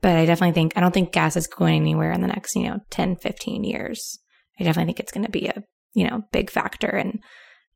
But 0.00 0.14
I 0.14 0.24
definitely 0.24 0.54
think, 0.54 0.74
I 0.76 0.80
don't 0.80 0.94
think 0.94 1.10
gas 1.10 1.36
is 1.36 1.48
going 1.48 1.74
anywhere 1.74 2.12
in 2.12 2.20
the 2.20 2.28
next, 2.28 2.54
you 2.54 2.68
know, 2.68 2.78
10, 2.90 3.16
15 3.16 3.64
years. 3.64 4.16
I 4.60 4.62
definitely 4.62 4.90
think 4.90 5.00
it's 5.00 5.12
going 5.12 5.26
to 5.26 5.32
be 5.32 5.48
a, 5.48 5.60
you 5.92 6.08
know, 6.08 6.22
big 6.30 6.50
factor 6.50 6.96
in, 6.96 7.18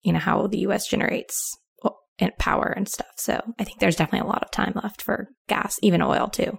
you 0.02 0.12
know, 0.12 0.20
how 0.20 0.46
the 0.46 0.60
US 0.60 0.86
generates 0.86 1.58
power 2.38 2.72
and 2.76 2.88
stuff. 2.88 3.12
So 3.16 3.40
I 3.58 3.64
think 3.64 3.78
there's 3.78 3.96
definitely 3.96 4.28
a 4.28 4.32
lot 4.32 4.42
of 4.42 4.50
time 4.50 4.72
left 4.82 5.02
for 5.02 5.28
gas, 5.48 5.78
even 5.82 6.02
oil 6.02 6.28
too. 6.28 6.58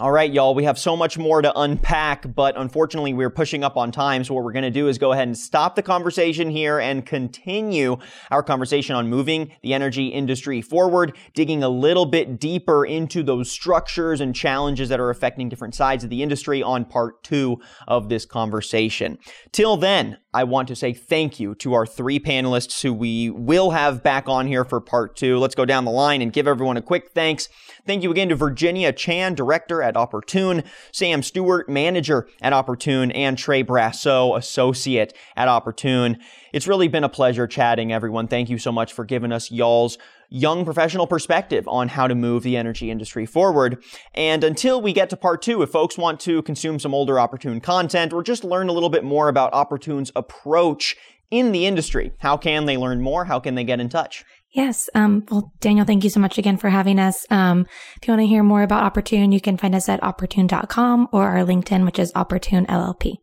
All 0.00 0.12
right, 0.12 0.30
y'all, 0.30 0.54
we 0.54 0.62
have 0.62 0.78
so 0.78 0.96
much 0.96 1.18
more 1.18 1.42
to 1.42 1.52
unpack, 1.58 2.32
but 2.32 2.56
unfortunately, 2.56 3.14
we're 3.14 3.30
pushing 3.30 3.64
up 3.64 3.76
on 3.76 3.90
time. 3.90 4.22
So, 4.22 4.32
what 4.32 4.44
we're 4.44 4.52
going 4.52 4.62
to 4.62 4.70
do 4.70 4.86
is 4.86 4.96
go 4.96 5.10
ahead 5.10 5.26
and 5.26 5.36
stop 5.36 5.74
the 5.74 5.82
conversation 5.82 6.50
here 6.50 6.78
and 6.78 7.04
continue 7.04 7.96
our 8.30 8.44
conversation 8.44 8.94
on 8.94 9.08
moving 9.08 9.50
the 9.64 9.74
energy 9.74 10.06
industry 10.06 10.62
forward, 10.62 11.16
digging 11.34 11.64
a 11.64 11.68
little 11.68 12.06
bit 12.06 12.38
deeper 12.38 12.86
into 12.86 13.24
those 13.24 13.50
structures 13.50 14.20
and 14.20 14.36
challenges 14.36 14.88
that 14.88 15.00
are 15.00 15.10
affecting 15.10 15.48
different 15.48 15.74
sides 15.74 16.04
of 16.04 16.10
the 16.10 16.22
industry 16.22 16.62
on 16.62 16.84
part 16.84 17.24
two 17.24 17.60
of 17.88 18.08
this 18.08 18.24
conversation. 18.24 19.18
Till 19.50 19.76
then, 19.76 20.18
I 20.34 20.44
want 20.44 20.68
to 20.68 20.76
say 20.76 20.92
thank 20.92 21.40
you 21.40 21.54
to 21.56 21.72
our 21.72 21.86
three 21.86 22.20
panelists 22.20 22.82
who 22.82 22.92
we 22.92 23.30
will 23.30 23.70
have 23.70 24.02
back 24.02 24.28
on 24.28 24.46
here 24.46 24.62
for 24.62 24.78
part 24.78 25.16
two. 25.16 25.38
Let's 25.38 25.54
go 25.54 25.64
down 25.64 25.86
the 25.86 25.90
line 25.90 26.20
and 26.20 26.32
give 26.32 26.46
everyone 26.46 26.76
a 26.76 26.82
quick 26.82 27.12
thanks. 27.14 27.48
Thank 27.86 28.02
you 28.02 28.10
again 28.10 28.28
to 28.28 28.36
Virginia 28.36 28.92
Chan, 28.92 29.36
Director 29.36 29.82
at 29.82 29.96
Opportune, 29.96 30.64
Sam 30.92 31.22
Stewart, 31.22 31.66
Manager 31.70 32.28
at 32.42 32.52
Opportune, 32.52 33.10
and 33.12 33.38
Trey 33.38 33.64
Brasso, 33.64 34.36
Associate 34.36 35.14
at 35.34 35.48
Opportune. 35.48 36.18
It's 36.52 36.66
really 36.66 36.88
been 36.88 37.04
a 37.04 37.08
pleasure 37.08 37.46
chatting, 37.46 37.90
everyone. 37.90 38.28
Thank 38.28 38.50
you 38.50 38.58
so 38.58 38.70
much 38.70 38.92
for 38.92 39.06
giving 39.06 39.32
us 39.32 39.50
y'all's 39.50 39.96
young 40.28 40.64
professional 40.64 41.06
perspective 41.06 41.66
on 41.68 41.88
how 41.88 42.06
to 42.06 42.14
move 42.14 42.42
the 42.42 42.56
energy 42.56 42.90
industry 42.90 43.26
forward. 43.26 43.82
And 44.14 44.44
until 44.44 44.80
we 44.80 44.92
get 44.92 45.10
to 45.10 45.16
part 45.16 45.42
two, 45.42 45.62
if 45.62 45.70
folks 45.70 45.96
want 45.96 46.20
to 46.20 46.42
consume 46.42 46.78
some 46.78 46.94
older 46.94 47.18
Opportune 47.18 47.60
content 47.60 48.12
or 48.12 48.22
just 48.22 48.44
learn 48.44 48.68
a 48.68 48.72
little 48.72 48.90
bit 48.90 49.04
more 49.04 49.28
about 49.28 49.52
Opportune's 49.52 50.12
approach 50.14 50.96
in 51.30 51.52
the 51.52 51.66
industry, 51.66 52.12
how 52.18 52.36
can 52.36 52.66
they 52.66 52.76
learn 52.76 53.00
more? 53.00 53.24
How 53.24 53.38
can 53.40 53.54
they 53.54 53.64
get 53.64 53.80
in 53.80 53.88
touch? 53.88 54.24
Yes. 54.50 54.88
Um, 54.94 55.24
well, 55.30 55.52
Daniel, 55.60 55.84
thank 55.84 56.04
you 56.04 56.10
so 56.10 56.20
much 56.20 56.38
again 56.38 56.56
for 56.56 56.70
having 56.70 56.98
us. 56.98 57.26
Um, 57.30 57.66
if 58.00 58.08
you 58.08 58.12
want 58.12 58.22
to 58.22 58.26
hear 58.26 58.42
more 58.42 58.62
about 58.62 58.82
Opportune, 58.82 59.30
you 59.30 59.40
can 59.40 59.58
find 59.58 59.74
us 59.74 59.88
at 59.88 60.02
opportune.com 60.02 61.08
or 61.12 61.28
our 61.28 61.44
LinkedIn, 61.44 61.84
which 61.84 61.98
is 61.98 62.12
Opportune 62.14 62.64
LLP. 62.66 63.18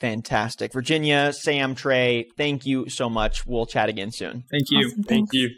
Fantastic. 0.00 0.72
Virginia, 0.72 1.32
Sam, 1.32 1.74
Trey, 1.74 2.28
thank 2.36 2.64
you 2.64 2.88
so 2.88 3.08
much. 3.10 3.46
We'll 3.46 3.66
chat 3.66 3.88
again 3.88 4.12
soon. 4.12 4.44
Thank 4.50 4.70
you. 4.70 4.86
Awesome, 4.86 5.02
thank 5.02 5.28
you. 5.32 5.50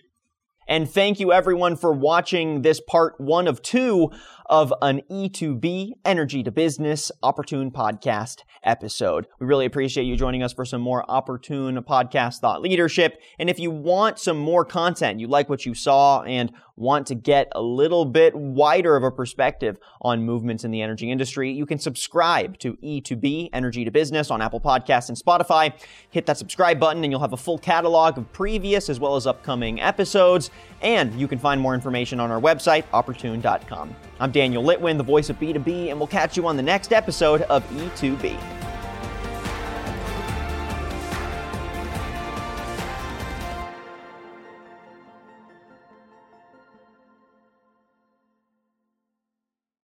And 0.67 0.89
thank 0.89 1.19
you 1.19 1.33
everyone 1.33 1.75
for 1.75 1.93
watching 1.93 2.63
this 2.63 2.81
part 2.81 3.21
one 3.21 3.49
of 3.49 3.61
two 3.61 4.13
of 4.51 4.75
an 4.83 5.01
E2B 5.09 5.93
Energy 6.05 6.43
to 6.43 6.51
Business 6.51 7.13
Opportune 7.23 7.71
podcast 7.71 8.39
episode. 8.65 9.29
We 9.39 9.47
really 9.47 9.65
appreciate 9.65 10.05
you 10.05 10.17
joining 10.17 10.43
us 10.43 10.53
for 10.53 10.65
some 10.65 10.83
more 10.83 11.09
Opportune 11.09 11.77
podcast 11.85 12.41
thought 12.41 12.61
leadership. 12.61 13.23
And 13.39 13.49
if 13.49 13.61
you 13.61 13.71
want 13.71 14.19
some 14.19 14.37
more 14.37 14.65
content, 14.65 15.21
you 15.21 15.29
like 15.29 15.49
what 15.49 15.65
you 15.65 15.75
saw 15.75 16.23
and 16.23 16.53
want 16.81 17.07
to 17.07 17.15
get 17.15 17.47
a 17.53 17.61
little 17.61 18.05
bit 18.05 18.35
wider 18.35 18.97
of 18.97 19.05
a 19.05 19.11
perspective 19.11 19.79
on 20.01 20.25
movements 20.25 20.65
in 20.65 20.71
the 20.71 20.83
energy 20.83 21.11
industry, 21.11 21.53
you 21.53 21.67
can 21.67 21.79
subscribe 21.79 22.59
to 22.59 22.77
E2B 22.79 23.51
Energy 23.53 23.85
to 23.85 23.91
Business 23.91 24.31
on 24.31 24.41
Apple 24.41 24.61
Podcasts 24.61 25.09
and 25.09 25.19
Spotify. 25.19 25.73
Hit 26.11 26.27
that 26.27 26.39
subscribe 26.39 26.81
button 26.81 27.05
and 27.05 27.13
you'll 27.13 27.21
have 27.21 27.35
a 27.35 27.39
full 27.39 27.59
catalog 27.59 28.19
of 28.19 28.33
previous 28.33 28.89
as 28.89 28.99
well 28.99 29.15
as 29.15 29.27
upcoming 29.27 29.81
episodes. 29.81 30.51
And 30.81 31.15
you 31.21 31.29
can 31.29 31.39
find 31.39 31.61
more 31.61 31.75
information 31.75 32.19
on 32.19 32.31
our 32.31 32.41
website, 32.41 32.85
opportune.com. 32.93 33.95
I'm 34.19 34.33
Daniel 34.41 34.65
Litwin, 34.65 34.97
the 34.97 35.03
voice 35.03 35.29
of 35.29 35.39
B2B, 35.39 35.91
and 35.91 35.99
we'll 35.99 36.07
catch 36.07 36.35
you 36.35 36.47
on 36.47 36.57
the 36.57 36.63
next 36.63 36.95
episode 36.95 37.43
of 37.43 37.63
E2B. 37.73 38.70